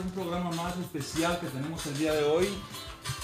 un 0.00 0.10
programa 0.10 0.50
más 0.50 0.76
especial 0.78 1.38
que 1.40 1.46
tenemos 1.46 1.86
el 1.86 1.98
día 1.98 2.12
de 2.12 2.24
hoy. 2.24 2.48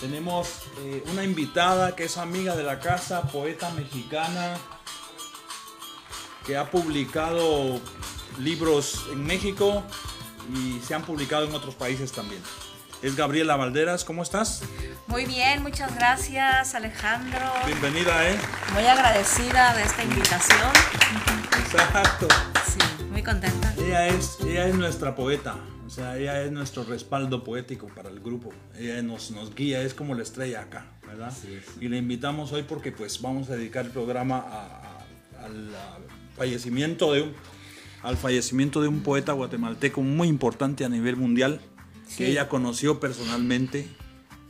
Tenemos 0.00 0.48
eh, 0.78 1.02
una 1.12 1.24
invitada 1.24 1.94
que 1.94 2.04
es 2.04 2.18
amiga 2.18 2.56
de 2.56 2.62
la 2.62 2.78
casa, 2.78 3.22
poeta 3.22 3.70
mexicana, 3.70 4.56
que 6.46 6.56
ha 6.56 6.70
publicado 6.70 7.80
libros 8.38 9.06
en 9.12 9.24
México 9.24 9.82
y 10.54 10.80
se 10.80 10.94
han 10.94 11.02
publicado 11.02 11.46
en 11.46 11.54
otros 11.54 11.74
países 11.74 12.12
también. 12.12 12.42
Es 13.02 13.16
Gabriela 13.16 13.56
Valderas, 13.56 14.04
¿cómo 14.04 14.22
estás? 14.22 14.62
Muy 15.08 15.26
bien, 15.26 15.62
muchas 15.62 15.94
gracias 15.94 16.74
Alejandro. 16.74 17.40
Bienvenida, 17.66 18.30
¿eh? 18.30 18.38
Muy 18.72 18.86
agradecida 18.86 19.74
de 19.74 19.82
esta 19.82 20.04
invitación. 20.04 20.70
Exacto. 21.58 22.28
Sí, 22.66 23.04
muy 23.10 23.22
contenta. 23.22 23.74
Ella 23.78 24.06
es, 24.06 24.38
ella 24.40 24.68
es 24.68 24.74
nuestra 24.76 25.16
poeta, 25.16 25.56
o 25.86 25.90
sea, 25.90 26.18
ella 26.18 26.42
es 26.42 26.52
nuestro 26.52 26.84
respaldo 26.84 27.42
poético 27.44 27.88
para 27.88 28.08
el 28.10 28.20
grupo. 28.20 28.50
Ella 28.78 29.02
nos, 29.02 29.30
nos 29.30 29.54
guía, 29.54 29.82
es 29.82 29.94
como 29.94 30.14
la 30.14 30.22
estrella 30.22 30.62
acá, 30.62 30.86
¿verdad? 31.06 31.32
Y 31.80 31.88
le 31.88 31.98
invitamos 31.98 32.52
hoy 32.52 32.62
porque 32.62 32.92
pues 32.92 33.20
vamos 33.20 33.50
a 33.50 33.56
dedicar 33.56 33.84
el 33.86 33.90
programa 33.92 34.38
a- 34.38 34.98
a- 35.40 35.44
al 35.44 35.70
fallecimiento 36.36 37.12
de 37.12 37.22
un, 37.22 37.32
al 38.02 38.16
fallecimiento 38.16 38.80
de 38.80 38.88
un 38.88 39.02
poeta 39.02 39.32
guatemalteco 39.32 40.02
muy 40.02 40.28
importante 40.28 40.84
a 40.84 40.88
nivel 40.88 41.16
mundial, 41.16 41.60
que 42.08 42.12
Sí. 42.12 42.24
ella 42.26 42.48
conoció 42.48 43.00
personalmente. 43.00 43.88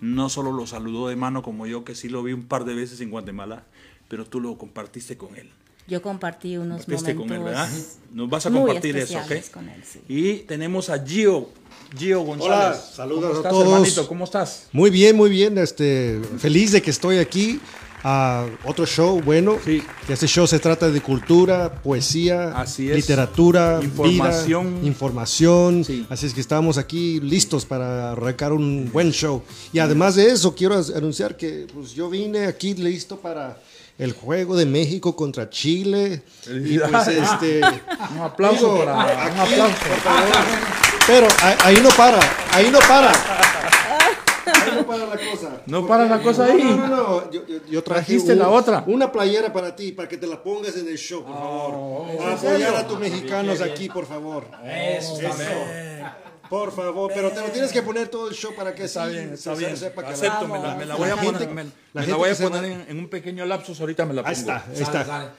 No 0.01 0.29
solo 0.29 0.51
lo 0.53 0.67
saludó 0.67 1.09
de 1.09 1.17
mano 1.17 1.43
como 1.43 1.67
yo, 1.67 1.85
que 1.85 1.95
sí 1.95 2.09
lo 2.09 2.23
vi 2.25 2.33
un 2.33 2.45
par 2.45 2.65
de 2.65 2.75
veces 2.75 3.01
en 3.01 3.11
Guatemala, 3.11 3.65
pero 4.09 4.25
tú 4.27 4.41
lo 4.41 4.59
compartiste 4.59 5.17
con 5.17 5.37
él. 5.37 5.51
Yo 5.89 6.01
compartí 6.01 6.57
unos 6.57 6.87
momentos 6.89 7.15
con 7.15 7.33
él, 7.33 7.43
¿verdad? 7.43 7.69
Nos 8.13 8.31
vas 8.31 8.47
a 8.47 8.51
muy 8.51 8.61
compartir 8.63 8.97
eso, 8.97 9.19
¿ok? 9.19 9.51
con 9.53 9.69
él, 9.69 9.83
sí. 9.85 10.01
Y 10.09 10.35
tenemos 10.41 10.89
a 10.91 11.05
Gio, 11.05 11.49
Gio 11.99 12.21
González. 12.23 12.79
saludos 12.95 13.23
¿Cómo 13.25 13.35
a 13.35 13.37
estás, 13.39 13.53
todos. 13.53 13.67
hermanito? 13.67 14.09
¿Cómo 14.09 14.25
estás? 14.25 14.69
Muy 14.73 14.91
bien, 14.91 15.17
muy 15.17 15.29
bien. 15.31 15.59
Este, 15.59 16.21
feliz 16.39 16.73
de 16.73 16.81
que 16.83 16.91
estoy 16.91 17.19
aquí. 17.19 17.61
a 18.05 18.47
otro 18.65 18.85
show 18.85 19.21
bueno. 19.23 19.59
Sí. 19.65 19.81
Que 20.09 20.15
este 20.15 20.27
show 20.27 20.45
se 20.49 20.59
trata 20.59 20.91
de 20.91 21.01
cultura, 21.01 21.73
poesía, 21.83 22.51
Así 22.59 22.91
es. 22.91 22.97
literatura, 22.97 23.79
Información. 23.81 24.75
vida, 24.79 24.87
información. 24.89 25.85
Sí. 25.85 26.05
Así 26.11 26.27
es 26.27 26.35
que 26.35 26.41
estamos 26.41 26.79
aquí 26.79 27.21
listos 27.21 27.65
para 27.65 28.11
arrancar 28.11 28.53
un 28.53 28.91
buen 28.93 29.13
show. 29.13 29.43
Y 29.73 29.79
además 29.79 30.17
de 30.17 30.27
eso, 30.33 30.53
quiero 30.53 30.83
anunciar 30.97 31.37
que 31.37 31.69
pues, 31.73 31.93
yo 31.93 32.11
vine 32.11 32.47
aquí 32.47 32.75
listo 32.75 33.19
para 33.21 33.57
el 34.03 34.13
juego 34.13 34.57
de 34.57 34.67
México 34.67 35.15
contra 35.15 35.49
Chile. 35.49 36.23
Y 36.49 36.79
pues, 36.79 37.09
este, 37.09 37.61
Un 38.15 38.23
aplauso 38.23 38.73
Digo, 38.75 38.85
para. 38.85 39.25
aquí, 39.27 39.33
un 39.35 39.41
aplauso. 39.41 39.77
por 39.77 39.97
favor. 39.99 40.29
Pero 41.07 41.29
ahí, 41.43 41.55
ahí 41.65 41.81
no 41.83 41.89
para, 41.91 42.21
ahí 42.53 42.71
no 42.71 42.79
para. 42.81 43.13
Ahí 44.45 44.73
no 44.77 44.87
para 44.87 45.07
la 45.07 45.17
cosa. 45.17 45.63
No 45.67 45.87
para 45.87 46.05
la 46.07 46.21
cosa 46.21 46.45
ahí. 46.47 46.63
No, 46.63 46.77
no, 46.77 46.97
no. 46.97 47.31
Yo, 47.31 47.47
yo- 47.47 47.59
yo 47.69 47.83
traje 47.83 48.05
Trajiste 48.05 48.35
la 48.35 48.49
otra. 48.49 48.83
una 48.87 49.11
playera 49.11 49.53
para 49.53 49.75
ti, 49.75 49.93
para 49.93 50.09
que 50.09 50.17
te 50.17 50.27
la 50.27 50.43
pongas 50.43 50.77
en 50.77 50.89
el 50.89 50.97
show, 50.99 51.25
por 51.25 51.35
favor. 51.35 52.17
para 52.19 52.35
apoyar 52.35 52.75
a 52.77 52.87
tus 52.87 52.99
mexicanos 52.99 53.61
aquí, 53.61 53.89
por 53.89 54.07
favor. 54.07 54.47
Eso. 54.65 55.19
Por 56.49 56.71
favor, 56.73 57.11
pero 57.15 57.31
te 57.31 57.41
lo 57.41 57.47
tienes 57.49 57.73
que 57.73 57.83
poner 57.83 58.09
todo 58.09 58.29
el 58.29 58.35
show 58.35 58.55
para 58.55 58.75
que 58.75 58.85
Está 58.85 59.07
sí 59.07 59.13
bien, 59.13 59.29
se- 59.29 59.35
está 59.35 59.55
bien. 59.55 59.77
sepa 59.77 60.03
que 60.05 60.13
Acepto, 60.13 60.43
la- 60.47 60.49
me 60.49 60.59
la, 60.63 60.75
me 60.75 60.81
la 60.85 60.87
la 60.87 60.95
voy 60.97 61.09
a 61.09 61.17
poner, 61.17 61.49
me, 61.51 61.65
la 61.65 62.01
me 62.03 62.07
la 62.07 62.17
voy 62.17 62.31
a 62.31 62.35
poner 62.37 62.65
en, 62.65 62.85
en 62.89 62.99
un 62.99 63.09
pequeño 63.09 63.45
lapsus, 63.47 63.81
ahorita 63.81 64.05
me 64.05 64.15
la 64.15 64.23
pongo. 64.23 64.35
Ahí 64.35 64.39
está, 64.41 64.65
ahí 64.69 64.83
está. 64.83 65.35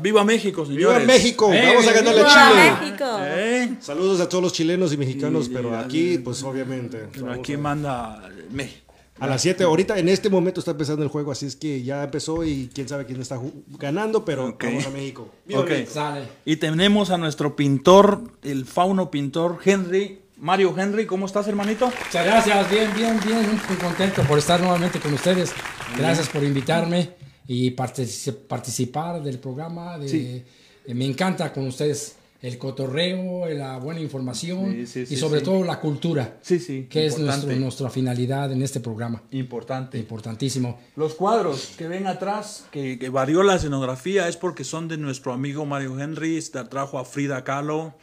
Viva 0.00 0.24
México, 0.24 0.64
¡Viva 0.64 0.92
señores. 0.94 1.06
México! 1.06 1.50
Vamos 1.50 1.86
a 1.86 1.92
ganarle 1.92 2.20
a 2.22 2.24
¡Viva 2.24 2.50
Chile. 2.50 2.72
México! 2.80 3.04
Eh, 3.20 3.76
Saludos 3.80 4.20
a 4.20 4.28
todos 4.28 4.42
los 4.42 4.52
chilenos 4.54 4.90
y 4.92 4.96
mexicanos, 4.96 5.44
Sí, 5.46 5.50
pero 5.54 5.76
aquí, 5.78 6.16
pues 6.18 6.42
obviamente. 6.44 7.06
pero 7.12 7.30
aquí 7.30 7.52
a- 7.54 7.58
manda 7.58 8.28
México. 8.50 8.94
A 9.18 9.26
las 9.26 9.40
7, 9.42 9.64
ahorita 9.64 9.98
en 9.98 10.08
este 10.10 10.28
momento 10.28 10.60
está 10.60 10.72
empezando 10.72 11.02
el 11.02 11.08
juego, 11.08 11.30
así 11.32 11.46
es 11.46 11.56
que 11.56 11.82
ya 11.82 12.04
empezó 12.04 12.44
y 12.44 12.70
quién 12.74 12.86
sabe 12.88 13.06
quién 13.06 13.20
está 13.20 13.38
ganando, 13.78 14.24
pero 14.26 14.48
Ok. 14.48 14.64
vamos 14.64 14.86
a 14.86 14.90
México. 14.90 15.28
¡Viva 15.46 15.60
Ok. 15.60 15.68
México! 15.70 16.00
Y 16.44 16.56
tenemos 16.56 17.10
a 17.10 17.16
nuestro 17.18 17.54
pintor, 17.56 18.22
el 18.42 18.64
fauno 18.66 19.10
pintor 19.10 19.58
Henry. 19.64 20.20
Mario 20.38 20.74
Henry, 20.76 21.06
¿cómo 21.06 21.26
estás, 21.26 21.48
hermanito? 21.48 21.86
Muchas 21.86 22.26
gracias, 22.26 22.70
bien, 22.70 22.90
bien, 22.94 23.18
bien, 23.24 23.46
muy 23.68 23.76
contento 23.78 24.22
por 24.24 24.38
estar 24.38 24.60
nuevamente 24.60 25.00
con 25.00 25.12
ustedes. 25.14 25.52
Gracias 25.96 26.28
por 26.28 26.42
invitarme 26.44 27.10
y 27.48 27.70
partici- 27.74 28.34
participar 28.46 29.22
del 29.22 29.38
programa. 29.38 29.98
de- 29.98 30.08
Sí. 30.08 30.44
eh, 30.86 30.94
me 30.94 31.06
encanta 31.06 31.52
con 31.54 31.66
ustedes 31.66 32.16
el 32.42 32.58
cotorreo, 32.58 33.48
la 33.48 33.78
buena 33.78 34.00
información 34.00 34.70
Sí, 34.72 34.86
sí, 34.86 35.06
sí, 35.06 35.14
y 35.14 35.16
sobre 35.16 35.40
todo 35.40 35.64
la 35.64 35.80
cultura, 35.80 36.36
que 36.46 36.54
es 36.56 36.68
importante. 36.68 37.22
nuestro, 37.22 37.56
nuestra 37.56 37.90
finalidad 37.90 38.52
en 38.52 38.60
este 38.60 38.80
programa. 38.80 39.22
Importante. 39.30 39.96
Importantísimo. 39.98 40.78
Los 40.96 41.14
cuadros 41.14 41.72
que 41.78 41.88
ven 41.88 42.06
atrás, 42.06 42.66
que, 42.70 42.98
que 42.98 43.08
varió 43.08 43.42
la 43.42 43.54
escenografía, 43.54 44.28
es 44.28 44.36
porque 44.36 44.64
son 44.64 44.86
de 44.86 44.98
nuestro 44.98 45.32
amigo 45.32 45.64
Mario 45.64 45.98
Henry. 45.98 46.38
Trajo 46.68 46.98
a 46.98 47.06
Frida 47.06 47.42
Kahlo, 47.42 47.94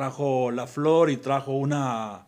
trajo 0.00 0.50
la 0.50 0.66
flor 0.66 1.10
y 1.10 1.16
trajo 1.16 1.52
una, 1.52 2.26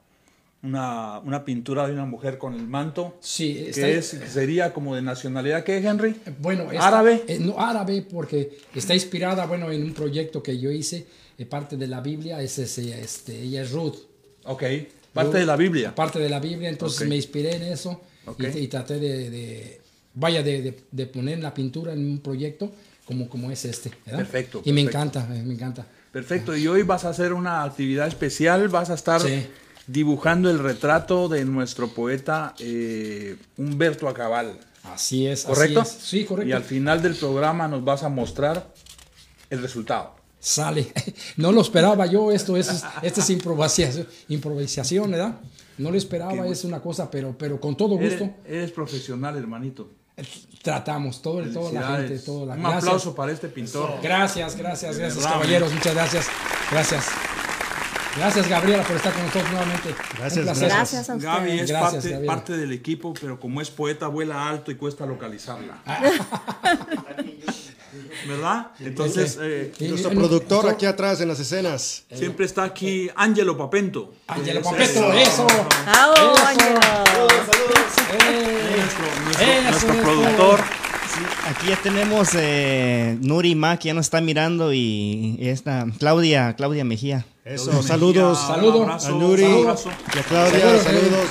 una, 0.62 1.18
una 1.18 1.44
pintura 1.44 1.86
de 1.86 1.92
una 1.92 2.06
mujer 2.06 2.38
con 2.38 2.54
el 2.54 2.66
manto. 2.66 3.18
Sí, 3.20 3.58
está- 3.68 3.82
que 3.82 3.98
es, 3.98 4.10
que 4.14 4.26
sería 4.26 4.72
como 4.72 4.94
de 4.96 5.02
nacionalidad. 5.02 5.64
¿Qué, 5.64 5.76
Henry? 5.76 6.16
Bueno, 6.40 6.72
esta- 6.72 6.88
¿Árabe? 6.88 7.24
eh, 7.28 7.38
no, 7.38 7.60
árabe 7.60 8.00
porque 8.10 8.56
está 8.74 8.94
inspirada, 8.94 9.44
bueno, 9.44 9.70
en 9.70 9.82
un 9.82 9.92
proyecto 9.92 10.42
que 10.42 10.58
yo 10.58 10.70
hice, 10.70 11.06
eh, 11.36 11.44
parte 11.44 11.76
de 11.76 11.86
la 11.86 12.00
Biblia, 12.00 12.40
es, 12.40 12.58
ese, 12.58 12.98
este, 13.02 13.38
ella 13.38 13.60
es 13.60 13.70
Ruth. 13.70 13.96
Ok. 14.44 14.62
Parte 15.12 15.36
de 15.36 15.44
la 15.44 15.56
Biblia. 15.56 15.94
Parte 15.94 16.18
de 16.20 16.30
la 16.30 16.40
Biblia, 16.40 16.70
entonces 16.70 17.02
Ok. 17.02 17.06
me 17.08 17.16
inspiré 17.16 17.54
en 17.54 17.64
eso 17.64 18.00
y- 18.24 18.30
Ok. 18.30 18.54
y, 18.56 18.68
traté 18.68 18.98
de, 18.98 19.28
de- 19.28 19.80
vaya, 20.14 20.42
de, 20.42 20.62
de- 20.62 20.78
de 20.90 21.06
poner 21.06 21.38
la 21.40 21.52
pintura 21.52 21.92
en 21.92 21.98
un 22.12 22.20
proyecto 22.20 22.72
como, 23.04 23.28
como 23.28 23.50
es 23.50 23.62
este. 23.66 23.90
¿verdad? 24.06 24.20
Perfecto, 24.20 24.62
Y 24.64 24.72
me 24.72 24.84
perfecto. 24.84 25.10
encanta, 25.18 25.36
eh, 25.36 25.42
me 25.42 25.52
encanta. 25.52 25.86
Perfecto. 26.12 26.56
Y 26.56 26.66
hoy 26.68 26.82
vas 26.82 27.04
a 27.04 27.10
hacer 27.10 27.32
una 27.32 27.62
actividad 27.64 28.06
especial. 28.08 28.68
Vas 28.68 28.90
a 28.90 28.94
estar 28.94 29.20
Sí. 29.20 29.46
dibujando 29.86 30.50
el 30.50 30.58
retrato 30.58 31.28
de 31.28 31.44
nuestro 31.44 31.88
poeta 31.88 32.54
eh, 32.58 33.36
Humberto 33.56 34.08
Acabal. 34.08 34.58
Así 34.84 35.26
es. 35.26 35.44
así 35.44 35.48
¿Correcto? 35.54 35.82
es. 35.82 35.88
Sí, 35.88 36.24
correcto. 36.24 36.48
Y 36.48 36.52
al 36.52 36.64
final 36.64 37.02
del 37.02 37.14
programa 37.14 37.68
nos 37.68 37.84
vas 37.84 38.02
a 38.02 38.08
mostrar 38.08 38.72
el 39.50 39.60
resultado. 39.62 40.16
Sale. 40.40 40.92
No 41.36 41.52
lo 41.52 41.60
esperaba 41.60 42.06
yo, 42.06 42.30
esto 42.32 42.56
es, 42.56 42.84
esto 43.02 43.20
es 43.20 43.30
improvisación, 43.30 44.06
improvisación, 44.28 45.10
¿verdad? 45.10 45.40
No 45.78 45.90
lo 45.90 45.96
esperaba, 45.96 46.46
es 46.48 46.64
una 46.64 46.80
cosa, 46.80 47.10
pero, 47.10 47.36
pero 47.38 47.60
con 47.60 47.76
todo 47.76 47.96
Eres, 47.98 48.18
gusto 48.18 48.34
eres 48.44 48.72
profesional, 48.72 49.36
hermanito. 49.36 49.90
Tratamos, 50.62 51.22
todo, 51.22 51.42
toda 51.52 51.72
la 51.72 51.96
gente, 51.96 52.18
toda 52.18 52.46
la 52.46 52.54
Un 52.54 52.60
gracias. 52.60 52.84
aplauso 52.84 53.14
para 53.14 53.32
este 53.32 53.48
pintor. 53.48 53.94
Gracias, 54.02 54.56
gracias, 54.56 54.98
gracias, 54.98 55.24
caballeros, 55.24 55.72
muchas 55.72 55.94
gracias. 55.94 56.26
Gracias. 56.70 57.06
Gracias, 58.16 58.48
Gabriela, 58.48 58.82
por 58.82 58.96
estar 58.96 59.12
con 59.12 59.22
nosotros 59.22 59.50
nuevamente. 59.52 59.94
Gracias. 60.18 60.44
Gracias 60.60 61.08
a 61.10 61.14
ustedes. 61.14 61.22
Gaby 61.22 61.50
es 61.60 61.68
Gracias, 61.68 61.92
parte, 61.94 62.10
Gabriela. 62.10 62.32
parte 62.34 62.56
del 62.56 62.72
equipo, 62.72 63.14
pero 63.20 63.38
como 63.38 63.60
es 63.60 63.70
poeta, 63.70 64.08
vuela 64.08 64.48
alto 64.48 64.70
y 64.70 64.74
cuesta 64.76 65.06
localizarla. 65.06 65.78
¿Verdad? 68.26 68.68
Entonces, 68.80 69.38
eh, 69.40 69.72
Nuestro 69.80 70.10
productor 70.10 70.64
nuestro- 70.64 70.70
aquí 70.70 70.86
atrás 70.86 71.20
en 71.20 71.28
las 71.28 71.38
escenas. 71.40 72.04
siempre 72.12 72.44
está 72.46 72.64
aquí 72.64 73.08
Angelo 73.14 73.56
Papento. 73.56 74.12
Ángelo 74.26 74.60
es 74.78 74.90
eso. 74.90 75.46
¡Bravo. 75.84 76.14
Ángelo! 76.46 76.80
Eh, 78.20 78.74
Nuestro, 78.76 79.04
nuestro- 79.24 79.46
Eso 79.46 79.62
nuestro 79.70 79.92
es 79.92 80.00
productor. 80.00 80.60
Aquí 81.46 81.68
ya 81.68 81.76
tenemos 81.76 82.30
eh, 82.34 83.18
Nuri 83.20 83.54
Mac, 83.54 83.80
ya 83.80 83.94
nos 83.94 84.06
está 84.06 84.20
mirando, 84.20 84.72
y 84.72 85.38
esta 85.40 85.86
Claudia, 85.98 86.54
Claudia 86.56 86.84
Mejía. 86.84 87.24
Eso, 87.44 87.82
saludos. 87.82 88.38
Saludo. 88.38 88.78
Un 88.78 88.90
abrazo, 88.90 89.08
A 89.08 89.10
Nuri 89.12 89.42
y 89.42 90.18
a 90.18 90.22
Claudia, 90.22 90.60
Saludos, 90.60 90.82
saludos. 90.82 91.28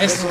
Eso. 0.00 0.28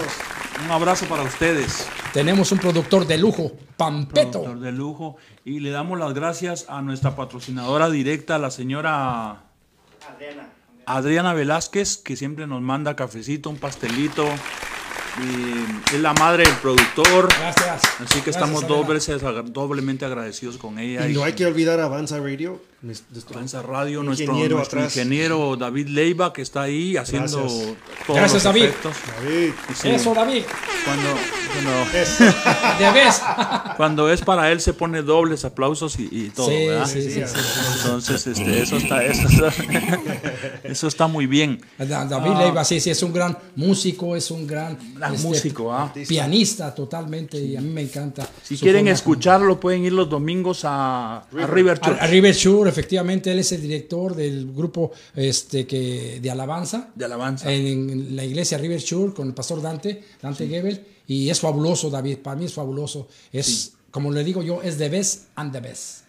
Un 0.65 0.71
abrazo 0.71 1.05
para 1.05 1.23
ustedes. 1.23 1.87
Tenemos 2.13 2.51
un 2.51 2.57
productor 2.59 3.07
de 3.07 3.17
lujo, 3.17 3.51
Pampeto. 3.77 4.43
Productor 4.43 4.59
de 4.59 4.71
lujo. 4.71 5.17
Y 5.45 5.59
le 5.59 5.69
damos 5.69 5.97
las 5.97 6.13
gracias 6.13 6.65
a 6.67 6.81
nuestra 6.81 7.15
patrocinadora 7.15 7.89
directa, 7.89 8.37
la 8.37 8.51
señora 8.51 9.43
Adriana. 10.85 11.33
Velázquez, 11.33 11.97
que 11.97 12.15
siempre 12.15 12.47
nos 12.47 12.61
manda 12.61 12.95
cafecito, 12.95 13.49
un 13.49 13.57
pastelito. 13.57 14.25
Y 15.17 15.95
es 15.95 16.01
la 16.01 16.13
madre 16.13 16.43
del 16.43 16.55
productor. 16.55 17.27
Gracias. 17.39 17.81
Así 17.83 18.21
que 18.21 18.31
Gracias, 18.31 18.35
estamos 18.35 18.63
dobles- 18.67 19.07
doblemente 19.51 20.05
agradecidos 20.05 20.57
con 20.57 20.79
ella. 20.79 21.07
Y 21.07 21.11
y 21.11 21.15
no 21.15 21.23
hay 21.23 21.33
que 21.33 21.45
olvidar 21.45 21.79
Avanza 21.79 22.17
Radio. 22.19 22.61
Nues- 22.81 23.03
nuestro- 23.11 23.35
Panza 23.35 23.61
Radio, 23.61 24.03
nuestro, 24.03 24.27
Ingeniero 24.31 24.55
nuestro 24.57 24.81
ingeniero 24.83 25.55
David 25.57 25.87
Leiva, 25.89 26.31
que 26.31 26.41
está 26.41 26.61
ahí 26.61 26.95
haciendo 26.95 27.39
Gracias. 27.41 27.75
todos 28.07 28.19
Gracias, 28.19 28.33
los 28.35 28.43
David. 28.43 28.63
efectos. 28.63 28.93
David. 29.21 29.51
Sí, 29.75 29.89
Eso, 29.89 30.13
David. 30.13 30.43
Cuando, 30.85 31.09
cuando, 31.53 31.71
De 32.79 32.91
vez. 32.93 33.21
cuando 33.75 34.09
es 34.09 34.21
para 34.21 34.49
él 34.51 34.61
se 34.61 34.71
pone 34.73 35.01
dobles 35.01 35.43
aplausos 35.43 35.99
y, 35.99 36.07
y 36.09 36.29
todo, 36.29 36.47
Sí, 36.47 36.67
¿verdad? 36.67 36.87
sí, 36.87 37.01
sí, 37.01 37.11
sí. 37.11 37.39
Entonces, 37.83 38.27
este, 38.27 38.61
eso, 38.61 38.77
está, 38.77 39.03
eso, 39.03 39.27
está, 39.27 39.53
eso 40.63 40.87
está 40.87 41.07
muy 41.07 41.27
bien. 41.27 41.59
Da- 41.77 42.05
David 42.05 42.31
Ah. 42.35 42.41
Leiva, 42.43 42.63
sí, 42.63 42.79
sí, 42.79 42.89
es 42.91 43.03
un 43.03 43.11
gran 43.11 43.37
músico, 43.57 44.15
es 44.15 44.31
un 44.31 44.47
gran 44.47 44.77
Gran 44.95 45.15
este, 45.15 45.27
músico, 45.27 45.73
¿ah? 45.73 45.91
pianista 46.07 46.73
totalmente 46.73 47.37
y 47.37 47.55
a 47.57 47.61
mí 47.61 47.69
me 47.69 47.81
encanta. 47.81 48.27
Si 48.41 48.57
quieren 48.57 48.87
escucharlo, 48.87 49.59
pueden 49.59 49.83
ir 49.83 49.91
los 49.93 50.09
domingos 50.09 50.61
a, 50.63 51.17
a 51.17 51.47
River 51.47 51.79
Church. 51.79 51.99
A, 51.99 52.03
a 52.03 52.07
River 52.07 52.33
Efectivamente, 52.69 53.31
él 53.31 53.39
es 53.39 53.51
el 53.51 53.61
director 53.61 54.15
del 54.15 54.53
grupo 54.53 54.91
este, 55.15 55.65
que, 55.65 56.19
de 56.21 56.31
alabanza. 56.31 56.91
De 56.95 57.05
alabanza. 57.05 57.51
En, 57.51 57.89
en 57.89 58.15
la 58.15 58.23
iglesia 58.23 58.57
River 58.57 58.79
Shore 58.79 59.13
con 59.13 59.27
el 59.27 59.33
pastor 59.33 59.61
Dante, 59.61 60.03
Dante 60.21 60.47
Gebel. 60.47 60.85
Y 61.07 61.29
es 61.29 61.39
fabuloso, 61.39 61.89
David, 61.89 62.19
para 62.19 62.35
mí 62.35 62.45
es 62.45 62.53
fabuloso. 62.53 63.07
Es, 63.31 63.73
como 63.91 64.11
le 64.11 64.23
digo 64.23 64.43
yo, 64.43 64.61
es 64.61 64.77
the 64.77 64.89
best 64.89 65.23
and 65.35 65.51
the 65.51 65.59
best. 65.59 66.03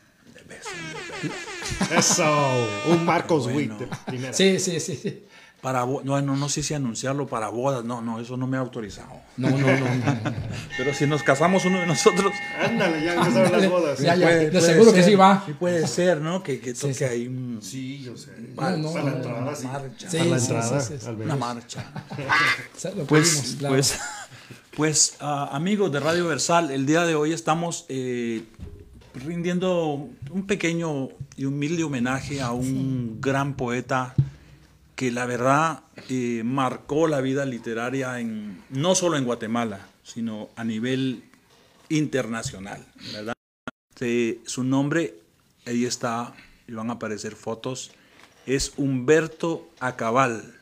Eso. 1.96 2.68
Un 2.88 3.04
Marcos 3.04 3.46
Witt 3.46 3.72
de 3.72 3.88
primera. 4.06 4.32
Sí, 4.32 4.58
sí, 4.58 4.80
sí. 4.80 4.96
sí. 4.96 5.22
Para 5.60 5.84
no, 5.84 6.00
no, 6.22 6.36
no 6.36 6.48
sé 6.48 6.62
si 6.62 6.72
anunciarlo 6.72 7.26
para 7.26 7.50
bodas, 7.50 7.84
no, 7.84 8.00
no, 8.00 8.18
eso 8.18 8.36
no 8.38 8.46
me 8.46 8.56
ha 8.56 8.60
autorizado. 8.60 9.12
No, 9.36 9.50
no, 9.50 9.58
no. 9.58 9.78
no, 9.78 9.94
no. 9.94 10.34
Pero 10.78 10.94
si 10.94 11.06
nos 11.06 11.22
casamos 11.22 11.66
uno 11.66 11.80
de 11.80 11.86
nosotros, 11.86 12.32
Ándale, 12.64 13.04
ya 13.04 13.12
empezaron 13.14 13.52
las 13.60 13.70
bodas. 13.70 13.98
Ya, 13.98 14.16
ya, 14.16 14.26
puede- 14.26 14.44
de 14.46 14.50
puede 14.52 14.66
seguro 14.66 14.92
que 14.92 15.02
ser, 15.02 15.10
sí 15.10 15.16
va. 15.16 15.42
Sí 15.44 15.52
puede 15.52 15.86
ser, 15.86 16.20
¿no? 16.22 16.42
Que, 16.42 16.60
que 16.60 16.72
toque 16.72 16.94
sí. 16.94 17.04
ahí 17.04 17.26
un- 17.26 17.58
Sí, 17.60 18.00
yo 18.02 18.16
sé. 18.16 18.30
No, 18.56 18.76
no, 18.78 18.92
Para 18.92 19.04
la 19.04 19.16
entrada, 19.16 19.54
sí. 19.54 19.66
marcha. 19.66 20.10
Sí, 20.10 20.16
Para 20.16 20.30
la 20.30 20.38
entrada, 20.38 20.80
sí, 20.80 20.86
sí, 20.94 20.98
sí. 21.00 21.06
al 21.06 21.14
Una 21.20 21.36
marcha. 21.36 21.84
Lo 22.96 23.04
Pues, 23.04 23.28
pedimos, 23.28 23.56
claro. 23.58 23.74
pues, 23.74 23.98
pues 24.76 25.16
ah, 25.20 25.50
amigos 25.52 25.92
de 25.92 26.00
Radio 26.00 26.26
Versal, 26.26 26.70
el 26.70 26.86
día 26.86 27.04
de 27.04 27.14
hoy 27.14 27.34
estamos 27.34 27.84
eh, 27.90 28.44
rindiendo 29.14 30.08
un 30.30 30.46
pequeño 30.46 31.08
y 31.36 31.44
humilde 31.44 31.84
homenaje 31.84 32.40
a 32.40 32.52
un 32.52 33.18
gran 33.20 33.54
poeta 33.54 34.14
que 35.00 35.10
la 35.10 35.24
verdad 35.24 35.84
eh, 36.10 36.42
marcó 36.44 37.08
la 37.08 37.22
vida 37.22 37.46
literaria 37.46 38.20
en, 38.20 38.62
no 38.68 38.94
solo 38.94 39.16
en 39.16 39.24
Guatemala, 39.24 39.88
sino 40.02 40.50
a 40.56 40.62
nivel 40.62 41.24
internacional, 41.88 42.84
su 44.44 44.62
nombre, 44.62 45.14
ahí 45.64 45.86
está, 45.86 46.34
y 46.68 46.72
van 46.74 46.90
a 46.90 46.94
aparecer 46.94 47.34
fotos, 47.34 47.92
es 48.44 48.74
Humberto 48.76 49.70
Acabal 49.80 50.54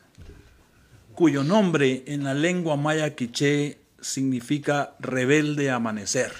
cuyo 1.15 1.43
nombre 1.43 2.03
en 2.07 2.23
la 2.23 2.33
lengua 2.33 2.77
maya 2.77 3.15
quiché 3.15 3.77
significa 3.99 4.95
rebelde 5.01 5.69
amanecer. 5.69 6.31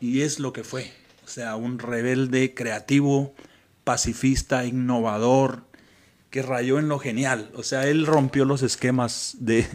Y 0.00 0.20
es 0.20 0.38
lo 0.38 0.52
que 0.52 0.62
fue. 0.62 0.92
O 1.24 1.28
sea, 1.28 1.56
un 1.56 1.80
rebelde 1.80 2.54
creativo, 2.54 3.34
pacifista, 3.82 4.64
innovador, 4.64 5.67
que 6.30 6.42
rayó 6.42 6.78
en 6.78 6.88
lo 6.88 6.98
genial. 6.98 7.50
O 7.54 7.62
sea, 7.62 7.86
él 7.86 8.06
rompió 8.06 8.44
los 8.44 8.62
esquemas 8.62 9.36
de, 9.40 9.66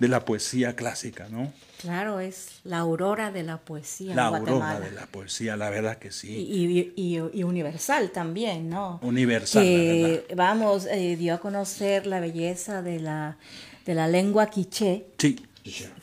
de 0.00 0.08
la 0.08 0.24
poesía 0.24 0.76
clásica, 0.76 1.28
¿no? 1.30 1.52
Claro, 1.80 2.18
es 2.18 2.60
la 2.64 2.78
aurora 2.78 3.30
de 3.30 3.42
la 3.42 3.58
poesía 3.58 4.14
La 4.14 4.28
en 4.28 4.34
aurora 4.36 4.80
de 4.80 4.90
la 4.92 5.06
poesía, 5.06 5.54
la 5.56 5.68
verdad 5.68 5.98
que 5.98 6.10
sí. 6.12 6.28
Y, 6.34 6.92
y- 6.96 7.16
y- 7.16 7.38
y 7.40 7.42
universal 7.42 8.10
también, 8.10 8.70
¿no? 8.70 9.00
Universal, 9.02 9.64
la 9.64 9.70
Que, 9.70 10.34
vamos, 10.34 10.86
eh, 10.86 11.16
dio 11.16 11.34
a 11.34 11.38
conocer 11.40 12.06
la 12.06 12.20
belleza 12.20 12.80
de 12.80 13.00
la, 13.00 13.36
de 13.84 13.94
la 13.94 14.08
lengua 14.08 14.46
quiché, 14.48 15.04
Sí, 15.18 15.36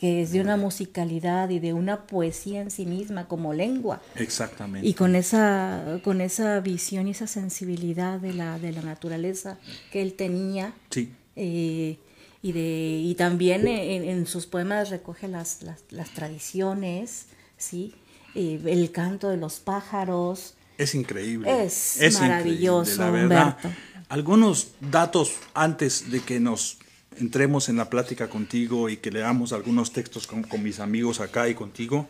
que 0.00 0.22
es 0.22 0.32
de 0.32 0.40
una 0.40 0.56
musicalidad 0.56 1.48
y 1.50 1.60
de 1.60 1.72
una 1.72 2.06
poesía 2.06 2.60
en 2.60 2.70
sí 2.70 2.84
misma 2.84 3.28
como 3.28 3.54
lengua. 3.54 4.02
exactamente. 4.16 4.86
Y 4.86 4.94
con 4.94 5.14
esa, 5.14 6.00
con 6.02 6.20
esa 6.20 6.58
visión 6.60 7.06
y 7.06 7.12
esa 7.12 7.26
sensibilidad 7.28 8.18
de 8.18 8.34
la, 8.34 8.58
de 8.58 8.72
la 8.72 8.82
naturaleza 8.82 9.58
que 9.92 10.02
él 10.02 10.14
tenía, 10.14 10.74
Sí, 10.90 11.12
eh, 11.36 11.98
y, 12.42 12.52
de, 12.52 13.00
y 13.04 13.14
también 13.14 13.68
en, 13.68 14.02
en 14.02 14.26
sus 14.26 14.46
poemas 14.46 14.90
recoge 14.90 15.28
las, 15.28 15.62
las, 15.62 15.80
las 15.90 16.10
tradiciones, 16.10 17.26
¿sí? 17.56 17.94
Eh, 18.34 18.60
el 18.66 18.90
canto 18.90 19.28
de 19.28 19.36
los 19.36 19.60
pájaros. 19.60 20.54
Es 20.76 20.94
increíble. 20.96 21.64
Es 21.64 21.98
maravilloso, 22.20 22.92
increíble, 22.94 23.04
la 23.04 23.10
verdad. 23.10 23.56
Humberto. 23.62 23.80
Algunos 24.08 24.72
datos 24.80 25.34
antes 25.54 26.10
de 26.10 26.20
que 26.20 26.40
nos 26.40 26.78
entremos 27.18 27.68
en 27.68 27.76
la 27.76 27.90
plática 27.90 28.28
contigo 28.28 28.88
y 28.88 28.96
que 28.96 29.10
leamos 29.10 29.52
algunos 29.52 29.92
textos 29.92 30.26
con, 30.26 30.42
con 30.42 30.62
mis 30.62 30.80
amigos 30.80 31.20
acá 31.20 31.48
y 31.48 31.54
contigo, 31.54 32.08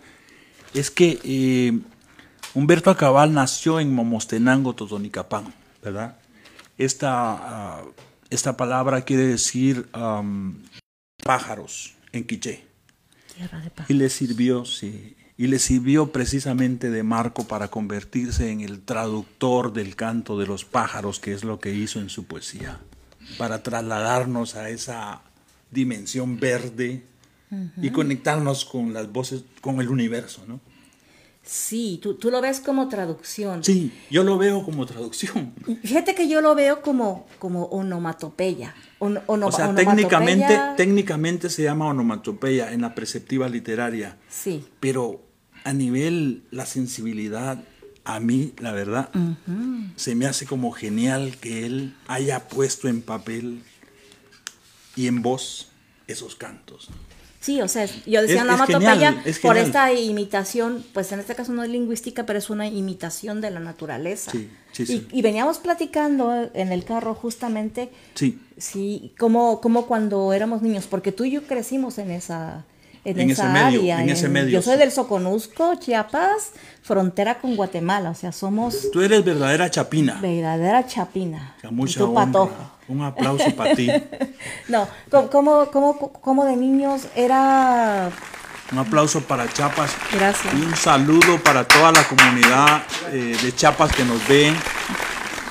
es 0.74 0.90
que 0.90 1.18
eh, 1.24 1.78
Humberto 2.54 2.90
Acabal 2.90 3.32
nació 3.32 3.80
en 3.80 3.94
Momostenango, 3.94 4.74
Totonicapán, 4.74 5.54
¿verdad? 5.82 6.16
Esta, 6.78 7.10
ah, 7.10 7.82
esta 8.30 8.56
palabra 8.56 9.02
quiere 9.02 9.26
decir 9.26 9.88
pájaros 11.22 11.94
en 12.12 12.24
quiché. 12.24 12.64
Tierra 13.36 13.60
de 13.60 13.70
paz. 13.70 13.90
Y 13.90 13.94
le 13.94 14.10
sirvió, 14.10 14.64
sí, 14.64 15.16
y 15.36 15.46
le 15.46 15.58
sirvió 15.58 16.12
precisamente 16.12 16.90
de 16.90 17.02
marco 17.02 17.46
para 17.48 17.68
convertirse 17.68 18.50
en 18.50 18.60
el 18.60 18.82
traductor 18.82 19.72
del 19.72 19.96
canto 19.96 20.38
de 20.38 20.46
los 20.46 20.64
pájaros, 20.64 21.20
que 21.20 21.32
es 21.32 21.44
lo 21.44 21.58
que 21.58 21.72
hizo 21.72 22.00
en 22.00 22.10
su 22.10 22.26
poesía, 22.26 22.80
para 23.38 23.62
trasladarnos 23.62 24.54
a 24.56 24.68
esa 24.70 25.22
dimensión 25.70 26.38
verde 26.38 27.02
y 27.80 27.90
conectarnos 27.90 28.64
con 28.64 28.92
las 28.94 29.12
voces, 29.12 29.44
con 29.60 29.80
el 29.80 29.88
universo, 29.88 30.42
¿no? 30.48 30.60
Sí, 31.44 31.98
tú, 32.00 32.14
tú 32.14 32.30
lo 32.30 32.40
ves 32.40 32.60
como 32.60 32.88
traducción. 32.88 33.64
Sí, 33.64 33.92
yo 34.10 34.22
lo 34.22 34.38
veo 34.38 34.62
como 34.64 34.86
traducción. 34.86 35.52
Fíjate 35.82 36.14
que 36.14 36.28
yo 36.28 36.40
lo 36.40 36.54
veo 36.54 36.82
como, 36.82 37.26
como 37.40 37.64
onomatopeya. 37.64 38.74
On- 39.00 39.20
ono- 39.26 39.48
O 39.48 39.52
sea, 39.52 39.68
onomatopeya- 39.70 39.74
técnicamente, 39.96 40.58
técnicamente 40.76 41.50
se 41.50 41.64
llama 41.64 41.88
onomatopeya 41.88 42.72
en 42.72 42.80
la 42.82 42.94
preceptiva 42.94 43.48
literaria. 43.48 44.16
Sí, 44.28 44.64
Pero 44.78 45.20
a 45.64 45.72
nivel 45.72 46.44
la 46.52 46.64
sensibilidad, 46.64 47.58
a 48.04 48.18
mí, 48.20 48.52
la 48.58 48.72
verdad, 48.72 49.10
se 49.96 50.14
me 50.14 50.26
hace 50.26 50.46
como 50.46 50.72
genial 50.72 51.36
que 51.40 51.64
él 51.66 51.94
haya 52.08 52.48
puesto 52.48 52.88
en 52.88 53.02
papel 53.02 53.62
y 54.96 55.06
en 55.06 55.22
voz 55.22 55.68
esos 56.06 56.34
cantos. 56.34 56.88
sí, 57.40 57.60
o 57.60 57.66
sea, 57.68 57.86
yo 57.86 58.22
decía 58.22 58.22
Es- 58.22 58.30
es 58.36 58.40
onomatopeya 58.42 59.22
es 59.24 59.38
por 59.40 59.56
esta 59.56 59.92
imitación, 59.92 60.84
pues 60.94 61.10
en 61.12 61.18
este 61.20 61.34
caso 61.34 61.52
no 61.52 61.64
es 61.64 61.70
lingüística, 61.70 62.24
pero 62.26 62.38
es 62.38 62.50
una 62.50 62.68
imitación 62.68 63.40
de 63.40 63.50
la 63.50 63.58
naturaleza. 63.60 64.30
Sí, 64.30 64.48
sí, 64.72 64.82
Y- 64.84 64.86
sí. 64.86 65.06
Y, 65.10 65.22
veníamos 65.22 65.58
platicando 65.58 66.50
en 66.54 66.70
el 66.70 66.84
carro 66.84 67.14
justamente, 67.16 67.90
Sí, 68.14 68.38
sí, 68.58 69.12
como, 69.18 69.60
como 69.60 69.86
cuando 69.86 70.32
éramos 70.32 70.62
niños, 70.62 70.86
porque 70.86 71.10
tú 71.10 71.24
y 71.24 71.32
yo 71.32 71.42
crecimos 71.44 71.98
en 71.98 72.12
esa, 72.12 72.64
en 73.04 73.20
En 73.20 73.30
esa 73.30 73.44
ese 73.44 73.52
medio, 73.52 73.80
en 73.98 74.08
ese 74.08 74.28
medio, 74.28 74.50
Yo 74.50 74.62
soy 74.62 74.76
del 74.78 74.92
Soconusco, 74.92 75.74
Chiapas, 75.76 76.52
frontera 76.82 77.38
con 77.38 77.56
Guatemala, 77.56 78.10
o 78.10 78.14
sea, 78.14 78.30
somos 78.32 78.90
tú 78.92 79.00
eres 79.02 79.24
verdadera 79.24 79.70
chapina. 79.70 80.18
verdadera 80.20 80.86
chapina. 80.86 81.56
Mucha 81.70 82.04
honra. 82.04 82.48
Un 82.88 83.02
aplauso 83.02 83.54
para 83.56 83.74
ti. 83.74 83.88
No, 84.68 84.86
¿cómo, 85.30 85.66
cómo, 85.70 86.12
cómo, 86.12 86.44
de 86.44 86.56
niños 86.56 87.06
era... 87.14 88.10
Un 88.70 88.78
aplauso 88.78 89.20
para 89.20 89.52
Chiapas. 89.52 89.92
Gracias. 90.12 90.54
Y 90.54 90.62
un 90.62 90.74
saludo 90.76 91.38
para 91.42 91.64
toda 91.64 91.92
la 91.92 92.04
comunidad 92.08 92.82
eh, 93.12 93.36
de 93.42 93.54
Chiapas 93.54 93.92
que 93.94 94.04
nos 94.04 94.26
ven. 94.28 94.54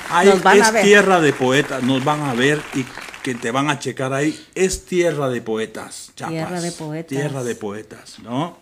Ahí 0.10 0.28
Nos 0.28 0.42
van 0.42 0.62
a 0.62 0.66
es 0.68 0.74
ver. 0.74 0.84
tierra 0.84 1.22
de 1.22 1.32
poetas, 1.34 1.84
nos 1.84 2.04
van 2.04 2.22
a 2.22 2.34
ver 2.34 2.62
y 2.74 2.84
que 3.24 3.36
te 3.36 3.52
van 3.52 3.70
a 3.70 3.80
checar 3.80 4.14
ahí. 4.14 4.38
Es 4.56 4.86
tierra 4.86 5.30
de 5.30 5.42
poetas, 5.42 6.12
Chiapas. 6.16 6.32
Tierra 6.34 6.62
de 6.62 6.72
poetas. 6.72 7.08
Tierra 7.10 7.44
de 7.44 7.56
poetas, 7.56 8.20
¿no? 8.20 8.58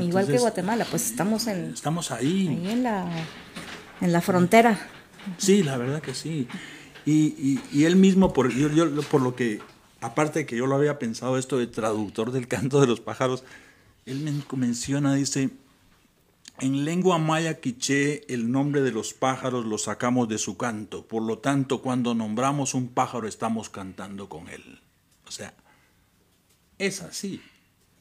Igual 0.00 0.26
que 0.26 0.38
Guatemala, 0.38 0.86
pues 0.88 1.10
estamos 1.10 1.46
en, 1.46 1.72
Estamos 1.74 2.10
ahí. 2.10 2.48
ahí 2.48 2.70
en 2.70 2.82
la, 2.82 3.06
en 4.00 4.12
la 4.12 4.20
frontera. 4.20 4.78
Sí, 5.38 5.62
la 5.62 5.76
verdad 5.76 6.00
que 6.00 6.14
sí. 6.14 6.48
Y, 7.04 7.12
y- 7.12 7.60
y 7.72 7.84
él 7.84 7.96
mismo, 7.96 8.32
por, 8.32 8.52
yo, 8.52 8.68
yo- 8.70 9.02
por 9.02 9.20
lo 9.20 9.34
que, 9.34 9.60
aparte 10.00 10.40
de 10.40 10.46
que 10.46 10.56
yo 10.56 10.66
lo 10.66 10.76
había 10.76 10.98
pensado 10.98 11.36
esto 11.38 11.58
de 11.58 11.66
traductor 11.66 12.30
del 12.32 12.46
canto 12.48 12.80
de 12.80 12.86
los 12.86 13.00
pájaros, 13.00 13.42
él 14.06 14.20
men- 14.20 14.44
menciona, 14.56 15.14
dice, 15.14 15.50
en 16.62 16.84
lengua 16.84 17.18
maya 17.18 17.60
quiché 17.60 18.24
el 18.32 18.50
nombre 18.50 18.80
de 18.82 18.92
los 18.92 19.12
pájaros 19.12 19.64
lo 19.66 19.76
sacamos 19.78 20.28
de 20.28 20.38
su 20.38 20.56
canto, 20.56 21.06
por 21.06 21.22
lo 21.22 21.38
tanto 21.38 21.82
cuando 21.82 22.14
nombramos 22.14 22.74
un 22.74 22.88
pájaro 22.88 23.28
estamos 23.28 23.68
cantando 23.68 24.28
con 24.28 24.48
él. 24.48 24.80
O 25.26 25.30
sea, 25.30 25.52
es 26.78 27.02
así. 27.02 27.40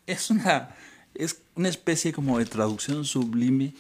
Es 0.07 0.29
una, 0.29 0.75
es 1.13 1.41
una 1.55 1.69
especie 1.69 2.13
como 2.13 2.39
de 2.39 2.45
traducción 2.45 3.05
sublime 3.05 3.73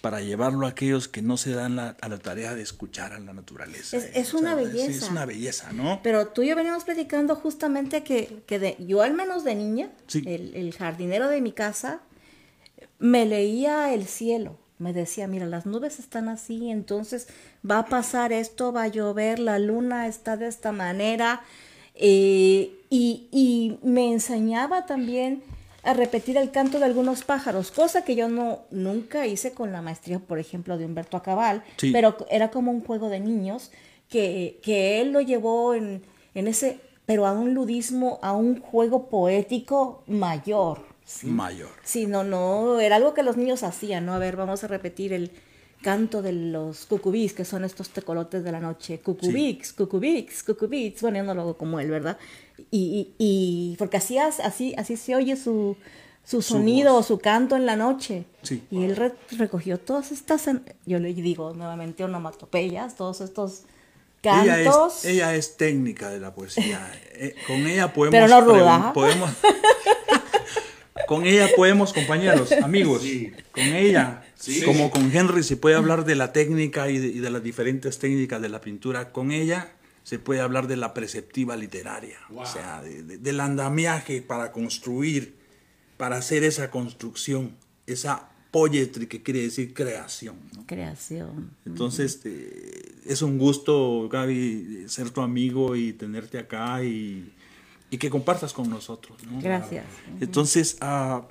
para 0.00 0.20
llevarlo 0.20 0.66
a 0.66 0.70
aquellos 0.70 1.08
que 1.08 1.22
no 1.22 1.36
se 1.38 1.52
dan 1.52 1.76
la- 1.76 1.96
a 2.00 2.08
la 2.10 2.18
tarea 2.18 2.54
de 2.54 2.60
escuchar 2.62 3.14
a 3.14 3.18
la 3.18 3.32
naturaleza. 3.32 3.96
Es- 3.96 4.10
es 4.14 4.34
una 4.34 4.54
belleza. 4.54 4.90
Es, 5.06 5.10
una 5.10 5.24
belleza, 5.24 5.72
¿no? 5.72 6.00
Pero 6.02 6.28
tú 6.28 6.42
y 6.42 6.48
yo 6.48 6.56
veníamos 6.56 6.84
platicando 6.84 7.34
justamente 7.36 8.02
que, 8.04 8.42
que 8.46 8.58
de, 8.58 8.76
yo 8.86 9.00
al 9.02 9.14
menos 9.14 9.44
de 9.44 9.54
niña, 9.54 9.90
Sí. 10.06 10.22
el, 10.26 10.54
el 10.54 10.74
jardinero 10.74 11.28
de 11.28 11.40
mi 11.40 11.52
casa 11.52 12.00
me 12.98 13.26
leía 13.26 13.92
el 13.94 14.06
cielo. 14.06 14.56
Me 14.78 14.92
decía, 14.92 15.28
mira, 15.28 15.46
las 15.46 15.66
nubes 15.66 15.98
están 16.00 16.28
así, 16.28 16.70
entonces 16.70 17.28
va 17.68 17.78
a 17.78 17.86
pasar 17.86 18.32
esto, 18.32 18.72
va 18.72 18.82
a 18.84 18.88
llover, 18.88 19.38
la 19.38 19.58
luna 19.58 20.06
está 20.08 20.36
de 20.36 20.48
esta 20.48 20.72
manera. 20.72 21.42
eh, 21.94 22.72
y, 22.90 23.28
y 23.32 23.78
me 23.82 24.12
enseñaba 24.12 24.84
también 24.86 25.42
a 25.84 25.94
repetir 25.94 26.36
el 26.36 26.50
canto 26.50 26.78
de 26.78 26.84
algunos 26.86 27.22
pájaros, 27.24 27.70
cosa 27.70 28.04
que 28.04 28.14
yo 28.16 28.28
no 28.28 28.60
nunca 28.70 29.26
hice 29.26 29.52
con 29.52 29.70
la 29.72 29.82
maestría, 29.82 30.18
por 30.18 30.38
ejemplo, 30.38 30.76
de 30.78 30.86
Humberto 30.86 31.16
Acabal, 31.16 31.62
Sí. 31.76 31.90
pero 31.92 32.16
era 32.30 32.50
como 32.50 32.70
un 32.72 32.80
juego 32.82 33.08
de 33.10 33.20
niños 33.20 33.70
que, 34.08 34.58
que 34.62 35.00
él 35.00 35.12
lo 35.12 35.20
llevó 35.20 35.74
en, 35.74 36.02
en 36.34 36.46
ese, 36.48 36.80
pero 37.06 37.26
a 37.26 37.32
un 37.32 37.52
ludismo, 37.54 38.18
a 38.22 38.32
un 38.32 38.60
juego 38.60 39.08
poético 39.08 40.02
mayor. 40.06 40.93
¿Sí? 41.04 41.26
Mayor. 41.26 41.70
Sí, 41.84 42.06
no, 42.06 42.24
no, 42.24 42.80
era 42.80 42.96
algo 42.96 43.14
que 43.14 43.22
los 43.22 43.36
niños 43.36 43.62
hacían, 43.62 44.06
¿no? 44.06 44.14
A 44.14 44.18
ver, 44.18 44.36
vamos 44.36 44.64
a 44.64 44.68
repetir 44.68 45.12
el 45.12 45.30
canto 45.82 46.22
de 46.22 46.32
los 46.32 46.86
cucubís, 46.86 47.34
que 47.34 47.44
son 47.44 47.62
estos 47.64 47.90
tecolotes 47.90 48.42
de 48.42 48.52
la 48.52 48.60
noche. 48.60 49.00
Cucubix, 49.00 49.72
cucubix, 49.74 50.42
cucubix, 50.42 51.02
bueno, 51.02 51.18
yo 51.18 51.24
no 51.24 51.34
lo 51.34 51.42
hago 51.42 51.56
como 51.58 51.78
él, 51.78 51.90
¿verdad? 51.90 52.16
Y, 52.70 53.14
y, 53.18 53.72
y 53.72 53.76
porque 53.76 53.98
así, 53.98 54.16
as- 54.16 54.40
así, 54.40 54.74
así 54.78 54.96
se 54.96 55.14
oye 55.14 55.36
su, 55.36 55.76
su 56.24 56.40
sonido 56.40 56.94
o 56.96 57.02
su 57.02 57.18
canto 57.18 57.54
en 57.56 57.66
la 57.66 57.76
noche. 57.76 58.24
Sí. 58.42 58.62
Y 58.70 58.84
él 58.84 58.96
re- 58.96 59.12
recogió 59.32 59.78
todas 59.78 60.10
estas, 60.10 60.46
yo 60.86 60.98
le 61.00 61.12
digo 61.12 61.52
nuevamente 61.52 62.02
onomatopeyas, 62.02 62.96
todos 62.96 63.20
estos 63.20 63.64
Ella 64.22 64.54
cantos. 64.64 65.04
es, 65.04 65.10
ella 65.10 65.34
es 65.34 65.56
técnica 65.58 66.08
de 66.08 66.20
la 66.20 66.34
poesía. 66.34 66.80
Eh, 67.16 67.32
con 67.46 67.56
ella 67.66 67.92
podemos. 67.92 68.12
Pero 68.18 68.26
no 68.28 68.40
ruda. 68.40 68.92
podemos 68.92 69.30
con 71.08 71.26
ella 71.26 71.48
podemos, 71.56 71.92
compañeros, 71.92 72.52
amigos, 72.52 73.02
con 73.52 73.64
ella, 73.64 74.22
como 74.64 74.90
con 74.90 75.10
Henry, 75.14 75.42
se 75.42 75.56
puede 75.56 75.74
hablar 75.76 76.04
de 76.04 76.14
la 76.14 76.32
técnica 76.32 76.88
y 76.90 76.98
de, 76.98 77.06
y 77.08 77.18
de 77.18 77.30
las 77.30 77.42
diferentes 77.42 77.98
técnicas 77.98 78.40
de 78.40 78.48
la 78.48 78.60
pintura. 78.60 79.12
Con 79.12 79.30
ella 79.32 79.72
se 80.02 80.18
puede 80.18 80.40
hablar 80.40 80.66
de 80.66 80.76
la 80.76 80.92
perceptiva 80.94 81.56
literaria, 81.56 82.18
o 82.34 82.44
sea, 82.46 82.82
de- 82.82 83.02
de- 83.02 83.18
del 83.18 83.40
andamiaje 83.40 84.20
para 84.22 84.52
construir, 84.52 85.34
para 85.96 86.16
hacer 86.16 86.44
esa 86.44 86.70
construcción, 86.70 87.56
esa 87.86 88.28
poetry 88.50 89.06
que 89.06 89.22
quiere 89.22 89.40
decir 89.42 89.74
creación. 89.74 90.36
¿no? 90.54 90.64
Creación. 90.66 91.50
Entonces, 91.66 92.20
eh, 92.24 92.92
es 93.06 93.20
un 93.22 93.36
gusto, 93.38 94.08
Gaby, 94.08 94.84
ser 94.86 95.10
tu 95.10 95.22
amigo 95.22 95.74
y 95.74 95.92
tenerte 95.92 96.38
acá 96.38 96.84
y, 96.84 97.32
y 97.94 97.98
que 97.98 98.10
compartas 98.10 98.52
con 98.52 98.68
nosotros. 98.68 99.18
¿no? 99.30 99.40
Gracias. 99.40 99.84
Entonces, 100.20 100.76
ah, 100.80 101.22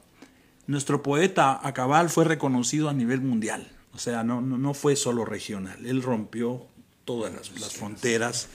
nuestro 0.68 1.04
poeta 1.04 1.60
Acabal 1.68 2.10
fue 2.10 2.24
reconocido 2.26 2.90
a 2.90 2.94
nivel 2.94 3.22
mundial. 3.22 3.70
O 3.94 4.00
sea, 4.00 4.24
no, 4.24 4.42
no, 4.42 4.58
no 4.58 4.74
fue 4.74 4.96
solo 4.96 5.26
regional. 5.26 5.86
Él 5.86 6.02
rompió 6.02 6.66
todas 7.06 7.34
las, 7.34 7.52
las 7.60 7.74
fronteras. 7.74 8.48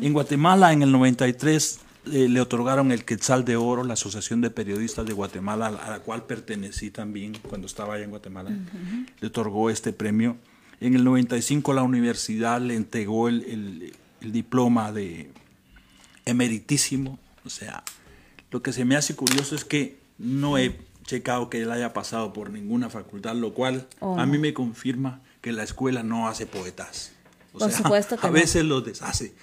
En 0.00 0.12
Guatemala, 0.12 0.72
en 0.72 0.82
el 0.82 0.92
93, 0.92 1.80
eh, 2.12 2.28
le 2.28 2.40
otorgaron 2.40 2.92
el 2.92 3.04
Quetzal 3.06 3.44
de 3.46 3.56
Oro, 3.56 3.82
la 3.82 3.94
Asociación 3.94 4.42
de 4.42 4.50
Periodistas 4.50 5.06
de 5.06 5.14
Guatemala, 5.14 5.68
a 5.68 5.90
la 5.90 6.00
cual 6.00 6.24
pertenecí 6.24 6.90
también 6.90 7.32
cuando 7.48 7.66
estaba 7.66 7.94
allá 7.94 8.04
en 8.04 8.10
Guatemala. 8.10 8.50
Le 9.20 9.26
otorgó 9.26 9.70
este 9.70 9.92
premio. 9.94 10.36
En 10.80 10.94
el 10.94 11.02
95 11.02 11.72
la 11.72 11.82
universidad 11.82 12.60
le 12.60 12.74
entregó 12.76 13.28
el, 13.28 13.42
el- 13.44 13.92
el 14.20 14.32
diploma 14.32 14.92
de 14.92 15.30
emeritísimo. 16.24 17.18
O 17.44 17.50
sea, 17.50 17.82
lo 18.50 18.62
que 18.62 18.72
se 18.72 18.84
me 18.84 18.96
hace 18.96 19.14
curioso 19.16 19.54
es 19.54 19.64
que 19.64 19.98
no 20.18 20.56
he 20.58 20.76
checado 21.04 21.50
que 21.50 21.60
él 21.62 21.70
haya 21.70 21.92
pasado 21.92 22.32
por 22.32 22.50
ninguna 22.50 22.88
facultad, 22.90 23.34
lo 23.34 23.52
cual 23.54 23.86
Oh. 24.00 24.18
a 24.18 24.24
mí 24.26 24.38
me 24.38 24.54
confirma 24.54 25.20
que 25.42 25.52
la 25.52 25.62
escuela 25.62 26.02
no 26.02 26.28
hace 26.28 26.46
poetas. 26.46 27.12
O 27.52 27.58
Por 27.58 27.70
sea, 27.70 27.78
supuesto 27.82 28.16
que 28.16 28.26
a 28.26 28.30
no. 28.30 28.34
veces 28.34 28.64
los 28.64 28.84
deshace. 28.84 29.34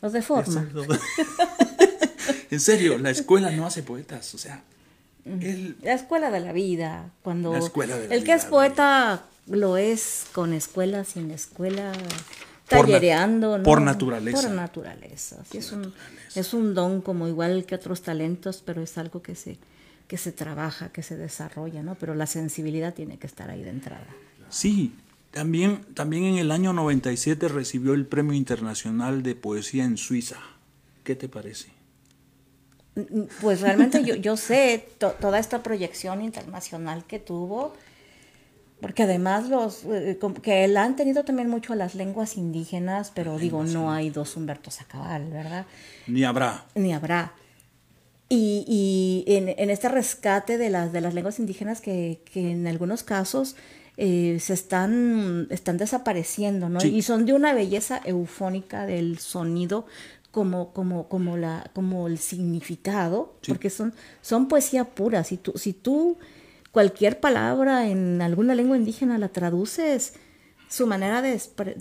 Los 0.00 0.12
de 0.12 0.22
forma. 0.22 0.66
en 2.50 2.60
serio, 2.60 2.98
la 2.98 3.10
escuela 3.10 3.50
no 3.50 3.66
hace 3.66 3.82
poetas. 3.82 4.34
O 4.34 4.38
sea, 4.38 4.62
él 5.24 5.76
La 5.82 5.92
escuela 5.94 6.30
de 6.30 6.40
la 6.40 6.52
vida, 6.52 7.10
cuando 7.22 7.52
La 7.52 7.58
escuela 7.58 7.96
de 7.98 8.08
la 8.08 8.14
el 8.14 8.24
que 8.24 8.32
es 8.32 8.44
poeta 8.46 9.24
lo 9.46 9.76
es 9.76 10.26
con 10.32 10.52
escuela, 10.54 11.04
sin 11.04 11.30
escuela, 11.30 11.92
Por 12.68 12.86
tallereando, 12.86 13.58
¿no? 13.58 13.64
por 13.64 13.80
naturaleza. 13.80 14.40
Por 14.42 14.50
naturaleza. 14.50 15.42
sí, 15.50 15.58
es, 15.58 15.72
un, 15.72 15.92
es 16.34 16.52
un 16.54 16.74
don 16.74 17.00
como 17.00 17.26
igual 17.28 17.64
que 17.64 17.74
otros 17.74 18.02
talentos, 18.02 18.62
pero 18.64 18.82
es 18.82 18.98
algo 18.98 19.22
que 19.22 19.34
se, 19.34 19.56
que 20.06 20.18
se 20.18 20.32
trabaja, 20.32 20.90
que 20.90 21.02
se 21.02 21.16
desarrolla, 21.16 21.82
¿no? 21.82 21.94
Pero 21.94 22.14
la 22.14 22.26
sensibilidad 22.26 22.92
tiene 22.94 23.18
que 23.18 23.26
estar 23.26 23.48
ahí 23.50 23.62
de 23.62 23.70
entrada. 23.70 24.06
Sí, 24.50 24.92
también, 25.30 25.80
también 25.94 26.24
en 26.24 26.38
el 26.38 26.50
año 26.50 26.72
97 26.72 27.48
recibió 27.48 27.94
el 27.94 28.06
Premio 28.06 28.32
Internacional 28.34 29.22
de 29.22 29.34
Poesía 29.34 29.84
en 29.84 29.96
Suiza. 29.96 30.36
¿Qué 31.04 31.14
te 31.16 31.28
parece? 31.28 31.68
Pues 33.40 33.60
realmente 33.60 34.02
yo, 34.04 34.16
yo 34.16 34.36
sé 34.36 34.88
to- 34.98 35.14
toda 35.20 35.38
esta 35.38 35.62
proyección 35.62 36.20
internacional 36.22 37.04
que 37.06 37.20
tuvo, 37.20 37.74
porque 38.80 39.02
además 39.04 39.48
los 39.48 39.84
eh, 39.84 40.18
que 40.42 40.68
la 40.68 40.84
han 40.84 40.96
tenido 40.96 41.24
también 41.24 41.48
mucho 41.48 41.72
a 41.72 41.76
las 41.76 41.94
lenguas 41.94 42.36
indígenas, 42.36 43.10
pero 43.14 43.38
digo, 43.38 43.64
no 43.64 43.90
hay 43.90 44.10
dos 44.10 44.36
Humbertos 44.36 44.80
Acabal, 44.80 45.30
¿verdad? 45.30 45.66
Ni 46.06 46.24
habrá. 46.24 46.64
Ni 46.74 46.92
habrá. 46.92 47.32
Y, 48.28 48.64
y 49.26 49.32
en, 49.34 49.48
en 49.48 49.70
este 49.70 49.88
rescate 49.88 50.58
de 50.58 50.68
las, 50.70 50.92
de 50.92 51.00
las 51.00 51.14
lenguas 51.14 51.38
indígenas 51.38 51.80
que, 51.80 52.20
que 52.30 52.50
en 52.52 52.66
algunos 52.66 53.02
casos 53.02 53.56
eh, 53.96 54.36
se 54.40 54.52
están, 54.52 55.46
están 55.50 55.78
desapareciendo, 55.78 56.68
¿no? 56.68 56.78
Sí. 56.80 56.94
Y 56.94 57.02
son 57.02 57.24
de 57.26 57.32
una 57.32 57.54
belleza 57.54 58.00
eufónica 58.04 58.84
del 58.86 59.18
sonido 59.18 59.86
como, 60.30 60.72
como, 60.74 61.08
como, 61.08 61.36
la, 61.38 61.70
como 61.72 62.06
el 62.06 62.18
significado, 62.18 63.34
Sí. 63.40 63.50
porque 63.50 63.70
son, 63.70 63.94
son 64.20 64.46
poesía 64.46 64.84
pura. 64.84 65.24
Si 65.24 65.38
tú, 65.38 65.54
si 65.56 65.72
tú 65.72 66.18
cualquier 66.72 67.20
palabra 67.20 67.88
en 67.88 68.20
alguna 68.22 68.54
lengua 68.54 68.76
indígena 68.76 69.18
la 69.18 69.28
traduces, 69.28 70.14
su 70.68 70.86
manera 70.86 71.22
de, 71.22 71.38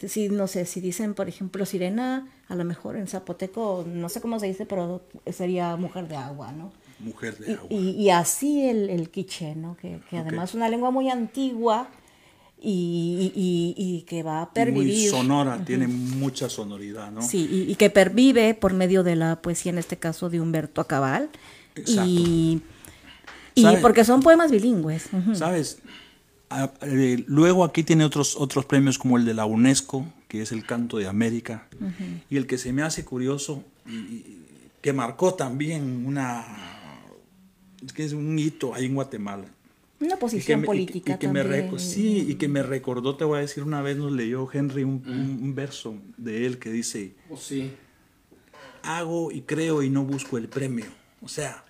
si, 0.08 0.30
no 0.30 0.48
sé, 0.48 0.66
si 0.66 0.80
dicen, 0.80 1.14
por 1.14 1.28
ejemplo, 1.28 1.66
sirena, 1.66 2.28
a 2.48 2.56
lo 2.56 2.64
mejor 2.64 2.96
en 2.96 3.08
zapoteco, 3.08 3.86
no 3.86 4.08
sé 4.10 4.22
cómo 4.22 4.40
se 4.40 4.48
dice, 4.48 4.66
pero 4.66 5.02
sería 5.32 5.76
mujer 5.76 6.08
de 6.08 6.16
agua, 6.16 6.52
¿no? 6.54 6.72
Mujer 7.00 7.38
de 7.38 7.52
Y, 7.52 7.56
agua. 7.56 7.68
y- 7.70 7.90
y 7.92 8.10
así 8.10 8.62
el, 8.68 8.90
el 8.90 9.10
quiché, 9.10 9.56
¿no? 9.56 9.76
Que, 9.76 10.00
que 10.10 10.18
además 10.18 10.50
es 10.52 10.56
una 10.56 10.70
lengua 10.70 10.90
muy 10.90 11.10
antigua 11.10 11.90
y, 12.60 13.32
y- 13.78 14.02
que 14.04 14.24
va 14.24 14.42
a 14.42 14.46
Muy 14.46 14.54
pervivir. 14.54 15.10
sonora, 15.12 15.64
tiene 15.64 15.88
mucha 15.88 16.50
sonoridad, 16.50 17.12
¿no? 17.12 17.22
Sí, 17.22 17.48
y, 17.52 17.72
y 17.72 17.76
que 17.76 17.90
pervive 17.90 18.54
por 18.54 18.74
medio 18.74 19.04
de 19.04 19.16
la 19.16 19.42
poesía, 19.42 19.72
en 19.72 19.78
este 19.78 19.98
caso 19.98 20.30
de 20.30 20.40
Humberto 20.42 20.82
Acabal. 20.82 21.30
Exacto. 21.76 22.04
Y, 22.10 22.62
y 23.62 23.78
porque 23.82 24.04
son 24.06 24.22
poemas 24.22 24.52
bilingües. 24.52 25.10
¿Sabes? 25.34 25.80
Eh, 26.82 27.24
luego 27.28 27.64
aquí 27.66 27.84
tiene 27.84 28.06
otros, 28.06 28.36
otros 28.38 28.66
premios 28.66 28.98
como 28.98 29.18
el 29.18 29.26
de 29.26 29.34
la 29.34 29.46
UNESCO, 29.46 30.06
que 30.28 30.42
es 30.42 30.52
el 30.52 30.66
Canto 30.66 30.98
de 30.98 31.08
América, 31.08 31.68
y 32.30 32.38
el 32.38 32.48
que 32.48 32.58
se 32.58 32.72
me 32.74 32.84
hace 32.84 33.04
curioso, 33.04 33.64
y, 33.86 33.92
y 33.96 34.44
que 34.82 34.94
marcó 34.94 35.34
también 35.34 36.06
una... 36.06 36.46
es 37.86 37.92
que 37.94 38.06
es 38.06 38.14
un 38.14 38.38
hito 38.40 38.74
ahí 38.74 38.86
en 38.86 38.96
Guatemala. 38.96 39.46
Una 40.00 40.10
Y 40.10 40.12
que 40.12 40.18
posición 40.18 40.64
y 40.64 40.66
política 40.66 41.14
y 41.16 41.18
que 41.18 41.28
me 41.28 41.42
también. 41.44 41.72
reco- 41.72 41.80
sí, 41.80 42.26
y 42.30 42.36
que 42.36 42.48
me 42.48 42.62
recordó, 42.64 43.16
te 43.18 43.26
voy 43.26 43.40
a 43.40 43.42
decir, 43.42 43.64
una 43.64 43.82
vez 43.82 43.98
nos 43.98 44.12
leyó 44.12 44.48
Henry 44.52 44.84
un, 44.84 45.02
un- 45.08 45.40
un 45.44 45.56
verso 45.56 45.96
de 46.18 46.46
él 46.46 46.60
que 46.60 46.72
dice, 46.72 47.16
Oh, 47.32 47.36
sí. 47.36 47.74
hago 48.84 49.32
y 49.32 49.42
creo 49.42 49.82
y 49.84 49.90
no 49.90 50.04
busco 50.04 50.38
el 50.38 50.48
premio. 50.48 50.86
O 51.22 51.28
sea, 51.28 51.64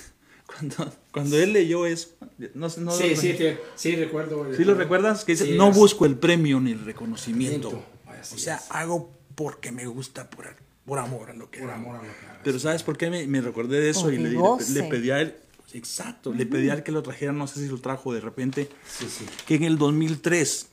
cuando, 0.46 0.92
cuando 1.16 1.38
él 1.38 1.52
leyó 1.52 1.86
eso, 1.86 2.08
no, 2.54 2.68
no 2.68 2.68
sí, 2.70 2.80
lo- 3.10 3.16
sí, 3.16 3.32
te- 3.34 3.58
sí, 3.74 3.96
recuerdo. 3.96 4.46
¿Sí 4.56 4.64
lo 4.64 4.74
recuerdas? 4.74 5.24
Que 5.24 5.32
dice, 5.32 5.46
Sí, 5.46 5.52
no 5.56 5.72
busco 5.72 6.04
el 6.06 6.16
premio 6.16 6.60
ni 6.60 6.72
el 6.72 6.84
reconocimiento. 6.84 7.70
Miento. 7.70 7.86
Así 8.20 8.34
O 8.34 8.38
sea, 8.38 8.56
es. 8.56 8.64
hago 8.70 9.10
porque 9.34 9.72
me 9.72 9.86
gusta, 9.86 10.28
por, 10.30 10.46
por 10.84 10.98
amor 10.98 11.30
a 11.30 11.34
lo 11.34 11.50
que 11.50 11.60
Por 11.60 11.70
hago. 11.70 11.80
amor 11.80 11.96
a 11.96 11.98
lo 11.98 12.04
que 12.04 12.26
hagas. 12.26 12.40
Pero 12.44 12.58
¿sabes 12.58 12.82
por 12.82 12.96
qué 12.98 13.10
me, 13.10 13.26
me 13.26 13.40
recordé 13.40 13.80
de 13.80 13.90
eso? 13.90 14.02
Porque 14.02 14.16
Y 14.16 14.18
le, 14.22 14.30
le- 14.30 14.82
pedí 14.88 15.10
a 15.10 15.20
él, 15.20 15.34
exacto, 15.72 16.32
le 16.32 16.46
pedí 16.46 16.68
a 16.70 16.74
él 16.74 16.82
que 16.82 16.92
lo 16.92 17.02
trajera, 17.02 17.32
no 17.32 17.46
sé 17.46 17.60
si 17.60 17.68
lo 17.68 17.78
trajo 17.78 18.12
de 18.14 18.20
repente, 18.20 18.68
Sí, 18.88 19.06
sí. 19.08 19.24
que 19.46 19.54
en 19.56 19.64
el 19.64 19.78
2003 19.78 20.68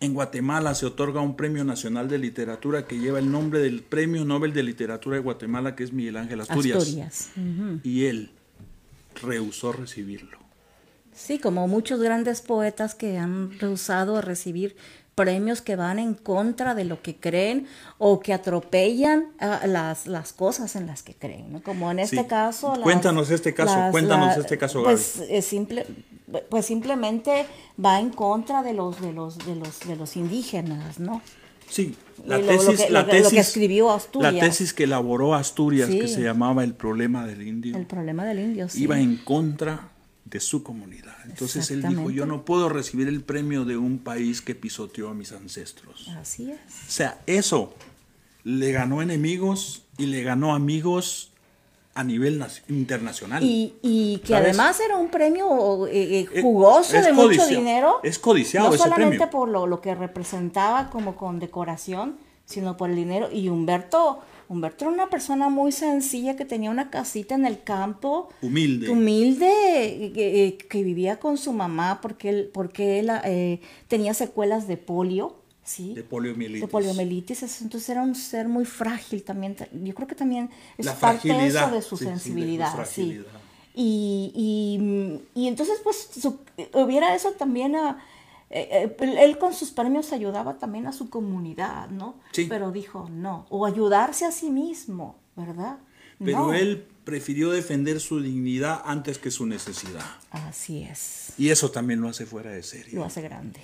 en 0.00 0.14
Guatemala 0.14 0.74
se 0.76 0.86
otorga 0.86 1.20
un 1.20 1.36
premio 1.36 1.64
nacional 1.64 2.08
de 2.08 2.18
literatura 2.18 2.86
que 2.86 2.98
lleva 2.98 3.18
el 3.18 3.30
nombre 3.32 3.58
del 3.60 3.82
Premio 3.82 4.24
Nobel 4.24 4.52
de 4.52 4.62
Literatura 4.62 5.16
de 5.16 5.22
Guatemala, 5.22 5.74
que 5.74 5.82
es 5.84 5.92
Miguel 5.92 6.16
Ángel 6.16 6.40
Asturias. 6.40 6.78
Asturias. 6.78 7.30
ujú. 7.36 7.80
Y 7.82 8.04
él 8.04 8.30
rehusó 9.22 9.72
recibirlo. 9.72 10.38
Sí, 11.12 11.38
como 11.38 11.66
muchos 11.66 12.00
grandes 12.00 12.40
poetas 12.42 12.94
que 12.94 13.18
han 13.18 13.58
rehusado 13.58 14.16
a 14.16 14.20
recibir 14.20 14.76
premios 15.16 15.60
que 15.60 15.74
van 15.74 15.98
en 15.98 16.14
contra 16.14 16.76
de 16.76 16.84
lo 16.84 17.02
que 17.02 17.16
creen 17.16 17.66
o 17.98 18.20
que 18.20 18.32
atropellan 18.32 19.32
ah, 19.40 19.62
las, 19.66 20.06
las 20.06 20.32
cosas 20.32 20.76
en 20.76 20.86
las 20.86 21.02
que 21.02 21.14
creen, 21.16 21.52
¿no? 21.52 21.60
Como 21.60 21.90
en 21.90 21.98
este 21.98 22.18
Sí. 22.18 22.24
caso... 22.26 22.70
las- 22.76 22.84
Cuéntanos 22.84 23.28
este 23.30 23.52
caso, 23.52 23.74
las- 23.76 23.90
cuéntanos 23.90 24.36
la- 24.36 24.42
este 24.42 24.56
caso, 24.58 24.84
Pues, 24.84 25.20
es 25.28 25.44
simple, 25.44 25.86
pues 26.48 26.66
simplemente 26.66 27.46
va 27.84 27.98
en 27.98 28.10
contra 28.10 28.62
de 28.62 28.74
los, 28.74 29.00
de 29.00 29.12
los, 29.12 29.38
de 29.44 29.56
los, 29.56 29.80
de 29.80 29.96
los 29.96 30.16
indígenas, 30.16 31.00
¿no? 31.00 31.20
Sí, 31.68 31.94
la 32.26 32.38
lo- 32.38 32.44
lo 32.46 32.48
tesis, 32.58 32.80
que- 32.86 32.90
la 32.90 33.00
lo 33.02 33.06
que- 33.08 33.20
tesis, 33.22 33.38
escribió 33.38 33.90
Asturias. 33.90 34.34
la 34.34 34.40
tesis 34.40 34.72
que 34.72 34.84
elaboró 34.84 35.34
Asturias, 35.34 35.88
Sí. 35.90 35.98
que 36.00 36.08
se 36.08 36.22
llamaba 36.22 36.64
El 36.64 36.74
problema 36.74 37.26
del 37.26 37.46
indio, 37.46 37.76
El 37.76 37.86
problema 37.86 38.24
del 38.24 38.38
indio, 38.40 38.68
sí. 38.68 38.82
iba 38.82 38.98
en 38.98 39.16
contra 39.18 39.90
de 40.24 40.40
su 40.40 40.62
comunidad. 40.62 41.16
Entonces 41.24 41.70
él 41.70 41.82
dijo, 41.88 42.10
yo 42.10 42.26
no 42.26 42.44
puedo 42.44 42.68
recibir 42.68 43.08
el 43.08 43.22
premio 43.22 43.64
de 43.64 43.76
un 43.78 43.98
país 43.98 44.42
que 44.42 44.54
pisoteó 44.54 45.08
a 45.08 45.14
mis 45.14 45.32
ancestros. 45.32 46.08
Así 46.20 46.50
es. 46.50 46.58
O 46.86 46.90
sea, 46.90 47.18
eso 47.26 47.74
le 48.44 48.72
ganó 48.72 49.00
enemigos 49.00 49.82
y 49.96 50.06
le 50.06 50.22
ganó 50.22 50.54
amigos 50.54 51.27
a 51.98 52.04
nivel 52.04 52.38
nac- 52.40 52.62
internacional. 52.68 53.42
Y, 53.42 53.74
y 53.82 54.18
que 54.18 54.28
¿Sabes? 54.34 54.50
además 54.50 54.78
era 54.80 54.96
un 54.96 55.08
premio 55.08 55.86
eh, 55.88 55.90
eh, 56.20 56.28
Eh, 56.32 56.42
jugoso 56.42 56.96
es 56.96 57.04
de 57.06 57.12
mucho 57.12 57.44
dinero. 57.46 57.98
es 58.04 58.18
codiciado 58.20 58.68
No 58.68 58.74
ese 58.74 58.84
solamente 58.84 59.16
premio. 59.16 59.30
por 59.30 59.48
lo, 59.48 59.66
lo 59.66 59.80
que 59.80 59.94
representaba 59.96 60.90
como 60.90 61.16
condecoración, 61.16 62.16
sino 62.44 62.76
por 62.76 62.90
el 62.90 62.96
dinero. 62.96 63.28
Y 63.32 63.48
Humberto, 63.48 64.20
Humberto 64.48 64.84
era 64.84 64.94
una 64.94 65.10
persona 65.10 65.48
muy 65.48 65.72
sencilla 65.72 66.36
que 66.36 66.44
tenía 66.44 66.70
una 66.70 66.88
casita 66.88 67.34
en 67.34 67.44
el 67.46 67.62
campo. 67.64 68.28
Humilde. 68.42 68.88
Humilde, 68.90 70.12
que, 70.14 70.44
eh, 70.46 70.56
que 70.56 70.82
vivía 70.84 71.18
con 71.18 71.36
su 71.36 71.52
mamá 71.52 71.98
porque 72.00 72.28
él, 72.28 72.50
porque 72.54 73.00
él 73.00 73.10
eh, 73.24 73.60
tenía 73.88 74.14
secuelas 74.14 74.68
de 74.68 74.76
polio. 74.76 75.34
¿Sí? 75.68 75.94
De 75.94 76.02
poliomielitis. 76.02 76.62
De 76.62 76.68
poliomielitis, 76.68 77.42
es- 77.42 77.60
entonces 77.62 77.88
era 77.90 78.02
un 78.02 78.14
ser 78.14 78.48
muy 78.48 78.64
frágil 78.64 79.22
también. 79.22 79.54
ta- 79.54 79.68
Yo 79.72 79.94
creo 79.94 80.08
que 80.08 80.14
también 80.14 80.48
es 80.78 80.86
La 80.86 80.94
parte 80.94 81.28
de 81.28 81.46
eso 81.46 81.70
de 81.70 81.82
su 81.82 81.96
sí, 81.96 82.04
sí, 82.04 82.10
de 82.10 82.16
su 82.16 82.20
sensibilidad. 82.20 82.86
sí. 82.86 83.22
Y, 83.74 84.32
y, 85.34 85.40
y 85.42 85.46
entonces, 85.46 85.80
pues, 85.84 86.08
su- 86.20 86.38
hubiera 86.74 87.14
eso 87.14 87.30
también 87.32 87.76
a... 87.76 87.98
eh, 88.50 88.96
eh, 89.00 89.18
él 89.24 89.38
con 89.38 89.52
sus 89.54 89.70
premios 89.70 90.12
ayudaba 90.12 90.54
también 90.58 90.86
a 90.86 90.92
su 90.92 91.10
comunidad, 91.10 91.88
¿no? 91.90 92.14
Sí. 92.32 92.46
Pero 92.48 92.72
dijo 92.72 93.08
no. 93.10 93.46
O 93.50 93.66
ayudarse 93.66 94.24
a 94.24 94.32
sí 94.32 94.50
mismo, 94.50 95.16
¿verdad? 95.36 95.76
Pero 96.24 96.38
No. 96.48 96.54
él 96.54 96.84
prefirió 97.04 97.50
defender 97.50 98.00
su 98.00 98.20
dignidad 98.20 98.82
antes 98.84 99.18
que 99.18 99.30
su 99.30 99.46
necesidad. 99.46 100.04
Así 100.30 100.82
es. 100.82 101.32
Y 101.38 101.50
eso 101.50 101.70
también 101.70 102.00
lo 102.00 102.08
hace 102.08 102.26
fuera 102.26 102.50
de 102.50 102.62
serie. 102.62 102.94
Lo 102.94 103.04
hace 103.04 103.22
grande. 103.22 103.60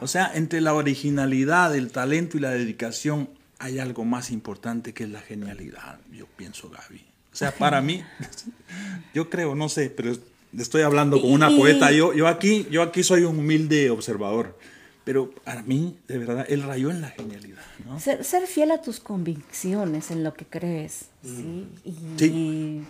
O 0.00 0.06
sea, 0.06 0.32
entre 0.34 0.60
la 0.60 0.74
originalidad, 0.74 1.74
el 1.76 1.90
talento 1.92 2.36
y 2.36 2.40
la 2.40 2.50
dedicación 2.50 3.28
hay 3.58 3.78
algo 3.78 4.04
más 4.04 4.30
importante 4.30 4.92
que 4.94 5.04
es 5.04 5.10
la 5.10 5.20
genialidad, 5.20 6.00
yo 6.12 6.26
pienso, 6.36 6.70
Gaby. 6.70 7.04
O 7.32 7.36
sea, 7.36 7.52
para 7.54 7.80
mí, 7.80 8.02
yo 9.14 9.30
creo, 9.30 9.54
no 9.54 9.68
sé, 9.68 9.90
pero 9.90 10.12
estoy 10.58 10.82
hablando 10.82 11.20
con 11.20 11.30
una 11.32 11.48
poeta. 11.50 11.92
Yo, 11.92 12.12
yo, 12.14 12.26
aquí, 12.26 12.66
yo 12.70 12.82
aquí 12.82 13.02
soy 13.02 13.22
un 13.24 13.38
humilde 13.38 13.90
observador. 13.90 14.58
Pero 15.04 15.30
para 15.44 15.62
mí, 15.62 15.98
de 16.08 16.18
verdad, 16.18 16.44
él 16.48 16.62
rayó 16.62 16.90
en 16.90 17.00
la 17.00 17.08
genialidad, 17.10 17.62
¿no? 17.86 17.98
Ser, 17.98 18.22
ser 18.22 18.46
fiel 18.46 18.70
a 18.70 18.82
tus 18.82 19.00
convicciones 19.00 20.10
en 20.10 20.22
lo 20.24 20.34
que 20.34 20.44
crees. 20.44 21.06
Sí. 21.24 21.66
Y, 21.84 21.94
Sí. 22.18 22.82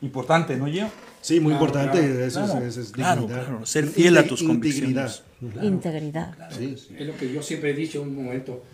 Importante, 0.00 0.56
¿no, 0.56 0.66
yo? 0.66 0.88
Sí, 1.20 1.38
muy 1.38 1.52
Claro, 1.52 1.64
importante. 1.66 1.98
claro, 2.00 2.24
eso, 2.24 2.40
es- 2.44 2.50
claro, 2.50 2.66
eso 2.66 2.80
es 2.80 2.90
claro, 2.90 3.26
claro, 3.28 3.66
ser 3.66 3.86
fiel 3.86 4.16
a 4.18 4.26
tus 4.26 4.42
Integridad. 4.42 5.14
convicciones. 5.40 5.64
Integridad. 5.64 6.50
Sí, 6.58 6.76
sí. 6.76 6.96
Es 6.98 7.06
lo 7.06 7.16
que 7.16 7.32
yo 7.32 7.40
siempre 7.40 7.70
he 7.70 7.74
dicho 7.74 8.02
en 8.02 8.08
un 8.08 8.24
momento. 8.24 8.64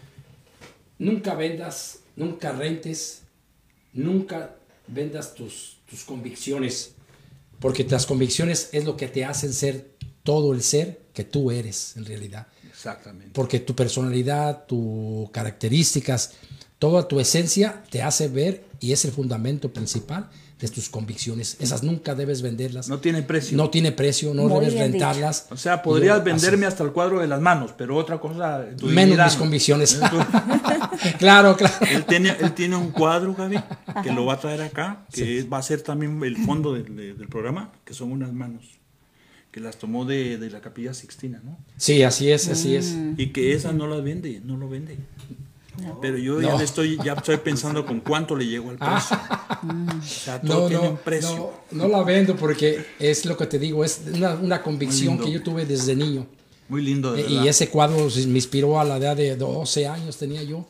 Nunca 0.99 1.35
vendas, 1.35 1.99
nunca 2.17 2.53
rentes, 2.53 3.23
nunca 3.93 4.55
vendas 4.87 5.35
tus, 5.35 5.79
tus 5.89 6.05
convicciones, 6.05 6.95
porque 7.61 7.85
las 7.85 8.07
convicciones 8.07 8.71
es 8.73 8.85
lo 8.87 8.97
que 8.97 9.09
te 9.09 9.25
hacen 9.27 9.53
ser 9.53 9.91
todo 10.23 10.55
el 10.55 10.63
ser 10.63 11.01
que 11.13 11.25
tú 11.25 11.51
eres 11.51 11.97
en 11.97 12.05
realidad. 12.07 12.47
Exactamente. 12.79 13.31
Porque 13.33 13.59
tu 13.59 13.75
personalidad, 13.75 14.65
tus 14.67 15.29
características, 15.33 16.35
toda 16.79 17.09
tu 17.09 17.19
esencia 17.19 17.83
te 17.91 18.03
hace 18.03 18.29
ver 18.29 18.63
y 18.79 18.93
es 18.93 19.05
el 19.05 19.11
fundamento 19.11 19.73
principal 19.73 20.29
de 20.61 20.69
tus 20.69 20.89
convicciones. 20.89 21.57
Esas 21.61 21.83
nunca 21.83 22.15
debes 22.15 22.41
venderlas. 22.43 22.89
No 22.89 22.99
tiene 23.01 23.23
precio. 23.23 23.57
No 23.57 23.69
tiene 23.71 23.91
precio, 23.93 24.33
no 24.35 24.45
Muy 24.45 24.55
debes 24.61 24.75
dicho. 24.75 24.85
rentarlas. 24.85 25.47
O 25.51 25.57
sea, 25.57 25.83
podrías 25.83 26.23
venderme 26.23 26.67
hasta 26.67 26.85
el 26.85 26.93
cuadro 26.93 27.21
de 27.21 27.27
las 27.29 27.41
manos, 27.41 27.73
pero 27.77 27.97
otra 27.97 28.19
cosa. 28.21 28.65
tu 28.77 28.87
Menos 28.87 28.97
dignidad, 29.07 29.25
mis 29.27 29.35
¿no? 29.35 29.39
convicciones. 29.41 30.01
claro, 31.19 31.57
claro. 31.57 31.75
Él 31.91 32.05
tiene, 32.05 32.37
él 32.41 32.53
tiene 32.55 32.77
un 32.77 32.91
cuadro, 32.91 33.35
Gaby, 33.35 33.59
que 34.03 34.13
lo 34.13 34.25
va 34.27 34.35
a 34.35 34.41
traer 34.41 34.63
acá, 34.63 35.05
que 35.13 35.43
va 35.45 35.59
a 35.59 35.63
ser 35.63 35.83
también 35.83 36.21
el 36.23 36.37
fondo 36.45 36.73
del, 36.75 36.95
de- 36.97 37.15
del 37.15 37.29
programa, 37.29 37.73
que 37.85 37.95
son 37.95 38.13
unas 38.13 38.33
manos, 38.33 38.65
que 39.59 39.65
las 39.65 39.77
tomó 39.79 40.05
de, 40.05 40.39
de 40.39 40.51
la 40.51 40.61
capilla 40.61 40.95
Sixtina, 40.95 41.41
¿no? 41.45 41.59
Sí, 41.77 42.03
así 42.05 42.31
es, 42.31 42.49
así 42.49 42.77
es. 42.77 42.95
Y 43.17 43.29
que 43.33 43.53
esas 43.55 43.75
no 43.75 43.87
las 43.89 44.03
vende, 44.05 44.41
no 44.45 44.57
lo 44.57 44.69
vende. 44.69 44.97
Pero 46.01 46.17
yo 46.19 46.41
ya 46.41 46.53
No. 46.53 46.59
le 46.59 46.65
estoy, 46.65 46.97
ya 47.05 47.13
estoy 47.15 47.37
pensando 47.39 47.85
con 47.87 48.01
cuánto 48.01 48.35
le 48.37 48.47
llego 48.47 48.71
al 48.71 48.79
precio. 48.79 49.17
O 49.99 50.03
sea, 50.03 50.41
todo 50.41 50.63
No, 50.63 50.69
tiene 50.69 50.83
no, 50.85 50.91
un 50.91 50.97
precio. 50.99 51.53
no, 51.73 51.83
no 51.85 51.89
la 51.89 52.03
vendo 52.05 52.37
porque 52.37 52.85
es 52.99 53.25
lo 53.27 53.37
que 53.37 53.47
te 53.47 53.59
digo, 53.59 53.85
es 53.85 54.01
una, 54.15 54.35
una 54.35 54.63
convicción 54.63 55.19
que 55.19 55.31
yo 55.31 55.43
tuve 55.43 55.67
desde 55.67 55.95
niño. 55.97 56.27
Muy 56.69 56.83
lindo, 56.83 57.13
de. 57.13 57.23
Y 57.29 57.49
ese 57.49 57.69
cuadro 57.69 58.09
me 58.29 58.39
inspiró 58.39 58.79
a 58.81 58.85
la 58.85 58.97
edad 58.99 59.17
de 59.17 59.35
12 59.37 59.87
años 59.89 60.17
tenía 60.19 60.43
yo. 60.43 60.67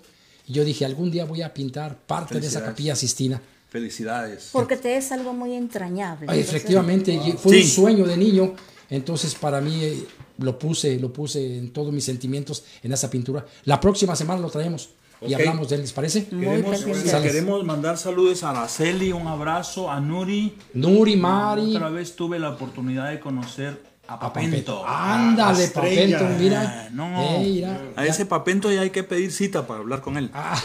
Y 0.46 0.52
yo 0.54 0.64
dije, 0.64 0.84
algún 0.86 1.10
día 1.10 1.24
voy 1.26 1.42
a 1.42 1.52
pintar 1.52 1.98
parte 2.06 2.34
de 2.34 2.40
esa 2.40 2.60
Felicidades. 2.60 2.68
capilla 2.70 2.96
Sistina. 2.96 3.42
Felicidades. 3.70 4.48
Porque 4.52 4.76
te 4.78 4.96
es 4.96 5.12
algo 5.12 5.32
muy 5.34 5.52
entrañable. 5.54 6.26
Ay, 6.28 6.40
efectivamente, 6.40 7.12
y 7.12 7.32
fue 7.32 7.52
Sí. 7.56 7.62
un 7.64 7.68
sueño 7.68 8.06
de 8.06 8.16
niño. 8.16 8.54
Entonces, 8.90 9.34
para 9.34 9.60
mí, 9.60 9.82
eh, 9.84 10.04
lo 10.38 10.58
puse, 10.58 10.98
lo 10.98 11.12
puse 11.12 11.58
en 11.58 11.72
todos 11.72 11.92
mis 11.92 12.04
sentimientos 12.04 12.64
en 12.82 12.92
esa 12.92 13.10
pintura. 13.10 13.44
La 13.64 13.80
próxima 13.80 14.16
semana 14.16 14.40
lo 14.40 14.48
traemos 14.50 14.90
y 15.26 15.34
hablamos 15.34 15.68
de 15.68 15.74
él, 15.76 15.82
¿les 15.82 15.92
parece? 15.92 16.26
Queremos. 16.26 16.80
Sales. 16.80 17.32
queremos 17.32 17.64
mandar 17.64 17.98
saludos 17.98 18.42
a 18.44 18.50
Araceli, 18.50 19.12
un 19.12 19.26
abrazo, 19.26 19.90
a 19.90 20.00
Nuri. 20.00 20.56
Nuri, 20.74 21.16
Mari, 21.16 21.74
Otra 21.76 21.90
vez 21.90 22.14
tuve 22.16 22.38
la 22.38 22.50
oportunidad 22.50 23.10
de 23.10 23.18
conocer 23.20 23.82
a 24.06 24.14
a 24.14 24.20
Papento. 24.20 24.82
Ándale. 24.86 25.68
Papento, 25.68 26.24
mira. 26.38 26.88
No. 26.92 27.20
Eh, 27.24 27.38
mira. 27.42 27.78
A 27.94 28.06
ese 28.06 28.24
Papento 28.24 28.72
ya 28.72 28.80
hay 28.80 28.88
que 28.90 29.02
pedir 29.02 29.30
cita 29.32 29.66
para 29.66 29.80
hablar 29.80 30.00
con 30.00 30.16
él. 30.16 30.30
Ah, 30.32 30.58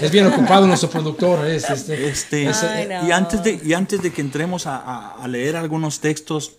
es 0.00 0.10
bien 0.10 0.26
ocupado 0.28 0.66
nuestro 0.66 0.88
productor. 0.88 1.44
Es, 1.46 1.68
este, 1.68 2.08
Este, 2.08 2.48
Ay, 2.48 2.88
no. 2.88 3.06
y, 3.08 3.12
antes 3.12 3.42
de, 3.44 3.60
y 3.62 3.74
antes 3.74 4.00
de 4.00 4.10
que 4.10 4.22
entremos 4.22 4.66
a, 4.66 4.76
a- 4.78 5.22
a 5.22 5.28
leer 5.28 5.56
algunos 5.56 6.00
textos, 6.00 6.52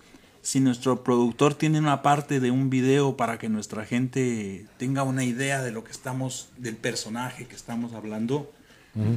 si 0.44 0.60
nuestro 0.60 1.04
productor 1.04 1.56
tiene 1.56 1.80
una 1.80 2.02
parte 2.04 2.40
de 2.40 2.52
un 2.52 2.70
video 2.70 3.18
para 3.18 3.40
que 3.40 3.50
nuestra 3.50 3.86
gente 3.86 4.66
tenga 4.78 5.02
una 5.04 5.24
idea 5.24 5.64
de 5.64 5.72
lo 5.72 5.84
que 5.84 5.92
estamos, 5.92 6.50
del 6.58 6.76
personaje 6.76 7.48
que 7.48 7.56
estamos 7.56 7.94
hablando, 7.94 8.52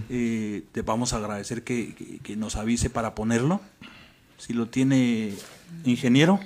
eh, 0.09 0.63
te 0.73 0.81
vamos 0.83 1.13
a 1.13 1.17
agradecer 1.17 1.63
que, 1.65 1.95
que- 1.95 2.19
que 2.21 2.37
nos 2.37 2.57
avise 2.57 2.89
para 2.89 3.15
ponerlo. 3.15 3.61
Si 4.39 4.53
lo 4.55 4.69
tiene 4.69 5.35
ingeniero, 5.85 6.41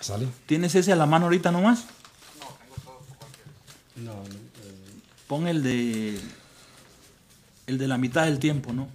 ¿Sale? 0.00 0.26
¿tienes 0.46 0.74
ese 0.74 0.92
a 0.92 0.96
la 0.96 1.06
mano 1.06 1.26
ahorita 1.26 1.50
nomás? 1.50 1.86
Pon 5.28 5.46
el 5.46 5.62
de 5.62 6.20
el 7.66 7.78
de 7.78 7.88
la 7.88 7.96
mitad 7.96 8.24
del 8.26 8.38
tiempo, 8.38 8.72
¿no? 8.74 8.88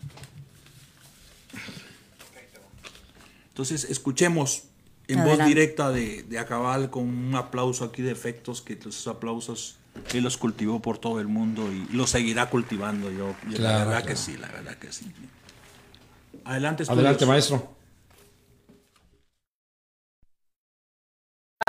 Entonces, 3.60 3.90
escuchemos 3.90 4.64
en 5.10 5.22
voz 5.26 5.46
directa 5.46 5.92
de, 5.92 6.24
de 6.24 6.40
Acabal 6.40 6.90
con 6.90 7.04
un 7.04 7.36
aplauso 7.36 7.84
aquí 7.84 8.02
de 8.02 8.10
efectos, 8.10 8.62
que 8.62 8.72
esos 8.72 9.06
aplausos 9.10 9.76
él 10.14 10.24
los 10.24 10.38
cultivó 10.38 10.82
por 10.82 10.98
todo 10.98 11.20
el 11.20 11.28
mundo 11.28 11.70
y 11.70 11.86
los 11.92 12.10
seguirá 12.10 12.50
cultivando. 12.50 13.12
Yo, 13.12 13.36
yo 13.50 13.58
la 13.58 13.80
verdad 13.80 13.88
claro. 13.88 14.06
que 14.06 14.16
sí, 14.16 14.38
la 14.38 14.48
verdad 14.48 14.78
que 14.78 14.94
sí. 14.94 15.12
Adelante, 16.46 16.86
Adelante, 16.88 17.26
maestro. 17.26 17.76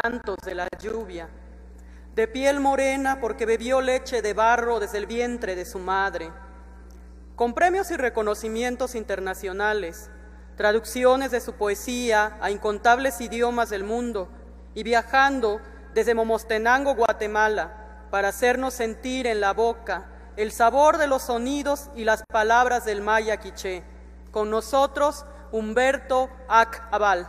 cantos 0.01 0.37
de 0.47 0.55
la 0.55 0.69
lluvia, 0.81 1.29
de 2.15 2.29
piel 2.29 2.61
morena 2.61 3.21
porque 3.21 3.47
bebió 3.47 3.81
leche 3.81 4.23
de 4.23 4.33
barro 4.33 4.79
desde 4.79 4.99
el 4.99 5.07
vientre 5.07 5.57
de 5.57 5.65
su 5.65 5.81
madre, 5.81 6.31
con 7.35 7.53
premios 7.53 7.91
y 7.91 7.97
reconocimientos 7.97 8.95
internacionales, 8.95 10.09
traducciones 10.61 11.31
de 11.31 11.41
su 11.41 11.55
poesía 11.55 12.37
a 12.43 12.51
incontables 12.51 13.23
idiomas 13.23 13.71
del 13.71 13.83
mundo 13.83 14.29
y 14.75 14.83
viajando 14.83 15.59
desde 15.95 16.13
Momostenango, 16.13 16.95
Guatemala, 16.95 18.05
para 18.11 18.29
hacernos 18.29 18.75
sentir 18.75 19.27
en 19.27 19.41
la 19.41 19.55
boca 19.55 20.11
el 20.37 20.53
sabor 20.53 20.99
de 20.99 21.07
los 21.07 21.23
sonidos 21.23 21.89
y 21.97 22.05
las 22.05 22.25
palabras 22.31 22.85
del 22.85 23.01
maya 23.01 23.39
quiché. 23.39 23.85
Con 24.33 24.51
nosotros, 24.51 25.25
Humberto 25.51 26.29
Ac 26.47 26.87
Aval. 26.91 27.27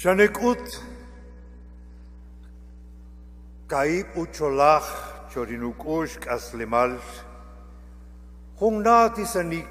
Shanekut. 0.00 0.64
Kaib 3.68 4.06
ucholach 4.16 4.88
chorinukush 5.30 6.16
aslemal 6.24 6.96
Hungnati 8.58 9.26
sanik 9.26 9.68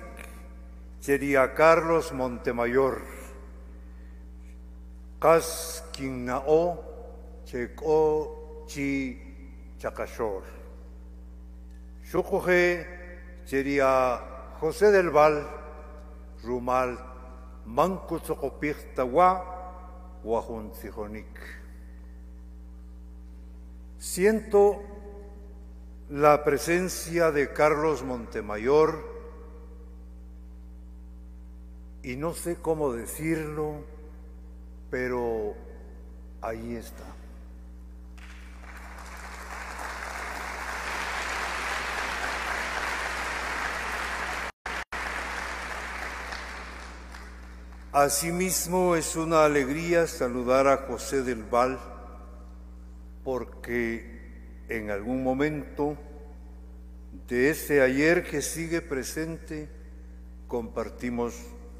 Cheria 1.01 1.47
Carlos 1.55 2.11
Montemayor. 2.11 3.01
Kas 5.19 5.81
Kingnao 5.93 6.77
Cheko 7.47 8.67
Chi 8.69 9.17
Chacashor 9.81 10.43
Shukuje 12.05 12.85
Cheria 13.47 14.21
José 14.61 14.91
del 14.91 15.09
Val 15.09 15.43
Rumal 16.43 16.97
Siento 23.97 24.81
la 26.09 26.43
presencia 26.43 27.31
de 27.31 27.53
Carlos 27.53 28.03
Montemayor 28.03 29.07
y 32.01 32.15
no 32.15 32.33
sé 32.33 32.55
cómo 32.55 32.93
decirlo, 32.93 33.83
pero 34.89 35.53
ahí 36.41 36.75
está. 36.75 37.18
Asimismo 48.01 48.95
es 48.95 49.17
una 49.17 49.43
alegría 49.43 50.07
saludar 50.07 50.67
a 50.67 50.77
José 50.87 51.21
del 51.21 51.43
Val 51.43 51.77
porque 53.25 54.63
en 54.69 54.89
algún 54.89 55.21
momento 55.21 55.97
de 57.27 57.49
ese 57.49 57.81
ayer 57.81 58.23
que 58.23 58.41
sigue 58.41 58.79
presente 58.79 59.67
compartimos 60.47 61.35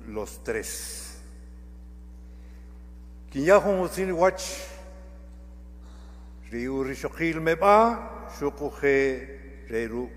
los 0.10 0.44
tres. 0.44 1.22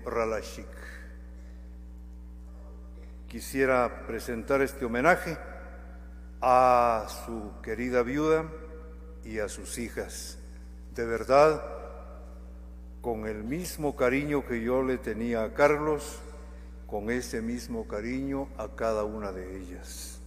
Ralashik. 0.05 0.67
Quisiera 3.29 4.05
presentar 4.05 4.61
este 4.61 4.83
homenaje 4.83 5.37
a 6.45 7.07
su 7.07 7.53
querida 7.61 8.03
viuda 8.03 8.45
y 9.23 9.39
a 9.39 9.47
sus 9.47 9.77
hijas. 9.77 10.37
De 10.93 11.05
verdad, 11.05 11.63
con 13.01 13.27
el 13.27 13.45
mismo 13.45 13.95
cariño 13.95 14.45
que 14.45 14.61
yo 14.61 14.83
le 14.83 14.97
tenía 14.97 15.45
a 15.45 15.53
Carlos, 15.53 16.19
con 16.85 17.09
ese 17.09 17.41
mismo 17.41 17.87
cariño 17.87 18.49
a 18.57 18.67
cada 18.75 19.05
una 19.05 19.31
de 19.31 19.57
ellas. 19.57 20.19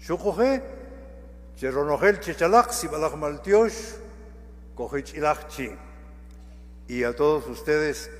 Shukoje, 0.00 0.62
Cheronogel 1.56 2.18
Chechalak, 2.18 2.70
Sibalach 2.70 3.14
Maltiosh, 3.14 3.92
Ilachchi. 5.14 5.70
Y 6.88 7.02
a 7.02 7.14
todos 7.14 7.46
ustedes, 7.46 8.10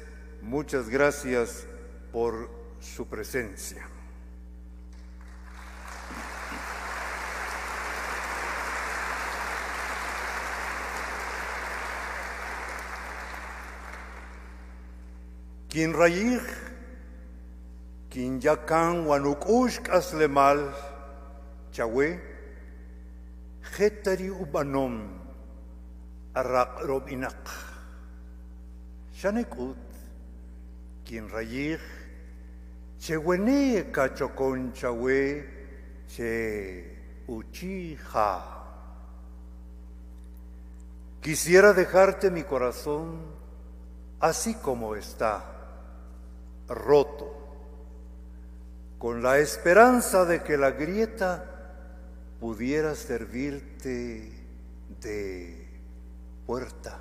muchas 0.42 0.90
gracias 0.90 1.66
por 2.12 2.50
su 2.78 3.06
presencia. 3.06 3.95
Quien 15.76 15.92
rayig, 15.92 16.40
quien 18.08 18.40
yakan 18.40 19.04
wanukush 19.04 19.76
aslemal, 19.92 20.72
chawe, 21.70 22.16
hetari 23.76 24.30
ubanom, 24.32 25.04
arak 26.32 26.80
robinak. 26.80 27.44
Shanekut, 29.20 29.76
quien 31.04 31.28
rayig, 31.28 31.84
chewene 32.98 33.92
kachokon 33.92 34.72
chawe, 34.72 35.44
che 36.08 36.96
uchiha. 37.28 38.32
Quisiera 41.20 41.74
dejarte 41.74 42.30
mi 42.30 42.44
corazón 42.44 43.20
así 44.20 44.54
como 44.54 44.94
está 44.96 45.55
roto, 46.68 47.32
con 48.98 49.22
la 49.22 49.38
esperanza 49.38 50.24
de 50.24 50.42
que 50.42 50.56
la 50.56 50.70
grieta 50.70 51.44
pudiera 52.40 52.94
servirte 52.94 54.32
de 55.00 55.68
puerta. 56.46 56.98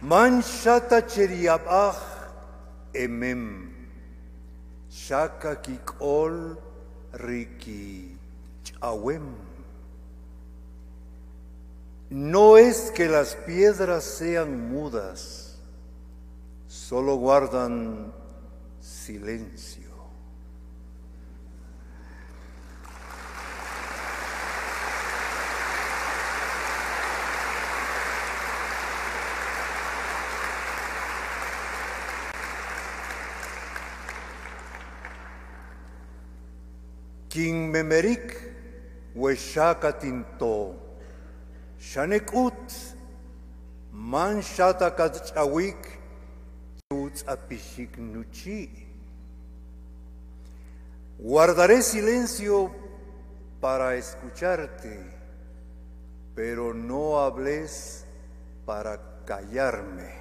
Manshata 0.00 1.06
cheriabach 1.06 1.96
emem, 2.94 3.72
shaka 4.88 5.60
kikol 5.60 6.56
riki 7.14 8.16
chawem. 8.62 9.34
No 12.10 12.56
es 12.56 12.90
que 12.92 13.08
las 13.08 13.34
piedras 13.34 14.04
sean 14.04 14.70
mudas, 14.70 15.47
solo 16.68 17.16
guardan 17.16 18.12
silencio. 18.78 19.88
King 37.28 37.72
memerik 37.72 38.36
weshakatinto 39.16 40.74
shanekut 41.80 42.72
man 43.92 44.42
Guardaré 51.18 51.82
silencio 51.82 52.74
para 53.60 53.94
escucharte, 53.96 54.98
pero 56.34 56.72
no 56.72 57.20
hables 57.20 58.06
para 58.64 58.98
callarme. 59.26 60.16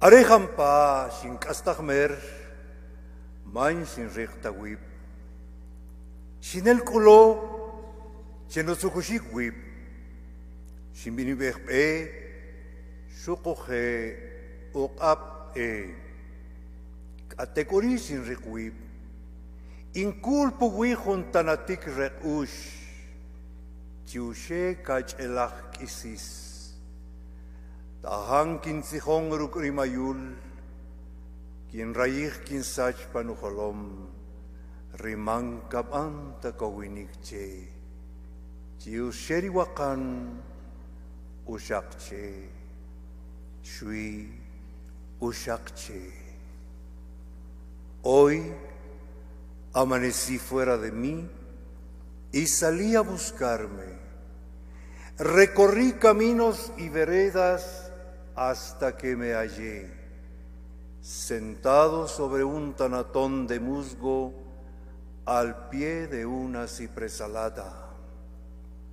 Arejampa 0.00 1.10
main 3.54 3.86
sin 3.86 4.08
rikta 4.10 4.50
wip. 4.50 4.80
Shinel 6.42 6.80
kulo, 6.82 7.20
shenosukushik 8.50 9.32
wip. 9.32 9.54
Shimbini 10.94 11.34
bech 11.38 11.58
e, 11.70 12.08
shukuche, 13.14 14.16
uqap 14.74 15.56
e. 15.56 15.94
Katekori 17.28 17.98
sin 17.98 18.24
rik 18.26 18.44
wip. 18.46 18.74
Inkulpu 19.94 20.66
wihun 20.78 21.30
tanatik 21.32 21.86
rek 21.96 22.24
ush. 22.24 22.58
Tiushe 24.06 24.82
kach 24.82 25.14
elach 25.18 25.70
kisis. 25.78 26.74
Tahan 28.02 28.58
kinzihon 28.58 29.30
rukrimayul. 29.30 30.18
Tahan 30.18 30.43
quien 31.74 31.92
raíz 31.92 32.38
quien 32.46 32.62
sach 32.62 33.10
panuholom, 33.12 34.06
rimang 35.02 35.66
kaban 35.68 36.38
takawinikche, 36.40 37.66
chiu 38.78 39.10
sheriwakan 39.10 40.38
shui 43.64 44.30
ushakche. 45.18 46.12
Hoy 48.04 48.54
amanecí 49.72 50.38
fuera 50.38 50.78
de 50.78 50.92
mí 50.92 51.28
y 52.30 52.46
salí 52.46 52.94
a 52.94 53.00
buscarme. 53.00 53.98
Recorrí 55.18 55.94
caminos 55.94 56.70
y 56.78 56.88
veredas 56.88 57.90
hasta 58.36 58.96
que 58.96 59.16
me 59.16 59.32
hallé, 59.32 60.03
sentado 61.04 62.08
sobre 62.08 62.44
un 62.44 62.72
tanatón 62.72 63.46
de 63.46 63.60
musgo 63.60 64.32
al 65.26 65.68
pie 65.68 66.06
de 66.06 66.24
una 66.24 66.66
cipresalada, 66.66 67.90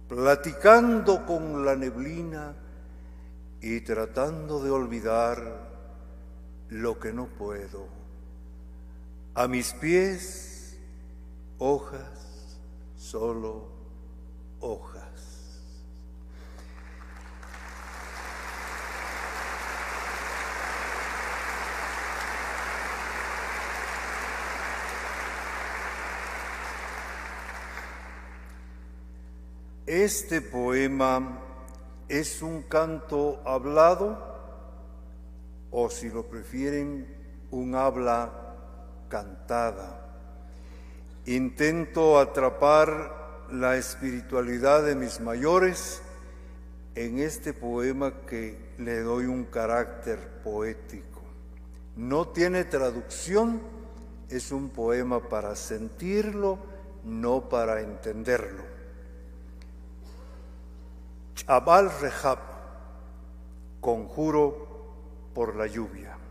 platicando 0.10 1.26
con 1.26 1.64
la 1.64 1.78
neblina 1.78 2.54
y 3.62 3.80
tratando 3.80 4.62
de 4.62 4.72
olvidar 4.72 5.70
lo 6.68 7.00
que 7.00 7.14
no 7.14 7.28
puedo. 7.28 7.88
A 9.34 9.48
mis 9.48 9.72
pies, 9.72 10.78
hojas, 11.60 12.60
solo 12.98 13.70
hojas. 14.60 15.01
Este 29.92 30.40
poema 30.40 31.38
es 32.08 32.42
un 32.42 32.62
canto 32.62 33.42
hablado 33.46 34.18
o 35.70 35.90
si 35.90 36.10
lo 36.10 36.30
prefieren, 36.30 37.14
un 37.52 37.76
habla 37.76 38.32
cantada. 39.10 40.16
Intento 41.26 42.20
atrapar 42.20 43.50
la 43.52 43.76
espiritualidad 43.76 44.86
de 44.86 44.96
mis 44.96 45.20
mayores 45.20 46.02
en 46.96 47.20
este 47.20 47.52
poema 47.54 48.14
que 48.26 48.76
le 48.78 49.02
doy 49.02 49.26
un 49.26 49.44
carácter 49.44 50.42
poético. 50.42 51.22
No 51.98 52.30
tiene 52.30 52.64
traducción, 52.64 53.60
es 54.30 54.54
un 54.54 54.70
poema 54.70 55.28
para 55.28 55.54
sentirlo, 55.58 56.60
no 57.04 57.50
para 57.50 57.82
entenderlo. 57.82 58.71
Chabal 61.46 61.90
Rehab, 62.00 62.40
conjuro 63.82 65.32
por 65.34 65.56
la 65.56 65.66
lluvia. 65.66 66.22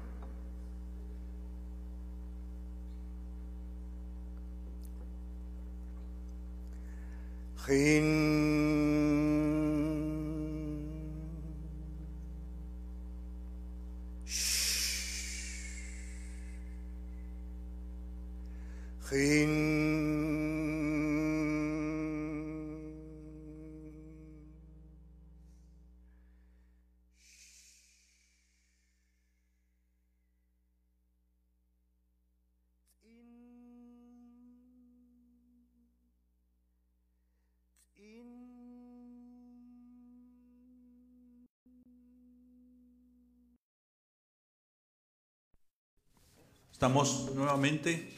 Estamos 46.81 47.29
nuevamente. 47.35 48.09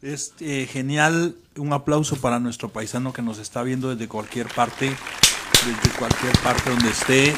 Es 0.00 0.32
eh, 0.40 0.66
genial. 0.66 1.36
Un 1.58 1.74
aplauso 1.74 2.16
para 2.16 2.40
nuestro 2.40 2.70
paisano 2.70 3.12
que 3.12 3.20
nos 3.20 3.36
está 3.36 3.62
viendo 3.62 3.90
desde 3.90 4.08
cualquier 4.08 4.48
parte, 4.48 4.86
desde 4.86 5.98
cualquier 5.98 6.32
parte 6.38 6.70
donde 6.70 6.88
esté. 6.88 7.34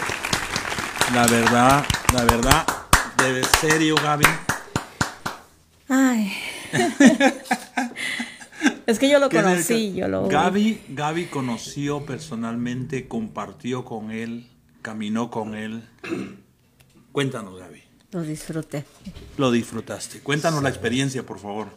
La 1.12 1.26
verdad, 1.26 1.84
la 2.14 2.24
verdad, 2.24 2.64
de 3.16 3.42
serio, 3.60 3.96
Gaby. 3.96 4.26
Ay. 5.88 6.32
es 8.86 9.00
que 9.00 9.10
yo 9.10 9.18
lo 9.18 9.30
¿Qué 9.30 9.38
es 9.38 9.44
el 9.44 9.50
conocí, 9.50 9.94
yo 9.94 10.06
lo 10.06 10.28
Gaby, 10.28 10.82
Gaby 10.90 11.24
conoció 11.24 12.06
personalmente, 12.06 13.08
compartió 13.08 13.84
con 13.84 14.12
él, 14.12 14.48
caminó 14.82 15.32
con 15.32 15.56
él. 15.56 15.82
Cuéntanos, 17.10 17.58
Gaby. 17.58 17.87
Lo 18.12 18.22
disfruté. 18.22 18.84
Lo 19.36 19.50
disfrutaste. 19.50 20.20
Cuéntanos 20.20 20.62
la 20.62 20.68
experiencia, 20.68 21.24
por 21.24 21.38
favor. 21.38 21.68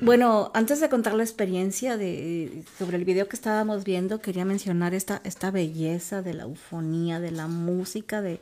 Bueno, 0.00 0.50
antes 0.54 0.80
de 0.80 0.88
contar 0.88 1.14
la 1.14 1.24
experiencia 1.24 1.96
de, 1.96 2.62
sobre 2.78 2.96
el 2.96 3.04
video 3.04 3.28
que 3.28 3.36
estábamos 3.36 3.84
viendo, 3.84 4.20
quería 4.20 4.44
mencionar 4.44 4.94
esta, 4.94 5.20
esta 5.24 5.50
belleza 5.50 6.22
de 6.22 6.32
la 6.34 6.44
eufonía, 6.44 7.18
de 7.20 7.32
la 7.32 7.48
música, 7.48 8.22
de, 8.22 8.40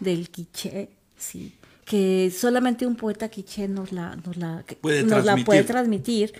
del 0.00 0.28
quiché, 0.28 0.90
sí, 1.16 1.54
que 1.86 2.30
solamente 2.30 2.86
un 2.86 2.96
poeta 2.96 3.28
quiché 3.30 3.66
nos 3.66 3.92
la, 3.92 4.16
nos 4.16 4.36
la, 4.36 4.64
Puede 4.80 5.02
nos 5.02 5.10
la 5.10 5.22
transmitir. 5.22 5.44
puede 5.46 5.64
transmitir 5.64 6.32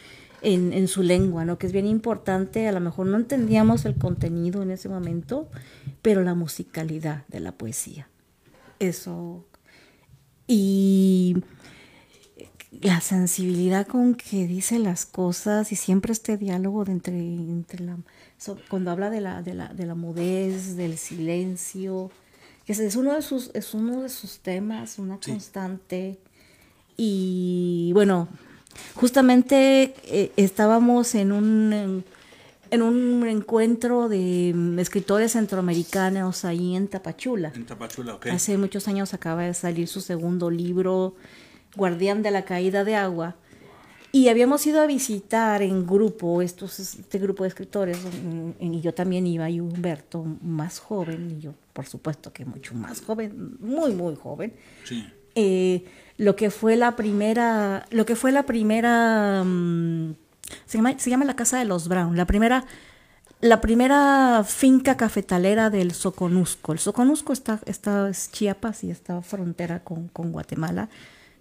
en, 0.43 0.73
en 0.75 0.89
su 0.89 1.03
lengua, 1.03 1.45
¿no? 1.47 1.59
Que 1.59 1.67
es 1.67 1.73
bien 1.73 1.87
importante, 1.87 2.69
a 2.69 2.73
lo 2.73 2.81
mejor 2.81 3.07
no 3.07 3.17
entendíamos 3.17 3.87
el 3.87 3.97
contenido 3.97 4.63
en 4.63 4.71
ese 4.71 4.91
momento, 4.91 5.49
pero 6.03 6.23
la 6.23 6.35
musicalidad 6.35 7.25
de 7.29 7.41
la 7.41 7.53
poesía. 7.53 8.09
Eso. 8.79 9.47
Y 10.47 11.37
la 12.83 13.01
sensibilidad 13.01 13.87
con 13.87 14.15
que 14.15 14.47
dice 14.47 14.79
las 14.79 15.07
cosas 15.07 15.73
y 15.73 15.77
siempre 15.77 16.13
este 16.13 16.37
diálogo 16.37 16.85
de 16.85 16.93
entre, 16.93 17.19
entre 17.19 17.85
la 17.85 17.97
so- 18.37 18.59
cuando 18.69 18.91
habla 18.91 19.11
de 19.11 19.21
la, 19.21 19.43
de 19.43 19.55
la, 19.55 19.69
de 19.73 19.87
la 19.87 19.95
mudez, 19.95 20.77
del 20.77 20.99
silencio, 20.99 22.11
que 22.67 22.73
es, 22.73 22.81
es 22.81 22.97
uno 22.97 23.15
de 23.15 23.23
sus, 23.23 23.51
es 23.55 23.75
uno 23.75 24.03
de 24.03 24.09
sus 24.09 24.41
temas, 24.41 24.99
una 24.99 25.19
constante. 25.19 26.19
Y 26.97 27.91
bueno, 27.95 28.29
justamente 28.95 29.95
eh, 30.05 30.33
estábamos 30.37 31.15
en 31.15 31.33
un 31.33 32.05
en, 32.75 32.83
un 32.83 33.27
encuentro 33.27 34.09
de 34.09 34.53
mm, 34.55 34.79
escritores 34.79 35.33
centroamericanos 35.33 36.45
ahí 36.45 36.77
en 36.77 36.89
Tapachula. 36.89 37.53
En 37.55 37.65
Tapachula, 37.67 38.15
ok. 38.15 38.27
Hace 38.27 38.59
muchos 38.59 38.89
años 38.89 39.15
acaba 39.15 39.43
de 39.43 39.55
salir 39.55 39.89
su 39.89 40.01
segundo 40.01 40.51
libro, 40.51 41.15
Guardián 41.77 42.23
de 42.23 42.31
la 42.31 42.45
Caída 42.45 42.85
de 42.85 42.97
Agua. 42.97 43.37
Y 44.13 44.29
habíamos 44.29 44.65
ido 44.65 44.81
a 44.81 44.87
visitar 44.87 45.61
en 45.63 45.87
grupo, 45.87 46.41
estos, 46.41 46.79
este 46.79 47.19
grupo 47.19 47.43
de 47.43 47.49
escritores, 47.49 47.99
mm, 48.23 48.51
y 48.61 48.81
yo 48.81 48.95
también 48.95 49.27
iba, 49.27 49.51
y 49.51 49.59
Humberto, 49.59 50.25
más 50.41 50.79
joven, 50.79 51.37
y 51.37 51.41
yo, 51.41 51.55
por 51.73 51.87
supuesto 51.87 52.33
que 52.33 52.45
mucho 52.45 52.75
más 52.75 53.01
joven, 53.01 53.57
muy, 53.59 53.93
muy 53.93 54.15
joven, 54.15 54.53
Sí. 54.85 55.05
eh, 55.35 55.85
lo 56.17 56.37
que 56.37 56.51
fue 56.51 56.77
la 56.77 56.95
primera, 56.95 57.87
lo 57.91 58.07
que 58.07 58.15
fue 58.15 58.31
la 58.31 58.45
primera, 58.45 59.43
mm, 59.45 60.15
se, 60.67 60.79
llama, 60.79 60.99
se 60.99 61.11
llama 61.11 61.25
la 61.25 61.37
Casa 61.37 61.59
de 61.59 61.65
los 61.65 61.89
Brown, 61.89 62.17
la 62.17 62.27
primera, 62.27 62.65
la 63.41 63.61
primera 63.61 64.45
finca 64.47 64.97
cafetalera 64.97 65.71
del 65.71 65.93
Soconusco. 65.93 66.73
El 66.73 66.79
Soconusco 66.79 67.33
está, 67.33 67.61
está 67.67 68.09
es 68.09 68.31
Chiapas 68.33 68.85
y 68.85 68.91
está 68.91 69.21
frontera 69.23 69.81
con, 69.85 70.09
con 70.09 70.33
Guatemala. 70.33 70.89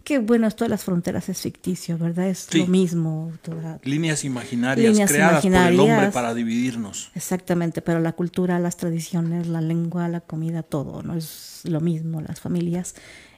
Que 0.04 0.20
bueno, 0.20 0.48
esto 0.48 0.66
de 0.66 0.70
las 0.70 0.84
fronteras 0.84 1.30
es 1.30 1.40
ficticio, 1.40 1.98
¿verdad? 1.98 2.28
Es 2.28 2.48
Sí. 2.52 2.60
lo 2.60 2.68
mismo. 2.68 3.32
toda- 3.42 3.80
Líneas 3.84 4.26
imaginarias 4.26 4.92
Líneas 4.92 5.10
creadas 5.10 5.42
por 5.42 5.46
el 5.54 5.56
hombre 5.56 5.76
imaginarias. 5.86 6.14
para 6.14 6.34
dividirnos. 6.34 7.10
Exactamente, 7.16 7.82
pero 7.82 8.02
la 8.02 8.12
cultura, 8.12 8.60
las 8.60 8.76
tradiciones, 8.76 9.48
la 9.48 9.62
lengua, 9.62 10.10
la 10.10 10.20
comida, 10.20 10.62
todo, 10.62 11.04
¿no? 11.04 11.16
Es 11.16 11.62
lo 11.64 11.80
mismo, 11.80 12.20
las 12.20 12.42
familias. 12.42 12.96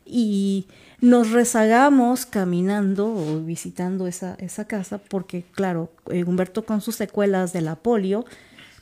Y 0.08 0.66
nos 1.02 1.32
rezagamos 1.32 2.26
caminando 2.26 3.08
o 3.08 3.40
visitando 3.42 4.08
esa, 4.08 4.36
esa 4.40 4.66
casa 4.66 4.98
porque, 4.98 5.44
claro, 5.44 5.92
eh, 6.10 6.24
Humberto 6.24 6.66
con 6.66 6.82
sus 6.82 6.96
secuelas 6.96 7.54
de 7.54 7.62
la 7.62 7.76
polio, 7.76 8.26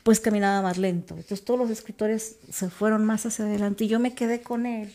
pues 0.02 0.20
caminaba 0.20 0.62
más 0.62 0.78
lento. 0.78 1.14
Entonces 1.14 1.44
todos 1.44 1.58
los 1.58 1.70
escritores 1.70 2.36
se 2.50 2.70
fueron 2.70 3.04
más 3.04 3.26
hacia 3.26 3.44
adelante 3.46 3.84
y 3.84 3.88
yo 3.88 3.98
me 3.98 4.14
quedé 4.14 4.42
con 4.42 4.66
él. 4.66 4.94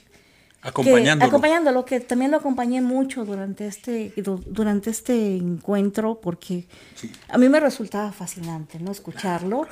Acompañándolo. 0.62 1.20
Que, 1.20 1.26
acompañándolo, 1.26 1.86
que 1.86 2.00
también 2.02 2.32
lo 2.32 2.38
acompañé 2.38 2.82
mucho 2.82 3.24
durante 3.24 3.66
este, 3.66 4.14
durante 4.18 4.90
este 4.90 5.38
encuentro, 5.38 6.20
porque 6.22 6.66
a 7.30 7.38
mí 7.38 7.48
me 7.48 7.62
resultaba 7.62 8.12
fascinante, 8.12 8.78
¿no? 8.80 8.92
Escucharlo. 8.92 9.68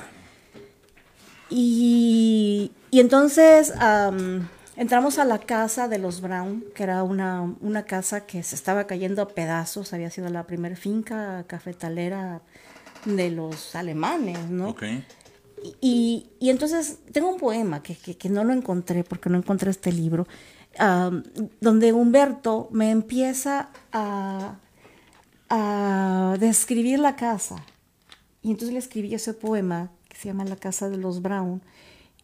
Y, 1.50 2.72
y 2.90 3.00
entonces 3.00 3.72
entramos 4.78 5.18
a 5.18 5.24
la 5.24 5.40
casa 5.40 5.88
de 5.88 5.98
los 5.98 6.20
Brown, 6.20 6.64
que 6.74 6.84
era 6.84 7.02
una, 7.02 7.54
una 7.60 7.82
casa 7.84 8.26
que 8.26 8.42
se 8.44 8.54
estaba 8.54 8.86
cayendo 8.86 9.20
a 9.20 9.28
pedazos, 9.28 9.92
había 9.92 10.08
sido 10.08 10.28
la 10.30 10.46
primera 10.46 10.76
finca 10.76 11.44
cafetalera 11.48 12.40
de 13.04 13.30
los 13.30 13.74
alemanes, 13.74 14.38
¿no? 14.48 14.70
Ok. 14.70 14.84
Y, 15.80 16.28
y 16.38 16.50
entonces 16.50 17.00
tengo 17.12 17.28
un 17.28 17.38
poema 17.38 17.82
que, 17.82 17.96
que, 17.96 18.16
que 18.16 18.28
no 18.28 18.44
lo 18.44 18.52
encontré 18.52 19.02
porque 19.02 19.28
no 19.28 19.38
encontré 19.38 19.70
este 19.70 19.90
libro, 19.90 20.28
donde 21.60 21.92
Humberto 21.92 22.68
me 22.70 22.92
empieza 22.92 23.70
a, 23.90 24.58
a 25.50 26.36
describir 26.38 27.00
la 27.00 27.16
casa. 27.16 27.56
Y 28.42 28.52
entonces 28.52 28.72
le 28.72 28.78
escribí 28.78 29.12
ese 29.12 29.34
poema 29.34 29.90
que 30.08 30.16
se 30.16 30.28
llama 30.28 30.44
La 30.44 30.54
casa 30.54 30.88
de 30.88 30.98
los 30.98 31.20
Brown. 31.20 31.60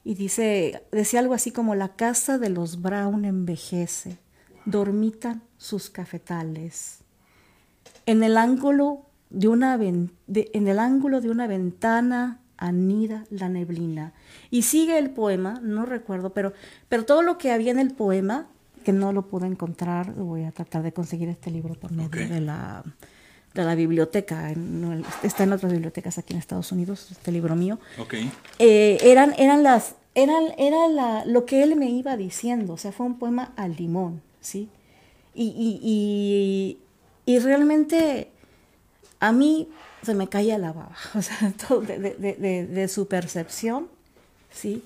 Y 0.05 0.15
dice, 0.15 0.83
decía 0.93 1.21
algo 1.21 1.35
así 1.35 1.51
como 1.51 1.75
la 1.75 1.97
casa 1.97 2.39
de 2.39 2.51
los 2.51 2.83
Brown 2.83 3.25
envejece, 3.25 4.19
dormitan 4.67 5.43
sus 5.57 5.89
cafetales. 5.91 6.99
En 8.07 8.23
el 8.23 8.37
ángulo 8.37 9.07
de 9.31 9.49
una 9.49 9.79
de- 9.79 10.51
en 10.53 10.69
el 10.69 10.79
ángulo 10.79 11.21
de 11.21 11.31
una 11.31 11.47
ventana 11.47 12.41
anida 12.59 13.25
la 13.31 13.49
neblina. 13.49 14.13
Y 14.51 14.63
sigue 14.63 14.99
el 14.99 15.11
poema, 15.11 15.59
no 15.63 15.87
recuerdo, 15.87 16.35
pero, 16.35 16.53
pero 16.89 17.05
todo 17.05 17.23
lo 17.23 17.39
que 17.39 17.51
había 17.51 17.73
en 17.73 17.79
el 17.79 17.93
poema, 17.95 18.47
que 18.85 18.93
no 18.93 19.13
lo 19.13 19.27
pude 19.29 19.47
encontrar, 19.47 20.15
voy 20.15 20.45
a 20.45 20.53
tratar 20.53 20.83
de 20.83 20.93
conseguir 20.93 21.29
este 21.31 21.51
libro 21.51 21.75
por 21.75 21.91
medio 21.93 22.29
de 22.29 22.41
la 22.43 22.85
de 23.55 23.65
la 23.65 23.75
biblioteca, 23.77 24.53
está 25.23 25.45
en 25.45 25.53
otras 25.53 25.71
bibliotecas 25.73 26.19
aquí 26.19 26.33
en 26.33 26.39
Estados 26.41 26.73
Unidos, 26.73 27.09
este 27.13 27.31
libro 27.33 27.55
mío 27.57 27.79
Ok. 27.99 28.15
eh, 28.59 28.99
eran, 29.03 29.33
eran 29.39 29.63
las, 29.63 29.95
eran, 30.17 30.43
era 30.59 30.89
la, 30.89 31.25
lo 31.25 31.47
que 31.47 31.63
él 31.63 31.77
me 31.77 31.89
iba 31.91 32.17
diciendo, 32.17 32.73
o 32.75 32.77
sea, 32.77 32.91
fue 32.93 33.07
un 33.07 33.19
poema 33.19 33.53
al 33.57 33.77
limón, 33.77 34.21
¿sí? 34.41 34.69
Y, 35.35 35.45
y, 35.57 36.79
y, 37.27 37.33
y 37.33 37.39
realmente 37.39 38.29
a 39.21 39.33
mí 39.33 39.69
se 40.03 40.15
me 40.15 40.29
caía 40.29 40.59
la 40.59 40.73
baba, 40.73 40.97
o 41.15 41.23
sea, 41.23 41.53
todo 41.69 41.81
de, 41.81 41.99
de- 41.99 42.15
de- 42.15 42.35
de- 42.35 42.67
de 42.67 42.89
su 42.89 43.07
percepción, 43.07 43.89
¿sí? 44.53 44.83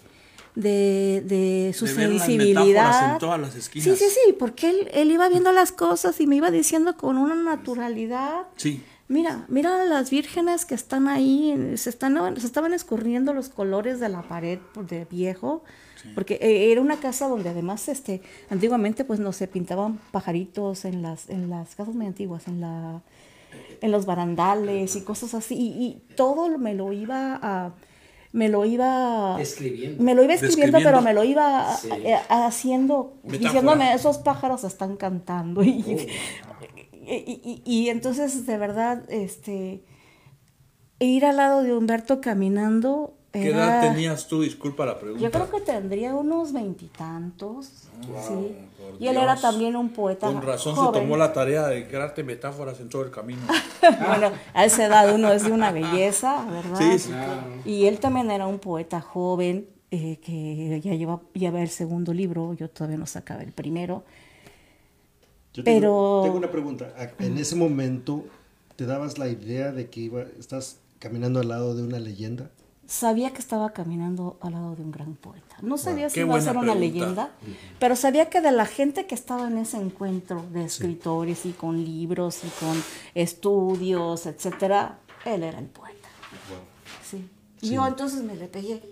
De, 0.58 1.22
de 1.24 1.72
su 1.72 1.84
De 1.86 1.94
sensibilidad. 1.94 2.64
metáforas 2.64 3.12
en 3.12 3.18
todas 3.18 3.40
las 3.40 3.54
esquinas. 3.54 3.84
Sí, 3.84 3.94
sí, 4.04 4.10
sí, 4.26 4.32
porque 4.32 4.68
él, 4.70 4.88
él 4.92 5.12
iba 5.12 5.28
viendo 5.28 5.52
las 5.52 5.70
cosas 5.70 6.20
y 6.20 6.26
me 6.26 6.34
iba 6.34 6.50
diciendo 6.50 6.96
con 6.96 7.16
una 7.16 7.36
naturalidad. 7.36 8.46
Sí. 8.56 8.82
Mira, 9.06 9.44
mira 9.48 9.84
las 9.84 10.10
vírgenes 10.10 10.64
que 10.64 10.74
están 10.74 11.06
ahí, 11.06 11.74
se, 11.76 11.90
están, 11.90 12.36
se 12.40 12.44
estaban 12.46 12.74
escurriendo 12.74 13.32
los 13.34 13.48
colores 13.48 14.00
de 14.00 14.08
la 14.08 14.22
pared 14.22 14.58
por- 14.74 14.86
de 14.88 15.04
viejo, 15.04 15.62
porque 16.16 16.34
eh, 16.42 16.72
era 16.72 16.80
una 16.80 16.96
casa 16.96 17.28
donde 17.28 17.48
además, 17.50 17.88
este, 17.88 18.20
antiguamente, 18.50 19.04
pues 19.04 19.20
no 19.20 19.32
se 19.32 19.46
pintaban 19.46 20.00
pajaritos 20.10 20.84
en 20.84 21.02
las, 21.02 21.30
en 21.30 21.48
las 21.50 21.76
casas 21.76 21.94
muy 21.94 22.06
antiguas, 22.06 22.48
en 22.48 22.60
la, 22.60 23.00
en 23.80 23.92
los 23.92 24.06
barandales 24.06 24.96
y 24.96 25.02
cosas 25.02 25.34
así, 25.34 25.54
y, 25.54 25.84
y 25.84 26.14
todo 26.16 26.58
me 26.58 26.74
lo 26.74 26.92
iba 26.92 27.38
a, 27.40 27.72
me 28.32 28.48
lo 28.48 28.64
iba 28.64 29.36
Escribiendo. 29.40 30.02
me 30.02 30.14
lo 30.14 30.22
iba 30.22 30.34
escribiendo, 30.34 30.78
pero 30.82 31.00
me 31.02 31.14
lo 31.14 31.24
iba 31.24 31.74
Sí. 31.76 31.88
eh, 32.04 32.16
haciendo, 32.28 33.14
Metáfora. 33.22 33.38
diciéndome, 33.38 33.94
esos 33.94 34.18
pájaros 34.18 34.64
están 34.64 34.96
cantando. 34.96 35.62
Y, 37.10 37.14
y, 37.14 37.40
y- 37.42 37.62
y 37.64 37.88
entonces, 37.88 38.44
de 38.46 38.58
verdad, 38.58 39.02
este, 39.08 39.82
ir 40.98 41.24
al 41.24 41.38
lado 41.38 41.62
de 41.62 41.72
Humberto 41.74 42.20
caminando. 42.20 43.14
¿Qué 43.32 43.50
edad 43.50 43.82
tenías 43.92 44.26
tú? 44.26 44.40
Disculpa 44.42 44.86
la 44.86 44.98
pregunta. 44.98 45.22
Yo 45.22 45.30
creo 45.30 45.50
que 45.50 45.60
tendría 45.60 46.14
unos 46.14 46.52
veintitantos. 46.52 47.66
sí. 48.26 48.56
Y 49.00 49.06
él 49.06 49.16
era 49.18 49.36
también 49.36 49.76
un 49.76 49.90
poeta. 49.90 50.26
Con 50.28 50.40
razón 50.42 50.74
joven. 50.74 50.94
se 50.94 51.00
tomó 51.00 51.16
la 51.18 51.32
tarea 51.32 51.66
de 51.68 51.86
crearte 51.86 52.24
metáforas 52.24 52.80
en 52.80 52.88
todo 52.88 53.02
el 53.02 53.10
camino. 53.10 53.42
bueno, 54.06 54.32
a 54.54 54.64
esa 54.64 54.86
edad 54.86 55.14
uno 55.14 55.30
es 55.30 55.44
de 55.44 55.52
una 55.52 55.70
belleza, 55.72 56.44
¿verdad? 56.50 56.78
Sí, 56.78 56.98
sí. 56.98 57.12
Y 57.66 57.84
él 57.84 58.00
también 58.00 58.30
era 58.30 58.46
un 58.46 58.58
poeta 58.58 59.00
joven 59.02 59.68
eh, 59.90 60.18
que 60.24 60.80
ya 60.82 60.94
lleva, 60.94 61.20
lleva 61.34 61.60
el 61.60 61.68
segundo 61.68 62.14
libro, 62.14 62.54
yo 62.54 62.70
todavía 62.70 62.96
no 62.96 63.06
sacaba 63.06 63.42
el 63.42 63.52
primero. 63.52 64.04
Yo 65.54 65.64
Pero- 65.64 65.74
tengo, 65.74 66.20
tengo 66.24 66.38
una 66.38 66.50
pregunta. 66.50 66.92
A- 66.96 67.22
En 67.24 67.36
ese 67.38 67.56
momento, 67.56 68.24
¿te 68.76 68.86
dabas 68.86 69.18
la 69.18 69.28
idea 69.28 69.70
de 69.72 69.90
que 69.90 70.00
iba, 70.00 70.22
estás 70.38 70.78
caminando 70.98 71.40
al 71.40 71.48
lado 71.48 71.74
de 71.74 71.82
una 71.82 71.98
leyenda? 71.98 72.50
Sabía 72.90 73.32
que 73.34 73.38
estaba 73.38 73.74
caminando 73.74 74.38
al 74.40 74.52
lado 74.54 74.74
de 74.74 74.82
un 74.82 74.90
gran 74.90 75.14
poeta. 75.14 75.56
No 75.60 75.76
sabía 75.76 76.08
si 76.08 76.20
iba 76.20 76.34
a 76.36 76.40
ser 76.40 76.56
una 76.56 76.72
pregunta. 76.72 76.80
leyenda, 76.80 77.30
pero 77.78 77.94
sabía 77.96 78.30
que 78.30 78.40
de 78.40 78.50
la 78.50 78.64
gente 78.64 79.06
que 79.06 79.14
estaba 79.14 79.46
en 79.46 79.58
ese 79.58 79.76
encuentro 79.76 80.42
de 80.52 80.64
escritores 80.64 81.44
y 81.44 81.52
con 81.52 81.84
libros 81.84 82.40
y 82.44 82.48
con 82.64 82.82
estudios, 83.14 84.24
etcétera, 84.24 84.98
él 85.26 85.42
era 85.42 85.58
el 85.58 85.66
poeta. 85.66 86.08
Sí. 87.08 87.28
Y 87.60 87.72
yo 87.74 87.86
entonces 87.86 88.22
me 88.22 88.34
le 88.36 88.48
pegué. 88.48 88.82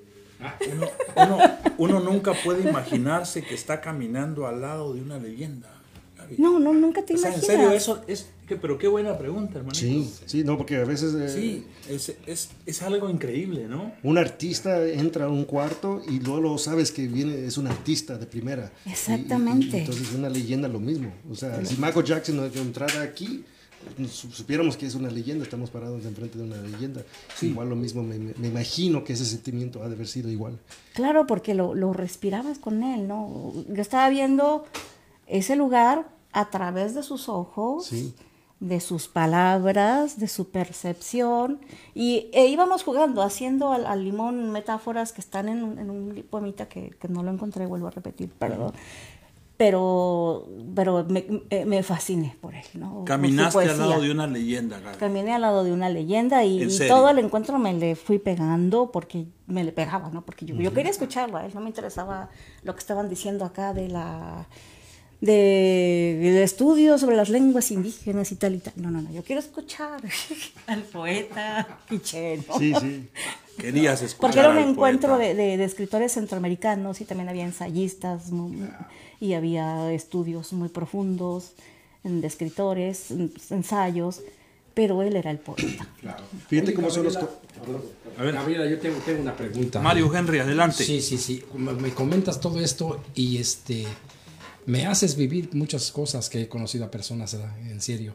Uno, 0.75 0.87
uno- 1.17 1.39
uno 1.79 2.01
nunca 2.01 2.35
puede 2.45 2.69
imaginarse 2.69 3.43
que 3.43 3.55
está 3.55 3.81
caminando 3.81 4.47
al 4.47 4.61
lado 4.61 4.93
de 4.93 5.01
una 5.01 5.19
leyenda. 5.19 5.71
Gaby. 6.29 6.37
No, 6.39 6.59
no, 6.59 6.73
nunca 6.75 7.05
te 7.05 7.15
O 7.15 7.17
sea, 7.17 7.31
en 7.31 7.35
imaginas. 7.37 7.47
serio, 7.57 7.71
eso 7.73 8.03
es. 8.07 8.27
que- 8.49 8.57
pero 8.57 8.79
qué 8.79 8.87
buena 8.89 9.17
pregunta, 9.19 9.59
hermano. 9.59 9.75
Sí, 9.75 10.11
sí, 10.27 10.45
no, 10.45 10.57
porque 10.57 10.77
a 10.77 10.85
veces 10.85 11.15
eh, 11.15 11.29
Sí, 11.29 11.67
es, 11.93 12.12
es, 12.27 12.51
es 12.65 12.83
algo 12.83 13.09
increíble, 13.11 13.67
¿no? 13.69 13.93
un 14.03 14.19
artista 14.19 14.87
entra 14.87 15.25
a 15.25 15.29
un 15.29 15.45
cuarto 15.45 16.03
y 16.09 16.21
luego, 16.21 16.41
luego 16.41 16.59
sabes 16.59 16.93
que 16.93 17.07
viene, 17.09 17.45
es 17.47 17.59
un 17.59 17.67
artista 17.67 18.17
de 18.19 18.27
primera. 18.27 18.71
Y- 18.85 18.89
y- 18.91 18.93
Exactamente. 18.93 19.77
y 19.77 19.81
entonces 19.81 20.12
una 20.15 20.29
leyenda 20.29 20.69
lo 20.69 20.79
mismo. 20.81 21.13
O 21.31 21.35
sea, 21.35 21.65
si 21.65 21.77
Michael 21.77 22.05
Jackson 22.05 22.37
no 22.37 22.44
entrara 22.46 23.03
aquí, 23.03 23.44
su- 24.11 24.31
supiéramos 24.31 24.77
que 24.77 24.87
es 24.87 24.94
una 24.94 25.11
leyenda, 25.11 25.44
estamos 25.44 25.71
parados 25.71 26.05
enfrente 26.05 26.38
de 26.38 26.44
una 26.44 26.57
leyenda. 26.63 27.03
Igual 27.42 27.69
lo 27.69 27.77
mismo, 27.77 28.03
me, 28.03 28.19
me- 28.19 28.35
me 28.38 28.48
imagino 28.48 29.03
que 29.05 29.13
ese 29.13 29.25
sentimiento 29.25 29.83
ha 29.83 29.88
de 29.88 29.94
haber 29.94 30.07
sido 30.09 30.31
igual. 30.31 30.59
Claro, 30.94 31.27
porque 31.27 31.55
lo, 31.55 31.75
lo 31.75 31.92
respirabas 31.92 32.59
con 32.59 32.83
él, 32.83 33.07
¿no? 33.09 33.53
Yo 33.69 33.83
estaba 33.83 34.09
viendo 34.09 34.65
ese 35.27 35.57
lugar 35.57 36.15
a 36.37 36.51
través 36.51 36.95
de 36.95 37.03
sus 37.03 37.29
ojos, 37.31 37.87
Sí. 37.87 38.15
de 38.61 38.81
sus 38.81 39.09
palabras, 39.09 40.19
de 40.19 40.29
su 40.29 40.51
percepción, 40.51 41.59
y 41.95 42.29
e 42.33 42.47
íbamos 42.47 42.85
jugando, 42.85 43.23
haciendo 43.23 43.73
al, 43.73 43.87
al 43.87 44.05
limón 44.05 44.51
metáforas 44.51 45.13
que 45.13 45.23
están 45.23 45.49
en, 45.49 45.79
en 45.79 45.91
un 45.91 46.25
poemita 46.29 46.69
que, 46.69 46.91
que 47.01 47.09
no 47.09 47.23
lo 47.23 47.31
encontré, 47.31 47.65
vuelvo 47.67 47.87
a 47.87 47.91
repetir, 47.91 48.29
perdón. 48.31 48.73
Pero, 49.57 50.47
pero 50.75 51.07
me, 51.09 51.25
eh, 51.49 51.65
me 51.65 51.83
fasciné 51.83 52.37
por 52.43 52.55
él, 52.55 52.67
¿no? 52.75 53.05
Caminaste 53.07 53.61
al 53.61 53.79
lado 53.79 54.03
de 54.03 54.11
una 54.11 54.27
leyenda, 54.27 54.79
Gaby. 54.81 54.99
Caminé 54.99 55.33
al 55.33 55.41
lado 55.41 55.65
de 55.65 55.73
una 55.73 55.89
leyenda 55.89 56.45
y, 56.45 56.69
todo 56.87 57.09
el 57.09 57.19
encuentro 57.19 57.59
me 57.59 57.73
le 57.73 57.97
fui 57.97 58.19
pegando 58.19 58.93
porque 58.93 59.25
me 59.47 59.65
le 59.65 59.73
pegaba, 59.73 60.11
¿no? 60.11 60.21
Porque 60.27 60.45
yo, 60.45 60.55
yo 60.57 60.75
quería 60.75 60.91
escucharlo, 60.91 61.39
a 61.39 61.47
él 61.47 61.53
no 61.55 61.63
me 61.63 61.69
interesaba 61.69 62.29
lo 62.65 62.75
que 62.75 62.81
estaban 62.81 63.09
diciendo 63.09 63.47
acá 63.47 63.73
de 63.73 63.89
la 63.89 64.47
de, 65.21 66.19
del 66.21 66.37
estudio 66.42 66.98
sobre 66.98 67.17
las 67.17 67.29
lenguas 67.29 67.71
indígenas 67.71 68.31
y 68.33 68.37
tal 68.37 68.54
y 68.54 68.58
tal. 68.58 68.75
No, 68.77 68.90
no, 68.90 69.00
no, 69.02 69.12
yo 69.12 69.23
quiero 69.23 69.40
escuchar 69.40 70.00
al 70.67 70.83
poeta 70.83 71.79
Quiché, 71.88 72.38
¿no? 72.48 72.58
Sí, 72.58 72.75
sí. 72.81 73.08
Querías 73.58 74.02
escuchar. 74.02 74.21
Porque 74.21 74.40
era 74.40 74.50
un 74.50 74.58
al 74.58 74.69
encuentro 74.69 75.17
de, 75.17 75.35
de- 75.35 75.56
de 75.56 75.64
escritores 75.64 76.12
centroamericanos 76.12 77.00
y 77.00 77.04
también 77.06 77.29
había 77.31 77.44
ensayistas 77.44 78.31
mu- 78.31 78.69
y 79.19 79.33
había 79.33 79.90
estudios 79.92 80.52
muy 80.52 80.69
profundos 80.69 81.52
en- 82.04 82.21
de 82.21 82.27
escritores, 82.27 83.10
en- 83.10 83.33
ensayos, 83.50 84.21
pero 84.75 85.00
él 85.02 85.17
era 85.17 85.31
el 85.31 85.38
poeta. 85.38 85.88
Fíjate 86.48 86.69
Oye, 86.69 86.75
cómo 86.75 86.90
son 86.90 87.04
los... 87.04 87.17
A 87.17 88.23
ver. 88.23 88.35
Gabriela, 88.35 88.67
yo 88.67 88.79
tengo, 88.79 88.98
tengo 88.98 89.23
una 89.23 89.35
pregunta. 89.35 89.81
Mario 89.81 90.14
Henry, 90.14 90.38
adelante. 90.40 90.85
Sí, 90.85 91.00
sí, 91.00 91.17
sí. 91.17 91.42
Me, 91.54 91.73
me 91.73 91.90
comentas 91.92 92.38
todo 92.38 92.60
esto 92.60 93.02
y 93.14 93.38
este 93.38 93.87
me 94.67 94.87
haces 94.87 95.17
vivir 95.17 95.50
muchas 95.54 95.90
cosas 95.92 96.29
que 96.29 96.42
he 96.42 96.48
conocido 96.48 96.85
a 96.85 96.90
personas 96.90 97.35
en 97.35 97.81
serio. 97.81 98.14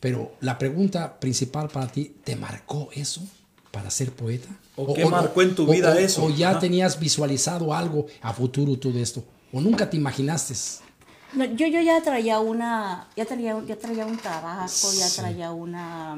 Pero 0.00 0.34
la 0.40 0.58
pregunta 0.58 1.20
principal 1.20 1.68
para 1.68 1.86
ti, 1.86 2.16
¿te 2.24 2.34
marcó 2.34 2.88
eso 2.92 3.22
para 3.70 3.88
ser 3.90 4.10
poeta? 4.12 4.48
¿O 4.76 4.92
qué 4.94 5.06
marcó 5.06 5.42
en 5.42 5.54
tu 5.54 5.66
vida 5.66 5.92
o- 5.92 5.94
eso? 5.98 6.24
¿O 6.24 6.30
ya 6.30 6.50
Ajá. 6.50 6.58
tenías 6.58 6.98
visualizado 6.98 7.72
algo 7.72 8.06
a 8.20 8.32
futuro 8.32 8.76
todo 8.78 8.98
esto? 8.98 9.24
¿O 9.52 9.60
nunca 9.60 9.88
te 9.88 9.96
imaginaste? 9.96 10.54
No, 11.34 11.44
yo, 11.44 11.66
yo 11.66 11.80
ya 11.80 12.02
traía 12.02 12.40
una, 12.40 13.08
ya 13.16 13.24
traía, 13.24 13.62
ya 13.66 13.76
traía 13.78 14.04
un 14.04 14.18
trabajo, 14.18 14.92
ya 14.98 15.08
traía 15.08 15.52
una, 15.52 16.16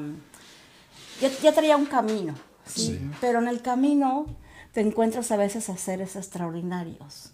ya, 1.21 1.29
ya 1.41 1.53
traía 1.53 1.77
un 1.77 1.85
camino, 1.85 2.33
¿sí? 2.65 2.99
Pero 3.21 3.39
en 3.39 3.47
el 3.47 3.61
camino 3.61 4.25
te 4.73 4.81
encuentras 4.81 5.31
a 5.31 5.37
veces 5.37 5.69
a 5.69 5.77
seres 5.77 6.15
extraordinarios. 6.17 7.31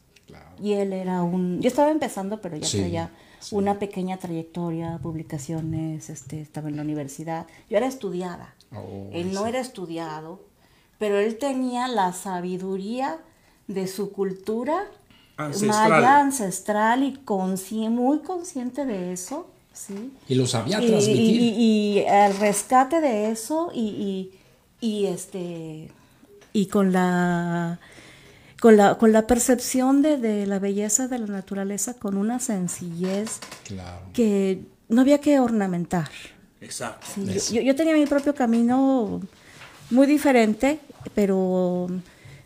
Y 0.61 0.73
él 0.73 0.93
era 0.93 1.23
un... 1.23 1.59
Yo 1.61 1.67
estaba 1.67 1.89
empezando, 1.91 2.39
pero 2.41 2.57
ya 2.57 2.67
Sí, 2.67 2.77
traía 2.79 3.09
una 3.51 3.79
pequeña 3.79 4.17
trayectoria, 4.17 4.99
publicaciones, 5.01 6.09
este, 6.09 6.41
estaba 6.41 6.69
en 6.69 6.75
la 6.75 6.83
universidad. 6.83 7.47
Yo 7.69 7.77
era 7.77 7.87
estudiada. 7.87 8.53
Oh, 8.75 9.09
él 9.11 9.33
no 9.33 9.47
era 9.47 9.59
estudiado, 9.59 10.39
pero 10.99 11.17
él 11.19 11.37
tenía 11.37 11.87
la 11.87 12.13
sabiduría 12.13 13.17
de 13.67 13.87
su 13.87 14.11
cultura 14.11 14.83
Ancestral. 15.37 15.89
maya 15.89 16.19
ancestral 16.19 17.03
y 17.03 17.13
consci- 17.25 17.89
muy 17.89 18.19
consciente 18.19 18.85
de 18.85 19.11
eso, 19.13 19.47
¿sí? 19.73 20.13
Y 20.29 20.35
lo 20.35 20.45
sabía 20.45 20.77
transmitir. 20.77 21.41
Y, 21.41 21.49
y- 21.49 21.99
y 21.99 22.05
el 22.07 22.37
rescate 22.37 23.01
de 23.01 23.31
eso 23.31 23.71
y, 23.73 24.31
este 24.81 25.89
y 26.53 26.65
con 26.67 26.91
la 26.91 27.79
con 28.61 28.77
la 28.77 28.97
con 28.97 29.11
la 29.11 29.27
percepción 29.27 30.01
de, 30.01 30.15
de 30.17 30.45
la 30.47 30.59
belleza 30.59 31.09
de 31.09 31.19
la 31.19 31.27
naturaleza 31.27 31.95
con 31.95 32.15
una 32.15 32.39
sencillez 32.39 33.39
Claro. 33.65 34.05
que 34.13 34.61
no 34.87 35.01
había 35.01 35.19
que 35.19 35.39
ornamentar. 35.41 36.09
Exacto. 36.61 37.07
Sí, 37.15 37.55
yo- 37.55 37.61
yo, 37.61 37.75
tenía 37.75 37.93
mi 37.95 38.05
propio 38.05 38.33
camino 38.35 39.19
muy 39.89 40.05
diferente, 40.07 40.79
pero 41.15 41.87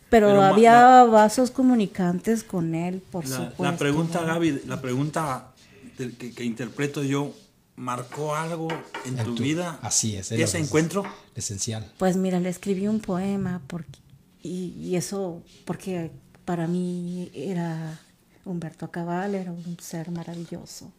pero, 0.08 0.40
había 0.42 1.04
vasos 1.04 1.50
comunicantes 1.50 2.42
con 2.44 2.74
él, 2.74 3.02
por 3.10 3.26
La, 3.28 3.36
supuesto. 3.36 3.62
la 3.64 3.76
pregunta. 3.76 4.22
Gaby, 4.22 4.62
la 4.66 4.80
pregunta 4.80 5.52
que, 5.98 6.32
que 6.32 6.44
interpreto 6.44 7.02
yo, 7.02 7.32
¿marcó 7.74 8.34
algo 8.36 8.68
en, 9.04 9.18
En 9.18 9.24
tu, 9.26 9.34
tu- 9.34 9.42
vida? 9.42 9.78
así 9.82 10.16
es, 10.16 10.32
Ese 10.32 10.42
es. 10.44 10.54
encuentro. 10.54 11.04
Esencial. 11.34 11.92
Pues 11.98 12.16
mira, 12.16 12.40
le 12.40 12.48
escribí 12.48 12.86
un 12.88 13.00
poema 13.00 13.60
porque, 13.66 13.98
y, 14.46 14.88
y 14.88 14.96
eso 14.96 15.42
porque 15.64 16.10
para 16.44 16.66
mí 16.66 17.30
era 17.34 18.00
Humberto 18.44 18.90
Cabal, 18.90 19.34
era 19.34 19.50
un 19.52 19.76
ser 19.80 20.10
maravilloso. 20.10 20.90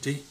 Sí. 0.00 0.22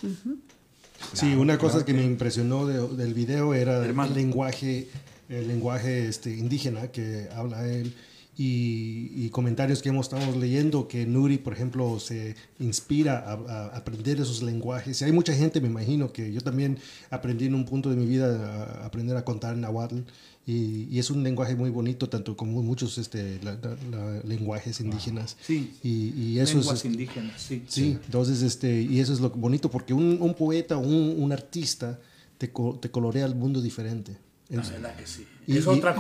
Sí, 1.14 1.34
una 1.34 1.58
cosa 1.58 1.84
que 1.84 1.94
me 1.94 2.04
impresionó 2.04 2.66
de- 2.68 2.88
del 2.96 3.14
video 3.14 3.54
era 3.54 3.84
Hermano. 3.84 4.10
el 4.12 4.16
lenguaje, 4.18 4.88
el 5.30 5.48
lenguaje 5.48 6.08
este, 6.08 6.36
indígena 6.36 6.90
que 6.90 7.28
habla 7.36 7.68
él 7.68 7.96
y, 8.38 9.12
y 9.26 9.30
comentarios 9.30 9.82
que 9.82 9.90
hemos 9.90 10.06
estado 10.14 10.36
leyendo 10.40 10.88
que 10.88 11.06
Nuri, 11.06 11.38
por 11.38 11.54
ejemplo, 11.54 12.00
se 12.00 12.36
inspira 12.60 13.18
a, 13.20 13.34
a 13.34 13.66
aprender 13.78 14.20
esos 14.22 14.42
lenguajes. 14.44 15.02
Y 15.02 15.06
hay 15.06 15.12
mucha 15.12 15.34
gente, 15.34 15.60
me 15.60 15.68
imagino, 15.68 16.14
que 16.14 16.32
yo 16.32 16.42
también 16.42 16.78
aprendí 17.10 17.46
en 17.48 17.56
un 17.56 17.66
punto 17.66 17.90
de 17.90 17.96
mi 17.96 18.06
vida 18.06 18.78
a 18.82 18.86
aprender 18.86 19.18
a 19.18 19.26
contar 19.26 19.58
náhuatl 19.58 20.00
y, 20.46 20.88
y 20.90 21.00
es 21.00 21.10
un 21.12 21.24
lenguaje 21.24 21.56
muy 21.56 21.70
bonito, 21.70 22.10
tanto 22.10 22.36
como 22.36 22.62
muchos 22.64 22.98
este, 22.98 23.40
la- 23.44 23.54
la- 23.62 23.78
la- 23.92 24.22
lenguajes 24.24 24.80
indígenas. 24.82 25.38
Sí. 25.42 25.74
Y, 25.84 26.10
y 26.20 26.40
eso 26.40 26.58
Lenguas 26.58 26.80
es... 26.80 26.86
indígenas, 26.86 27.42
sí. 27.42 27.64
Sí, 27.68 27.98
entonces, 28.06 28.42
este, 28.42 28.82
y 28.82 29.00
eso 29.00 29.14
es 29.14 29.20
lo 29.20 29.30
bonito, 29.30 29.70
porque 29.70 29.94
un, 29.94 30.18
un 30.20 30.34
poeta, 30.34 30.78
un, 30.78 31.16
un 31.18 31.32
artista, 31.32 32.00
te, 32.38 32.52
co- 32.52 32.78
te 32.82 32.90
colorea 32.90 33.26
el 33.26 33.36
mundo 33.36 33.62
diferente. 33.62 34.18
La 34.50 34.62
Es 34.64 34.70
verdad 34.72 34.96
que 34.98 35.08
sí. 35.08 35.26
Y- 35.48 35.58
es 35.58 35.66
y- 35.66 35.68
otra 35.70 35.96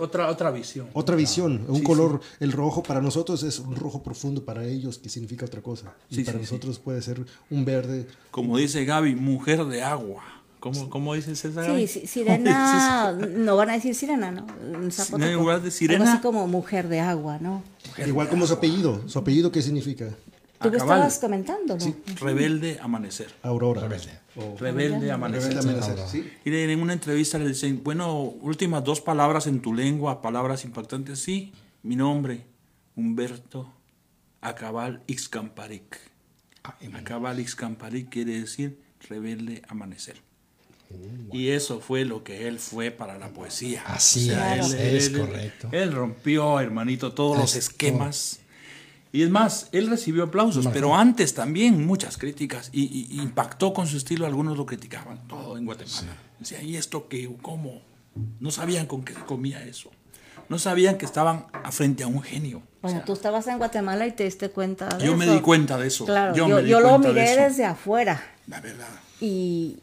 otra, 0.00 0.28
otra 0.30 0.50
visión. 0.50 0.88
otra 0.92 1.16
visión, 1.16 1.64
un 1.68 1.78
Sí, 1.78 1.82
color, 1.84 2.20
el 2.40 2.52
rojo 2.52 2.82
para 2.82 3.00
nosotros 3.00 3.42
es 3.44 3.58
un 3.60 3.76
rojo 3.76 4.02
profundo, 4.02 4.44
para 4.44 4.66
ellos 4.66 4.98
que 4.98 5.08
significa 5.08 5.46
otra 5.46 5.62
cosa. 5.62 5.94
Y 6.10 6.16
Sí, 6.16 6.24
para 6.24 6.38
sí, 6.40 6.44
sí. 6.46 6.52
nosotros 6.52 6.78
puede 6.80 7.00
ser 7.00 7.24
un 7.48 7.64
verde. 7.64 8.06
Como 8.30 8.58
dice 8.58 8.84
Gaby, 8.84 9.14
mujer 9.14 9.64
de 9.66 9.82
agua. 9.82 10.22
¿Cómo, 10.64 10.88
cómo 10.88 11.14
dice 11.14 11.36
César? 11.36 11.66
Sí, 11.76 11.86
sí, 11.86 12.06
sirena, 12.06 13.12
no 13.12 13.54
van 13.54 13.68
a 13.68 13.72
decir 13.74 13.94
sirena, 13.94 14.30
¿no? 14.30 14.46
En 14.62 14.90
zapoteco, 14.90 15.28
en 15.28 15.34
lugar 15.34 15.56
de 15.60 15.66
algo 15.66 15.70
sirena. 15.70 16.12
así 16.14 16.22
como 16.22 16.46
mujer 16.46 16.88
de 16.88 17.00
agua, 17.00 17.38
¿no? 17.38 17.62
Igual 17.98 18.30
como 18.30 18.46
su 18.46 18.54
apellido. 18.54 19.06
¿Su 19.06 19.18
apellido 19.18 19.52
qué 19.52 19.60
significa? 19.60 20.06
Tú 20.06 20.68
Acabal. 20.68 20.74
estabas 20.74 21.18
comentando, 21.18 21.76
¿no? 21.76 21.94
Rebelde 22.18 22.78
amanecer. 22.80 23.34
Aurora. 23.42 23.82
Rebelde. 23.82 24.18
Rebelde 24.58 25.12
amanecer. 25.12 25.50
Rebelde 25.50 25.70
amanecer, 25.70 25.98
sí. 26.10 26.32
Y 26.46 26.54
en 26.54 26.80
una 26.80 26.94
entrevista 26.94 27.38
le 27.38 27.46
dicen, 27.46 27.82
bueno, 27.84 28.18
últimas 28.22 28.82
dos 28.82 29.02
palabras 29.02 29.46
en 29.46 29.60
tu 29.60 29.74
lengua, 29.74 30.22
palabras 30.22 30.64
impactantes. 30.64 31.18
Sí, 31.18 31.52
mi 31.82 31.94
nombre, 31.94 32.46
Humberto 32.96 33.70
Acabal 34.40 35.02
Ixcamparic. 35.08 36.00
Acabal 36.94 37.38
Ixcamparic 37.38 38.08
quiere 38.08 38.40
decir 38.40 38.80
rebelde 39.06 39.60
amanecer. 39.68 40.22
Y 41.32 41.48
eso 41.48 41.80
fue 41.80 42.04
lo 42.04 42.22
que 42.22 42.46
él 42.46 42.58
fue 42.60 42.90
para 42.90 43.18
la 43.18 43.28
poesía. 43.28 43.82
Así 43.86 44.30
es, 44.30 44.72
es 44.72 45.10
correcto. 45.10 45.68
Él 45.72 45.92
rompió, 45.92 46.60
hermanito, 46.60 47.12
todos 47.12 47.36
los 47.36 47.56
Es 47.56 47.68
esquemas. 47.68 48.40
Y 49.12 49.22
es 49.22 49.30
más, 49.30 49.68
él 49.72 49.88
recibió 49.88 50.24
aplausos, 50.24 50.66
pero 50.72 50.94
antes 50.96 51.34
también 51.34 51.86
muchas 51.86 52.16
críticas. 52.18 52.68
Y, 52.72 53.20
impactó 53.20 53.72
con 53.72 53.86
su 53.86 53.96
estilo, 53.96 54.26
algunos 54.26 54.56
lo 54.56 54.66
criticaban, 54.66 55.26
todo 55.28 55.56
en 55.56 55.64
Guatemala. 55.66 56.16
Decía, 56.38 56.62
¿y 56.62 56.76
esto 56.76 57.08
qué? 57.08 57.28
¿Cómo? 57.42 57.82
No 58.40 58.50
sabían 58.50 58.86
con 58.86 59.04
qué 59.04 59.14
se 59.14 59.20
comía 59.20 59.64
eso. 59.64 59.90
No 60.48 60.58
sabían 60.58 60.98
que 60.98 61.04
estaban 61.06 61.46
a 61.52 61.72
frente 61.72 62.02
a 62.02 62.06
un 62.06 62.22
genio. 62.22 62.62
Bueno, 62.82 63.02
tú 63.06 63.12
estabas 63.14 63.46
en 63.46 63.58
Guatemala 63.58 64.06
y 64.06 64.12
te 64.12 64.24
diste 64.24 64.50
cuenta 64.50 64.88
de 64.88 65.06
Yo 65.06 65.16
me 65.16 65.24
eso. 65.24 65.34
di 65.34 65.40
cuenta 65.40 65.78
de 65.78 65.86
eso. 65.86 66.04
Claro, 66.04 66.34
Yo 66.34 66.46
yo, 66.48 66.56
me 66.56 66.62
di 66.62 66.70
yo 66.70 66.80
lo 66.80 66.88
cuenta 66.90 67.08
de 67.08 67.14
miré 67.14 67.32
eso. 67.32 67.42
desde 67.42 67.64
afuera 67.64 68.22
La 68.46 68.60
verdad. 68.60 68.88
y, 69.20 69.76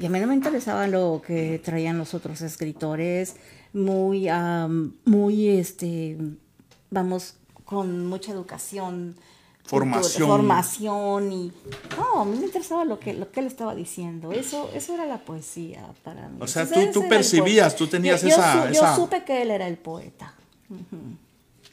y 0.00 0.06
a 0.06 0.10
mí 0.10 0.18
no 0.20 0.26
me 0.26 0.34
interesaba 0.34 0.86
lo 0.86 1.22
que 1.26 1.60
traían 1.64 1.98
los 1.98 2.14
otros 2.14 2.40
escritores, 2.42 3.36
muy, 3.72 4.28
am, 4.28 4.94
muy, 5.04 5.48
este, 5.48 6.16
vamos, 6.90 7.34
con 7.64 8.06
mucha 8.06 8.32
educación. 8.32 9.16
Formación. 9.64 10.26
Formación 10.28 11.30
y... 11.32 11.52
No, 11.98 12.22
a 12.22 12.24
mí 12.24 12.38
me 12.38 12.46
interesaba 12.46 12.86
lo 12.86 12.98
que, 12.98 13.12
lo 13.12 13.30
que 13.30 13.40
él 13.40 13.46
estaba 13.46 13.74
diciendo. 13.74 14.32
Eso, 14.32 14.70
eso 14.74 14.94
era 14.94 15.04
la 15.04 15.18
poesía 15.18 15.86
para 16.02 16.26
mí. 16.30 16.38
O 16.40 16.46
sea, 16.46 16.62
Entonces, 16.62 16.92
tú- 16.92 17.02
tú 17.02 17.08
percibías, 17.08 17.76
tú 17.76 17.86
tenías 17.86 18.22
Yo- 18.22 18.28
esa- 18.28 18.64
Yo 18.72 18.80
esa- 18.80 18.96
supe 18.96 19.24
que 19.24 19.42
él 19.42 19.50
era 19.50 19.68
el 19.68 19.76
poeta. 19.76 20.32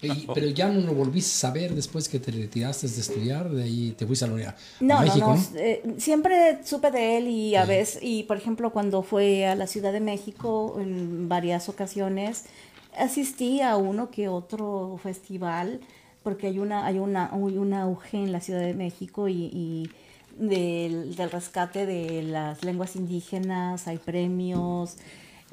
Y- 0.07 0.27
pero 0.33 0.47
ya 0.47 0.67
no 0.69 0.81
lo 0.81 0.93
volviste 0.93 1.31
a 1.31 1.49
saber 1.49 1.73
después 1.75 2.07
que 2.09 2.19
te 2.19 2.31
retiraste 2.31 2.87
de 2.87 2.99
estudiar, 3.01 3.49
de 3.49 3.63
ahí 3.63 3.91
te 3.97 4.05
fuiste 4.05 4.25
a, 4.25 4.27
la, 4.29 4.55
No, 4.79 4.99
México, 5.01 5.19
no, 5.19 5.35
¿no? 5.35 5.35
no. 5.35 5.59
eh, 5.59 5.81
siempre 5.97 6.59
supe 6.65 6.91
de 6.91 7.17
él 7.17 7.27
y 7.27 7.55
a 7.55 7.65
veces, 7.65 7.99
y 8.01 8.23
por 8.23 8.37
ejemplo, 8.37 8.71
cuando 8.71 9.03
fue 9.03 9.45
a 9.47 9.55
la 9.55 9.67
Ciudad 9.67 9.93
de 9.93 9.99
México 10.01 10.77
en 10.79 11.29
varias 11.29 11.69
ocasiones, 11.69 12.45
asistí 12.97 13.61
a 13.61 13.77
uno 13.77 14.09
que 14.11 14.27
otro 14.29 14.99
festival, 15.01 15.81
porque 16.23 16.47
hay 16.47 16.59
una, 16.59 16.85
hay 16.85 16.99
una, 16.99 17.29
hay 17.33 17.57
un 17.57 17.73
auge 17.73 18.17
en 18.17 18.31
la 18.31 18.41
Ciudad 18.41 18.61
de 18.61 18.73
México 18.73 19.27
y, 19.27 19.49
y 19.53 19.89
del, 20.37 21.15
del 21.15 21.31
rescate 21.31 21.85
de 21.85 22.23
las 22.23 22.63
lenguas 22.63 22.95
indígenas, 22.95 23.87
hay 23.87 23.97
premios. 23.97 24.97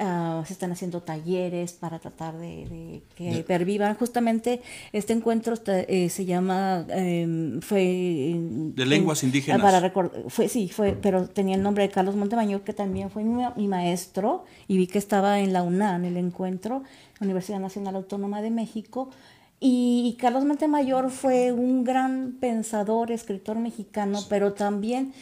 Ah, 0.02 0.42
se 0.46 0.52
están 0.52 0.72
haciendo 0.72 1.00
talleres 1.02 1.72
para 1.72 1.98
tratar 1.98 2.36
de, 2.36 2.66
de 2.68 3.02
que 3.16 3.36
De- 3.36 3.42
pervivan. 3.44 3.94
Justamente 3.94 4.60
este 4.92 5.12
encuentro 5.12 5.54
eh, 5.66 6.08
se 6.10 6.24
llama, 6.24 6.84
em, 6.90 7.60
fue... 7.60 8.34
De 8.74 8.84
lenguas 8.84 9.22
indígenas. 9.22 9.62
Para 9.62 9.80
recor- 9.80 10.28
fue, 10.28 10.48
sí, 10.48 10.68
fue, 10.68 10.92
pero 11.00 11.28
tenía 11.28 11.54
el 11.56 11.62
nombre 11.62 11.84
de 11.86 11.90
Carlos 11.90 12.16
Montemayor, 12.16 12.60
que 12.62 12.72
también 12.72 13.10
fue 13.10 13.24
mi, 13.24 13.42
mi 13.56 13.68
maestro, 13.68 14.44
y 14.68 14.76
vi 14.76 14.86
que 14.86 14.98
estaba 14.98 15.40
en 15.40 15.52
la 15.52 15.62
UNAM, 15.62 16.04
el 16.04 16.16
encuentro, 16.16 16.82
Universidad 17.20 17.60
Nacional 17.60 17.96
Autónoma 17.96 18.42
de 18.42 18.50
México. 18.50 19.10
Y 19.64 20.16
Carlos 20.20 20.44
Montemayor 20.44 21.08
fue 21.10 21.52
un 21.52 21.84
gran 21.84 22.32
pensador, 22.40 23.12
escritor 23.12 23.56
mexicano, 23.60 24.18
pero 24.28 24.54
también 24.54 25.12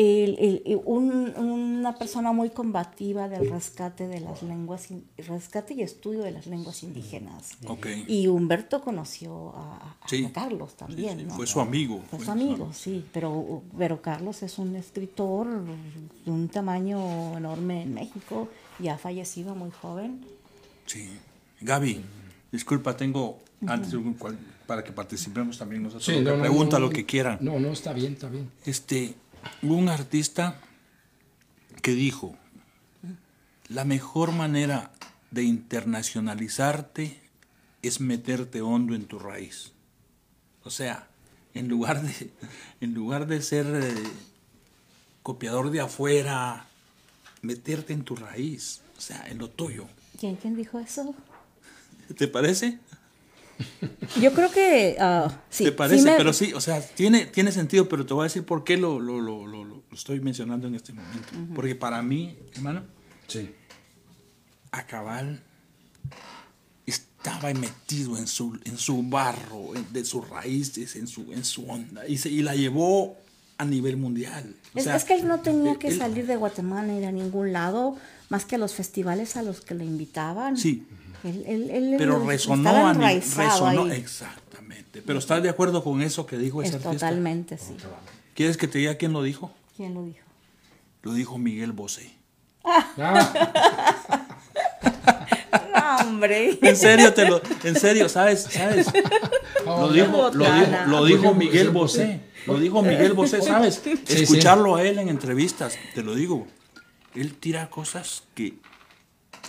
el- 0.00 0.62
el- 0.64 0.80
un- 0.84 1.34
una 1.36 1.94
persona 1.96 2.30
muy 2.32 2.50
combativa 2.50 3.28
del 3.28 3.50
rescate 3.50 4.06
de 4.06 4.20
las 4.20 4.42
lenguas, 4.42 4.90
in- 4.90 5.04
rescate 5.16 5.74
y 5.74 5.82
estudio 5.82 6.22
de 6.22 6.30
las 6.30 6.46
lenguas 6.46 6.82
indígenas. 6.84 7.50
Ok. 7.66 7.86
Y 8.06 8.28
Humberto 8.28 8.80
conoció 8.80 9.54
a, 9.56 9.96
a- 10.02 10.08
Sí. 10.08 10.24
a 10.24 10.32
Carlos 10.32 10.76
también. 10.76 11.14
Sí, 11.18 11.24
sí, 11.24 11.28
¿no? 11.28 11.34
fue 11.34 11.46
su 11.46 11.60
amigo, 11.60 12.00
Fue 12.10 12.20
su 12.20 12.30
amigo, 12.30 12.72
sí. 12.72 13.04
Pero, 13.12 13.62
pero 13.76 14.00
Carlos 14.00 14.42
es 14.44 14.58
un 14.58 14.76
escritor 14.76 15.48
de 16.24 16.30
un 16.30 16.48
tamaño 16.48 17.36
enorme 17.36 17.82
en 17.82 17.94
México 17.94 18.48
y 18.78 18.88
ha 18.88 18.98
fallecido 18.98 19.54
muy 19.56 19.70
joven. 19.70 20.20
Sí. 20.86 21.08
Gaby, 21.60 22.00
disculpa, 22.52 22.96
tengo 22.96 23.38
antes 23.66 23.90
de 23.90 23.98
cual- 24.18 24.38
para 24.68 24.84
que 24.84 24.92
participemos 24.92 25.58
también 25.58 25.82
nosotros. 25.82 26.04
Sí, 26.04 26.12
lo 26.12 26.18
que 26.18 26.24
no, 26.24 26.36
no, 26.36 26.42
pregunta 26.42 26.78
no, 26.78 26.86
lo 26.86 26.90
que 26.92 27.04
quieran. 27.06 27.38
No, 27.40 27.58
no, 27.58 27.68
está 27.70 27.92
bien, 27.94 28.12
está 28.12 28.28
bien. 28.28 28.50
Este, 28.66 29.14
hubo 29.62 29.74
un 29.74 29.88
artista 29.88 30.60
que 31.82 31.92
dijo, 31.92 32.36
la 33.68 33.84
mejor 33.84 34.32
manera 34.32 34.92
de 35.30 35.44
internacionalizarte 35.44 37.20
es 37.82 38.00
meterte 38.00 38.62
hondo 38.62 38.94
en 38.94 39.06
tu 39.06 39.18
raíz. 39.18 39.72
O 40.64 40.70
sea, 40.70 41.08
en 41.54 41.68
lugar 41.68 42.02
de, 42.02 42.32
en 42.80 42.94
lugar 42.94 43.26
de 43.26 43.42
ser 43.42 43.66
eh, 43.66 43.94
copiador 45.22 45.70
de 45.70 45.80
afuera, 45.80 46.66
meterte 47.42 47.92
en 47.92 48.04
tu 48.04 48.16
raíz, 48.16 48.80
o 48.96 49.00
sea, 49.00 49.26
en 49.28 49.38
lo 49.38 49.48
tuyo. 49.48 49.86
¿Quién, 50.18 50.36
quién 50.36 50.56
dijo 50.56 50.78
eso? 50.78 51.14
¿Te 52.16 52.26
parece? 52.26 52.78
Yo 54.20 54.32
creo 54.32 54.50
que 54.50 54.96
ah, 55.00 55.42
sí. 55.50 55.64
¿Te 55.64 55.72
parece? 55.72 55.98
sí 56.00 56.04
me- 56.04 56.16
Pero 56.16 56.32
sí, 56.32 56.52
o 56.54 56.60
sea, 56.60 56.80
tiene, 56.80 57.26
tiene 57.26 57.52
sentido, 57.52 57.88
pero 57.88 58.06
te 58.06 58.14
voy 58.14 58.22
a 58.22 58.24
decir 58.24 58.44
por 58.44 58.64
qué 58.64 58.76
lo, 58.76 59.00
lo, 59.00 59.20
lo, 59.20 59.46
lo- 59.46 59.64
lo 59.64 59.82
estoy 59.92 60.20
mencionando 60.20 60.66
en 60.68 60.74
este 60.74 60.92
momento. 60.92 61.28
Porque 61.54 61.74
para 61.74 62.02
mí, 62.02 62.38
hermano, 62.54 62.84
Sí. 63.26 63.50
a 64.70 64.86
cabal 64.86 65.42
estaba 66.86 67.52
metido 67.54 68.16
en 68.16 68.26
su, 68.26 68.58
en 68.64 68.78
su 68.78 69.02
barro, 69.02 69.74
en- 69.76 69.92
de 69.92 70.04
sus 70.04 70.28
raíces, 70.28 70.96
en 70.96 71.06
su, 71.06 71.32
en 71.32 71.44
su 71.44 71.66
onda, 71.68 72.06
y, 72.06 72.18
se- 72.18 72.30
y 72.30 72.42
la 72.42 72.54
llevó 72.54 73.16
a 73.58 73.64
nivel 73.64 73.96
mundial. 73.96 74.54
O 74.74 74.78
Es, 74.78 74.84
sea, 74.84 74.96
es 74.96 75.04
que 75.04 75.14
él 75.14 75.26
no 75.26 75.40
tenía 75.40 75.76
que 75.76 75.88
él- 75.88 75.98
salir 75.98 76.26
de 76.26 76.36
Guatemala 76.36 76.92
ni 76.92 77.00
de 77.00 77.12
ningún 77.12 77.52
lado, 77.52 77.96
más 78.30 78.44
que 78.44 78.54
a 78.54 78.58
los 78.58 78.74
festivales 78.74 79.36
a 79.36 79.42
los 79.42 79.60
que 79.62 79.74
le 79.74 79.84
invitaban. 79.84 80.56
Sí. 80.56 80.86
Él, 81.24 81.44
él- 81.46 81.70
él 81.70 81.94
Pero 81.98 82.24
resonó 82.24 82.68
a 82.70 82.92
resonó, 82.92 83.84
ahí. 83.84 83.96
exactamente. 83.98 85.02
Pero 85.02 85.18
¿estás 85.18 85.42
de 85.42 85.48
acuerdo 85.48 85.82
con 85.82 86.00
eso 86.02 86.26
que 86.26 86.36
dijo 86.38 86.62
ese 86.62 86.70
Es 86.70 86.74
artista? 86.84 87.06
totalmente, 87.08 87.58
sí. 87.58 87.74
¿Quieres 88.34 88.56
que 88.56 88.68
te 88.68 88.78
diga 88.78 88.94
quién 88.96 89.12
lo 89.12 89.22
dijo? 89.22 89.52
¿Quién 89.76 89.94
lo 89.94 90.02
dijo? 90.04 90.24
Lo 91.02 91.12
dijo 91.14 91.38
Miguel 91.38 91.72
Bosé. 91.72 92.12
Ah, 92.64 93.32
No, 95.74 95.96
hombre. 96.08 96.58
En 96.62 96.76
serio, 96.76 97.12
te 97.14 97.28
lo, 97.28 97.40
en 97.64 97.76
serio, 97.76 98.08
¿sabes? 98.08 98.46
¿Sabes? 98.50 98.86
Lo 99.64 99.92
dijo, 99.92 100.30
lo 100.32 100.44
dijo, 100.44 100.66
lo 100.86 101.04
dijo 101.04 101.34
Miguel 101.34 101.70
Bosé. 101.70 102.20
Lo 102.46 102.58
dijo 102.58 102.82
Miguel 102.82 103.12
Bosé, 103.12 103.42
¿sabes? 103.42 103.80
sí. 103.82 103.94
Escucharlo 104.08 104.76
a 104.76 104.82
él 104.82 104.98
en 104.98 105.08
entrevistas, 105.08 105.76
te 105.94 106.02
lo 106.02 106.14
digo. 106.14 106.46
Él 107.14 107.34
tira 107.34 107.68
cosas 107.70 108.24
que 108.34 108.54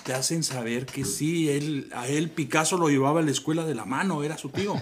te 0.04 0.14
hacen 0.14 0.44
saber 0.44 0.86
que 0.86 1.06
sí, 1.06 1.50
él, 1.50 1.90
a 1.94 2.08
él 2.08 2.30
Picasso 2.30 2.78
lo 2.78 2.90
llevaba 2.90 3.20
a 3.20 3.24
la 3.24 3.32
escuela 3.32 3.66
de 3.66 3.76
la 3.76 3.86
mano, 3.86 4.24
era 4.24 4.38
su 4.38 4.50
tío. 4.50 4.76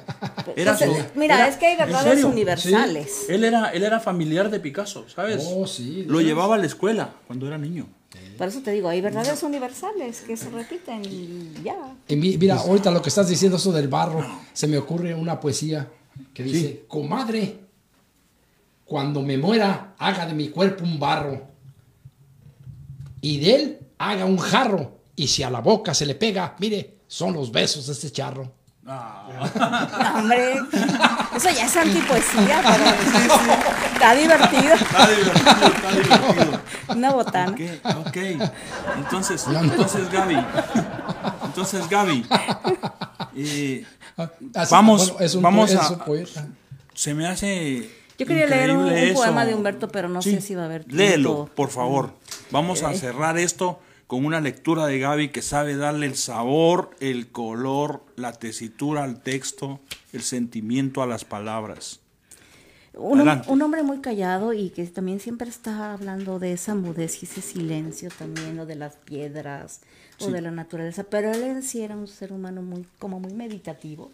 Era 0.56 0.78
su- 0.78 0.86
mira, 1.16 1.36
era- 1.36 1.48
es 1.50 1.56
que 1.58 1.66
hay 1.68 1.74
¿en 1.74 1.78
verdades 1.80 2.24
universales. 2.24 3.26
Él 3.30 3.44
era, 3.44 3.70
él 3.70 3.84
era 3.84 4.00
familiar 4.00 4.50
de 4.50 4.60
Picasso, 4.60 5.06
¿sabes? 5.10 5.44
Oh, 5.48 5.66
sí, 5.68 6.06
Lo 6.08 6.20
¿de 6.20 6.26
llevaba 6.26 6.56
a 6.56 6.58
la 6.58 6.66
escuela 6.66 7.14
cuando 7.28 7.48
era 7.48 7.58
niño. 7.58 7.88
Por 8.38 8.48
eso 8.48 8.62
te 8.62 8.72
digo, 8.72 8.88
hay 8.90 9.02
verdades 9.02 9.42
universales 9.44 10.22
que 10.22 10.38
se 10.38 10.50
repiten 10.50 11.02
y 11.06 11.52
ya. 11.64 11.76
Y 12.08 12.16
mi- 12.16 12.38
mira, 12.38 12.56
ahorita 12.56 12.92
lo 12.92 13.02
que 13.02 13.10
estás 13.10 13.28
diciendo, 13.28 13.58
eso 13.58 13.72
del 13.72 13.88
barro, 13.88 14.26
se 14.54 14.68
me 14.68 14.78
ocurre 14.78 15.14
una 15.16 15.40
poesía 15.40 15.88
que 16.34 16.44
dice, 16.44 16.84
comadre, 16.88 17.60
cuando 18.86 19.22
me 19.22 19.38
muera, 19.38 19.96
haga 19.98 20.26
de 20.26 20.34
mi 20.34 20.50
cuerpo 20.50 20.84
un 20.84 21.00
barro, 21.00 21.42
y 23.22 23.40
de 23.40 23.56
él 23.56 23.80
haga 23.98 24.26
un 24.26 24.38
jarro, 24.38 24.97
y 25.18 25.28
si 25.28 25.44
a 25.44 25.50
la 25.50 25.60
boca 25.60 25.94
se 25.94 26.06
le 26.06 26.16
pega, 26.16 26.56
mire, 26.60 27.00
son 27.08 27.34
los 27.34 27.52
besos 27.52 27.88
de 27.88 27.94
este 27.94 28.10
charro. 28.12 28.54
No, 28.84 28.94
hombre, 30.16 30.54
eso 31.36 31.50
ya 31.50 31.66
es 31.66 31.76
antipoesía, 31.76 32.62
pero 32.64 32.86
está 33.94 34.16
divertido. 34.16 34.74
Está 34.76 35.08
divertido, 35.10 35.68
está 35.68 35.92
divertido. 35.92 36.62
Una 36.96 37.12
botana. 37.12 37.52
Ok, 37.52 38.06
ok. 38.08 38.18
Entonces, 38.98 39.46
entonces 39.62 40.10
Gaby. 40.10 40.38
Entonces 41.46 41.90
Gaby. 41.90 42.26
eh, 43.36 43.86
Así- 44.56 44.72
Vamos- 44.72 45.12
bueno, 45.12 45.26
es 45.26 45.36
un, 45.36 45.44
vamos 45.44 45.72
po- 45.74 45.80
a- 45.80 45.84
es 45.84 45.90
un 45.92 46.00
poeta. 46.00 46.48
se 46.94 47.14
me 47.14 47.28
hace. 47.28 47.90
Yo 48.18 48.26
quería 48.26 48.46
leer 48.48 48.72
un, 48.72 48.90
poema 49.14 49.46
de 49.46 49.54
Humberto, 49.54 49.90
pero 49.90 50.08
no 50.10 50.22
Sí. 50.22 50.32
sé 50.36 50.42
si 50.42 50.56
va 50.56 50.64
a 50.64 50.66
haber 50.66 50.86
tiempo. 50.86 50.98
Léelo, 51.04 51.50
por 51.56 51.70
favor. 51.70 52.14
Vamos 52.52 52.82
a 52.84 52.94
cerrar 52.94 53.38
esto 53.38 53.80
con 54.08 54.26
una 54.26 54.40
lectura 54.42 54.88
de 54.88 55.00
Gaby 55.00 55.30
que 55.30 55.42
sabe 55.42 55.76
darle 55.76 56.06
el 56.06 56.16
sabor, 56.16 56.92
el 57.00 57.28
color, 57.28 58.04
la 58.16 58.32
tesitura 58.34 59.04
al 59.04 59.22
texto, 59.22 59.80
el 60.14 60.22
sentimiento 60.22 61.02
a 61.02 61.08
las 61.08 61.26
palabras. 61.26 62.00
Un, 62.94 63.62
hombre 63.62 63.84
muy 63.84 64.00
callado 64.00 64.54
y 64.54 64.72
que 64.72 64.84
también 64.88 65.20
siempre 65.20 65.48
está 65.50 65.94
hablando 65.94 66.40
de 66.40 66.54
esa 66.54 66.74
mudez 66.74 67.22
y 67.22 67.26
ese 67.28 67.42
silencio 67.42 68.10
también, 68.18 68.58
o 68.58 68.66
de 68.66 68.76
las 68.76 68.96
piedras, 68.96 69.82
o 70.20 70.32
de 70.32 70.42
la 70.42 70.50
naturaleza. 70.50 71.04
Pero 71.04 71.32
él 71.32 71.44
en 71.44 71.62
sí 71.62 71.82
era 71.82 71.96
un 71.96 72.08
ser 72.08 72.34
humano 72.34 72.64
muy, 72.64 72.88
como 72.98 73.20
muy 73.20 73.34
meditativo. 73.34 74.10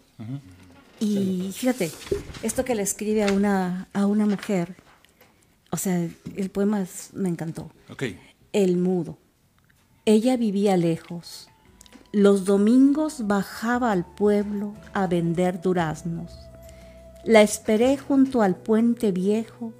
Y 1.00 1.50
fíjate, 1.54 1.90
esto 2.42 2.64
que 2.64 2.74
le 2.74 2.82
escribe 2.82 3.24
a 3.24 3.32
una, 3.32 3.88
a 3.94 4.04
una 4.06 4.26
mujer, 4.26 4.76
o 5.70 5.78
sea, 5.78 6.06
el 6.36 6.50
poema 6.50 6.82
es- 6.82 7.10
me 7.14 7.28
encantó. 7.30 7.70
Ok. 7.88 8.04
El 8.52 8.76
mudo. 8.76 9.16
Ella 10.06 10.36
vivía 10.36 10.76
lejos. 10.76 11.48
Los 12.12 12.44
domingos 12.44 13.26
bajaba 13.26 13.90
al 13.90 14.04
pueblo 14.04 14.74
a 14.92 15.06
vender 15.06 15.62
duraznos. 15.62 16.30
La 17.24 17.40
esperé 17.40 17.96
junto 17.96 18.42
al 18.42 18.54
puente 18.54 19.12
viejo. 19.12 19.72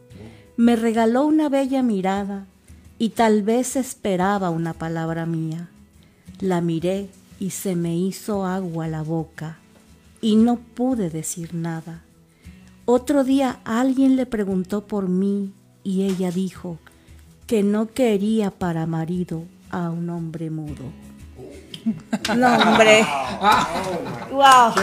Me 0.57 0.77
regaló 0.77 1.27
una 1.27 1.51
bella 1.51 1.83
mirada 1.83 2.47
y 2.99 3.11
tal 3.11 3.43
vez 3.43 3.77
esperaba 3.77 4.49
una 4.49 4.73
palabra 4.73 5.27
mía. 5.27 5.69
La 6.41 6.63
miré 6.63 7.11
y 7.39 7.51
se 7.51 7.77
me 7.77 7.95
hizo 7.95 8.47
agua 8.47 8.89
la 8.89 9.03
boca 9.03 9.59
y 10.23 10.37
no 10.37 10.57
pude 10.57 11.11
decir 11.11 11.55
nada. 11.55 12.03
Otro 12.87 13.25
día 13.25 13.61
alguien 13.65 14.17
le 14.17 14.25
preguntó 14.25 14.87
por 14.87 15.07
mí 15.07 15.53
y 15.83 16.05
ella 16.05 16.31
dijo 16.31 16.79
que 17.47 17.63
no 17.63 17.93
quería 17.93 18.51
para 18.51 18.87
marido 18.87 19.43
a 19.75 19.91
un 19.91 20.09
hombre 20.11 20.51
mudo. 20.51 20.85
No, 22.37 22.57
hombre. 22.57 23.05
Wow. 24.31 24.75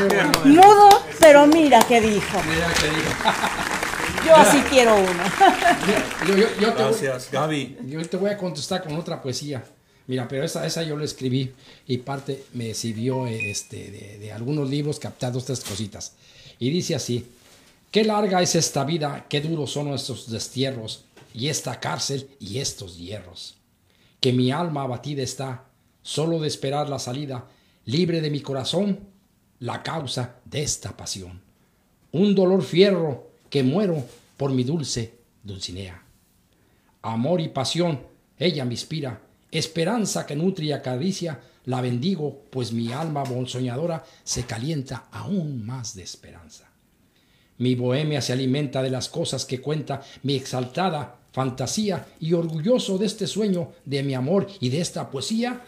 Mudo, 0.46 0.89
pero 1.20 1.48
mira 1.48 1.80
qué 1.88 2.00
dijo. 2.02 2.38
Yo 4.26 4.36
así 4.36 4.60
quiero 4.70 4.96
uno. 4.98 5.24
Yo, 6.28 6.36
yo- 6.38 6.48
yo 6.60 6.74
te- 6.74 6.84
Gracias, 6.84 7.30
Gaby. 7.32 7.78
Yo 7.88 8.08
te 8.08 8.18
voy 8.18 8.30
a 8.30 8.38
contestar 8.38 8.84
con 8.84 8.96
otra 8.96 9.22
poesía. 9.22 9.64
Mira, 10.08 10.28
pero 10.28 10.44
esa, 10.44 10.66
esa 10.66 10.84
yo 10.84 10.96
la 10.98 11.06
escribí 11.06 11.52
y 11.88 11.98
parte 11.98 12.44
me 12.54 12.74
sirvió 12.74 13.26
este, 13.28 13.89
de, 13.92 14.18
de 14.20 14.32
algunos 14.32 14.70
libros 14.70 15.00
captados 15.00 15.46
tres 15.46 15.62
cositas. 15.62 16.14
Y 16.60 16.70
dice 16.70 16.96
así, 16.96 17.26
qué 17.92 18.04
larga 18.04 18.42
es 18.42 18.56
esta 18.56 18.84
vida, 18.84 19.26
qué 19.30 19.42
duros 19.42 19.72
son 19.72 19.88
estos 19.94 20.30
destierros 20.30 21.06
y 21.34 21.48
esta 21.50 21.80
cárcel 21.80 22.30
y 22.39 22.60
estos 22.60 22.98
hierros. 22.98 23.56
Que 24.22 24.32
mi 24.32 24.51
alma 24.51 24.84
abatida 24.84 25.22
está, 25.22 25.65
solo 26.01 26.39
de 26.39 26.47
esperar 26.47 26.88
la 26.88 26.99
salida, 26.99 27.47
libre 27.84 28.22
de 28.22 28.30
mi 28.30 28.39
corazón, 28.39 28.99
la 29.59 29.84
causa 29.84 30.38
de 30.45 30.63
esta 30.63 30.95
pasión. 30.95 31.41
Un 32.13 32.34
dolor 32.34 32.63
fierro 32.63 33.32
que 33.49 33.63
muero 33.63 34.05
por 34.38 34.51
mi 34.53 34.63
dulce 34.63 35.19
Dulcinea 35.43 36.05
amor 37.01 37.41
y 37.41 37.49
pasión, 37.49 38.01
ella 38.38 38.65
me 38.65 38.74
inspira, 38.74 39.22
esperanza 39.49 40.26
que 40.26 40.36
nutre 40.36 40.65
y 40.65 40.72
acaricia, 40.72 41.41
la 41.65 41.82
bendigo, 41.82 42.45
pues 42.49 42.72
mi 42.72 42.91
alma 42.91 43.24
soñadora 43.45 44.03
se 44.24 44.45
calienta 44.45 45.07
aún 45.11 45.65
más 45.65 45.95
de 45.95 46.03
esperanza. 46.03 46.69
Mi 47.57 47.76
bohemia 47.76 48.22
se 48.22 48.34
alimenta 48.34 48.82
de 48.82 48.89
las 48.89 49.09
cosas 49.09 49.45
que 49.45 49.61
cuenta 49.61 50.01
mi 50.24 50.36
exaltada 50.36 51.19
fantasía 51.32 52.08
y 52.20 52.34
orgulloso 52.34 52.98
de 52.98 53.06
este 53.06 53.28
sueño, 53.28 53.72
de 53.86 54.04
mi 54.04 54.14
amor 54.14 54.48
y 54.60 54.70
de 54.70 54.82
esta 54.82 55.10
poesía. 55.10 55.62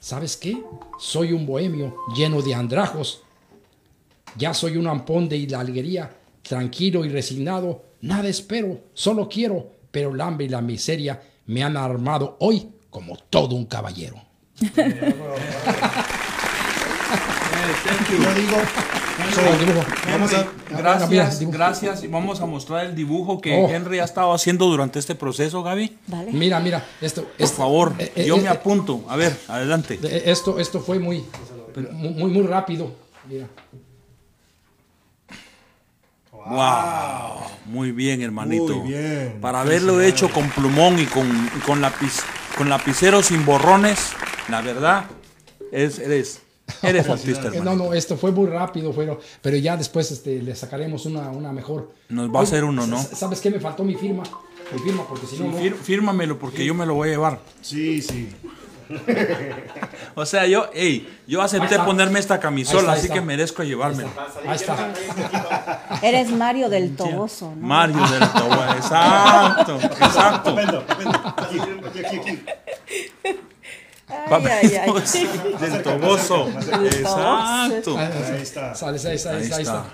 ¿Sabes 0.00 0.36
qué? 0.36 0.62
Soy 0.98 1.32
un 1.32 1.46
bohemio 1.46 1.94
lleno 2.16 2.42
de 2.42 2.54
andrajos. 2.54 3.22
Ya 4.36 4.52
soy 4.52 4.76
un 4.76 4.86
ampón 4.86 5.28
de 5.28 5.36
hidalguería, 5.36 6.16
tranquilo 6.42 7.04
y 7.04 7.08
resignado. 7.08 7.84
Nada 8.02 8.28
espero, 8.28 8.80
solo 8.94 9.28
quiero, 9.28 9.70
pero 9.90 10.14
el 10.14 10.20
hambre 10.20 10.46
y 10.46 10.50
la 10.50 10.60
miseria 10.60 11.22
me 11.46 11.62
han 11.62 11.76
armado 11.76 12.36
hoy 12.40 12.68
como 12.90 13.16
todo 13.16 13.54
un 13.54 13.66
caballero. 13.66 14.16
Yo 18.10 18.34
digo. 18.34 19.05
Vamos 19.18 20.32
a, 20.34 20.46
Mira, 20.70 20.82
Gracias, 20.98 21.40
gracias. 21.50 22.10
Vamos 22.10 22.40
a 22.40 22.46
mostrar 22.46 22.86
el 22.86 22.94
dibujo 22.94 23.40
que 23.40 23.56
Oh. 23.56 23.68
Henry 23.68 23.98
ha 24.00 24.04
estado 24.04 24.32
haciendo 24.32 24.66
durante 24.66 24.98
este 24.98 25.14
proceso, 25.14 25.62
Gaby. 25.62 25.96
Vale. 26.06 26.32
Mira, 26.32 26.60
mira, 26.60 26.84
esto, 27.00 27.22
Por 27.24 27.32
esto- 27.38 27.56
favor, 27.56 27.94
eh, 27.98 28.12
eh, 28.16 28.24
yo 28.26 28.36
eh, 28.36 28.42
me 28.42 28.48
apunto. 28.48 29.04
A 29.08 29.16
ver, 29.16 29.36
adelante. 29.48 29.98
esto, 30.30 30.58
esto 30.58 30.80
fue 30.80 30.98
muy, 30.98 31.24
muy, 31.92 32.30
muy, 32.30 32.42
rápido. 32.46 32.94
Mira. 33.28 33.46
Wow, 36.32 37.40
muy 37.66 37.90
bien, 37.92 38.22
hermanito. 38.22 38.76
Muy 38.76 38.88
bien. 38.92 39.38
Para 39.40 39.62
haberlo 39.62 40.00
hecho 40.00 40.30
con 40.30 40.48
plumón 40.50 40.98
y 40.98 41.06
con, 41.06 41.26
y 41.56 41.60
con 41.60 41.80
lápiz, 41.80 42.20
con 42.56 42.68
lapicero 42.68 43.22
sin 43.22 43.44
borrones, 43.44 44.12
la 44.48 44.60
verdad, 44.60 45.06
es, 45.72 45.98
eres, 45.98 46.42
eres 46.88 47.08
artista, 47.08 47.48
Eh, 47.52 47.60
No, 47.62 47.74
no, 47.74 47.92
esto 47.94 48.16
fue 48.16 48.30
muy 48.32 48.46
rápido, 48.48 48.92
pero, 48.92 49.20
pero 49.42 49.56
ya 49.56 49.76
después 49.76 50.10
este, 50.10 50.40
le 50.42 50.54
sacaremos 50.54 51.06
una, 51.06 51.30
una 51.30 51.52
mejor. 51.52 51.90
Nos 52.08 52.28
va 52.34 52.40
a 52.40 52.42
hacer 52.42 52.64
uno, 52.64 52.86
¿no? 52.86 53.02
¿Sabes 53.02 53.40
qué? 53.40 53.50
Me 53.50 53.60
faltó 53.60 53.84
mi 53.84 53.94
firma. 53.94 54.22
Mi 54.72 54.78
firma, 54.80 55.04
porque 55.08 55.26
si 55.26 55.38
no, 55.38 55.50
no. 55.52 55.58
Fir- 55.58 55.74
fírmamelo 55.76 56.38
porque 56.38 56.64
yo 56.64 56.74
me 56.74 56.86
lo 56.86 56.94
voy 56.94 57.08
a 57.08 57.12
llevar. 57.12 57.38
Sí, 57.62 58.02
sí. 58.02 58.28
O 60.14 60.24
sea, 60.24 60.46
yo, 60.46 60.66
hey, 60.72 61.06
yo 61.26 61.42
acepté 61.42 61.78
ponerme 61.80 62.18
esta 62.18 62.40
camisola, 62.40 62.80
está, 62.80 62.92
así 62.92 63.02
está. 63.02 63.14
que 63.14 63.20
merezco 63.20 63.62
llevármela. 63.62 64.08
Ahí 64.46 64.56
está. 64.56 64.92
Eres 66.02 66.30
Mario 66.30 66.68
del 66.70 66.96
Toboso, 66.96 67.52
¿no? 67.54 67.66
Mario 67.66 67.98
del 68.08 68.20
Tobo, 68.30 68.54
exacto, 68.76 69.78
exacto. 69.82 70.56
Aquí, 71.36 71.58
aquí, 71.98 72.16
aquí. 72.16 72.42
Ay, 74.08 74.44
ay, 74.46 74.74
ay. 74.84 75.60
Del 75.60 75.82
Toboso, 75.82 76.48
exacto. 76.48 77.98
Ahí 77.98 78.42
está. 78.42 78.74
Sale, 78.74 78.98
ahí 79.08 79.16
está, 79.16 79.30
ahí 79.36 79.42
está. 79.42 79.56
Ahí 79.56 79.62
está, 79.62 79.84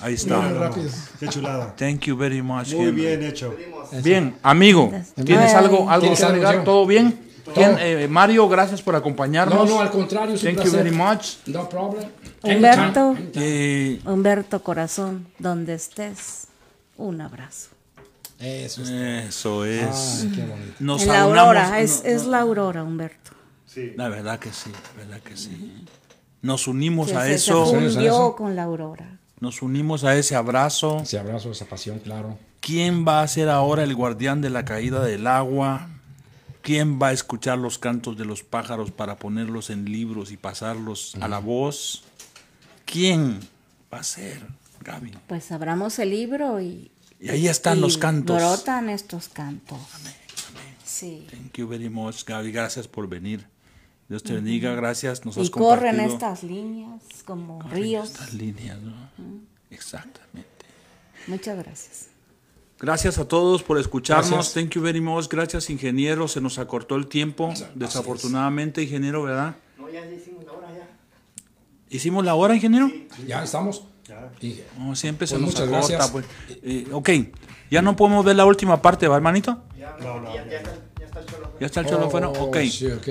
ahí 0.00 0.14
está. 0.14 0.40
Rápido. 0.52 0.90
Qué 1.20 1.28
chulada. 1.28 1.74
Thank 1.76 2.00
you 2.02 2.16
very 2.16 2.42
much. 2.42 2.72
Muy 2.74 2.86
Henry. 2.88 3.00
bien 3.02 3.22
hecho. 3.22 3.54
Bien, 4.02 4.36
amigo, 4.42 4.92
¿tienes 5.24 5.54
algo, 5.54 5.88
algo 5.88 6.00
¿Tienes 6.02 6.18
que 6.20 6.24
agregar? 6.26 6.64
¿Todo 6.64 6.84
bien? 6.86 7.20
¿Quién, 7.54 7.76
eh, 7.78 8.08
Mario, 8.08 8.48
gracias 8.48 8.80
por 8.82 8.96
acompañarnos. 8.96 9.68
No, 9.68 9.76
no, 9.76 9.80
al 9.80 9.90
contrario, 9.90 10.34
Thank 10.34 10.56
you 10.56 10.62
placer. 10.62 10.82
very 10.82 10.90
much. 10.96 11.34
No 11.46 11.68
problem. 11.68 12.08
Humberto. 12.42 13.14
Eh, 13.34 14.00
Humberto 14.06 14.62
Corazón, 14.62 15.26
donde 15.38 15.74
estés, 15.74 16.48
un 16.96 17.20
abrazo. 17.20 17.68
Eso 18.40 18.82
es. 18.82 18.90
eso 18.90 19.64
es. 19.64 20.22
Ay, 20.22 20.32
qué 20.34 20.40
bonito. 20.42 20.72
Nos 20.80 21.02
en 21.02 21.08
la 21.08 21.22
aunamos- 21.22 21.38
aurora, 21.38 21.80
es, 21.80 22.02
no- 22.02 22.10
es 22.10 22.24
la 22.26 22.40
aurora, 22.40 22.82
Humberto. 22.82 23.30
La 23.96 24.08
verdad 24.08 24.38
que 24.38 24.52
sí, 24.52 24.70
la 24.96 25.04
verdad 25.04 25.20
que 25.22 25.36
sí. 25.36 25.84
Nos 26.42 26.66
unimos 26.68 27.08
Que 27.08 27.16
a 27.16 27.22
se- 27.22 27.28
se 27.30 27.34
eso, 27.36 27.78
eso. 27.80 28.36
con 28.36 28.54
la 28.56 28.64
aurora. 28.64 29.18
nos 29.40 29.62
unimos 29.62 30.04
a 30.04 30.16
ese 30.16 30.36
abrazo. 30.36 31.00
Ese 31.02 31.18
abrazo, 31.18 31.50
esa 31.50 31.66
pasión, 31.66 31.98
claro. 31.98 32.38
¿Quién 32.60 33.04
va 33.06 33.22
a 33.22 33.28
ser 33.28 33.48
ahora 33.50 33.82
el 33.82 33.94
guardián 33.94 34.40
de 34.40 34.48
la 34.50 34.64
caída 34.64 35.04
del 35.04 35.26
agua? 35.26 35.88
¿Quién 36.62 36.98
va 37.00 37.08
a 37.08 37.12
escuchar 37.12 37.58
los 37.58 37.78
cantos 37.78 38.16
de 38.16 38.24
los 38.24 38.42
pájaros 38.42 38.90
para 38.90 39.16
ponerlos 39.16 39.68
en 39.68 39.84
libros 39.84 40.30
y 40.32 40.38
pasarlos 40.38 41.14
a 41.20 41.28
la 41.28 41.38
voz? 41.40 42.04
¿Quién 42.86 43.40
va 43.92 43.98
a 43.98 44.02
ser, 44.02 44.40
Gaby? 44.80 45.12
Pues 45.26 45.52
abramos 45.52 45.98
el 45.98 46.10
libro 46.10 46.60
y, 46.62 46.90
Y 47.20 47.28
ahí 47.28 47.48
están 47.48 47.78
y 47.78 47.80
los 47.82 47.98
cantos. 47.98 48.36
brotan 48.36 48.88
estos 48.88 49.28
cantos. 49.28 49.78
Sí. 50.84 51.26
Thank 51.30 51.54
you 51.58 51.68
very 51.68 51.90
much, 51.90 52.24
Gaby. 52.24 52.50
Gracias 52.52 52.86
por 52.88 53.08
venir. 53.08 53.46
Dios 54.08 54.22
te 54.22 54.34
bendiga, 54.34 54.74
gracias. 54.74 55.24
Nos 55.24 55.36
has 55.38 55.46
Y 55.46 55.50
corren 55.50 55.96
compartido 55.96 56.14
estas 56.14 56.42
líneas 56.44 57.02
como 57.24 57.62
ríos. 57.62 58.10
estas 58.10 58.34
líneas, 58.34 58.78
¿no? 58.80 58.92
Exactamente. 59.70 60.48
Muchas 61.26 61.56
gracias. 61.56 62.06
Gracias 62.80 63.18
a 63.18 63.26
todos 63.26 63.62
por 63.62 63.78
escucharnos. 63.78 64.30
Gracias. 64.30 64.52
Thank 64.54 64.70
you 64.74 64.82
very 64.82 65.00
much. 65.00 65.28
Gracias, 65.28 65.70
ingeniero. 65.70 66.28
Se 66.28 66.40
nos 66.40 66.58
acortó 66.58 66.96
el 66.96 67.06
tiempo. 67.06 67.52
Desafortunadamente, 67.74 68.82
ingeniero, 68.82 69.22
¿verdad? 69.22 69.56
No, 69.78 69.88
ya 69.88 70.04
hicimos 70.10 70.44
la 70.44 70.52
hora 70.52 70.68
ya. 70.70 70.88
¿Hicimos 71.88 72.24
la 72.24 72.34
hora, 72.34 72.54
ingeniero? 72.54 72.90
Ya 73.26 73.42
estamos. 73.42 73.84
Y- 74.42 74.60
No, 74.78 74.94
siempre 74.96 75.26
se 75.26 75.36
Pues 75.36 75.42
nos 75.42 75.54
muchas 75.54 75.68
acorta. 75.68 75.88
gracias. 75.88 76.10
Pues. 76.10 76.26
Eh, 76.62 76.86
ok, 76.92 77.08
ya 77.70 77.80
no 77.80 77.96
podemos 77.96 78.22
ver 78.24 78.36
la 78.36 78.44
última 78.44 78.82
parte, 78.82 79.08
¿va, 79.08 79.16
hermanito? 79.16 79.62
Ya, 79.78 79.96
ya, 79.98 80.34
ya, 80.50 80.58
está, 80.58 80.74
ya 81.00 81.06
está 81.06 81.20
el 81.20 81.26
cholo. 81.26 81.50
Ya 81.58 81.66
está 81.66 81.80
el 81.80 81.86
cholo 81.86 82.10
fuera. 82.10 82.28
Oh, 82.28 82.44
Ok, 82.44 82.58
sí, 82.70 82.86
ok. 82.88 83.08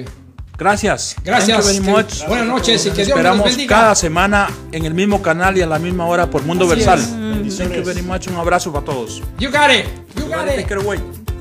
Gracias. 0.58 1.16
Gracias. 1.24 1.66
Thank 1.66 1.78
you 1.78 1.84
very 1.84 2.04
much. 2.04 2.28
buenas 2.28 2.47
noches 2.47 2.86
y 2.86 2.89
que 2.91 3.06
Dios 3.06 3.08
me 3.10 3.14
los 3.16 3.18
Esperamos 3.18 3.45
bendiga. 3.45 3.76
cada 3.76 3.95
semana 3.95 4.49
en 4.72 4.86
el 4.86 4.93
mismo 4.93 5.22
canal 5.22 5.58
y 5.58 5.62
a 5.62 5.68
la 5.68 5.80
misma 5.80 6.06
hora 6.06 6.30
por 6.30 6.43
Mundo 6.43 6.66
Así 6.66 6.76
Versal. 6.76 6.99
Thank 7.01 7.74
you 7.76 7.84
very 7.84 8.01
much. 8.01 8.28
Un 8.28 8.36
abrazo 8.36 8.72
para 8.72 8.86
todos. 8.86 9.22
You 9.39 9.49
got 9.49 9.70
it. 9.72 9.86
You 10.16 10.28
got 10.28 10.47
it. 10.47 11.32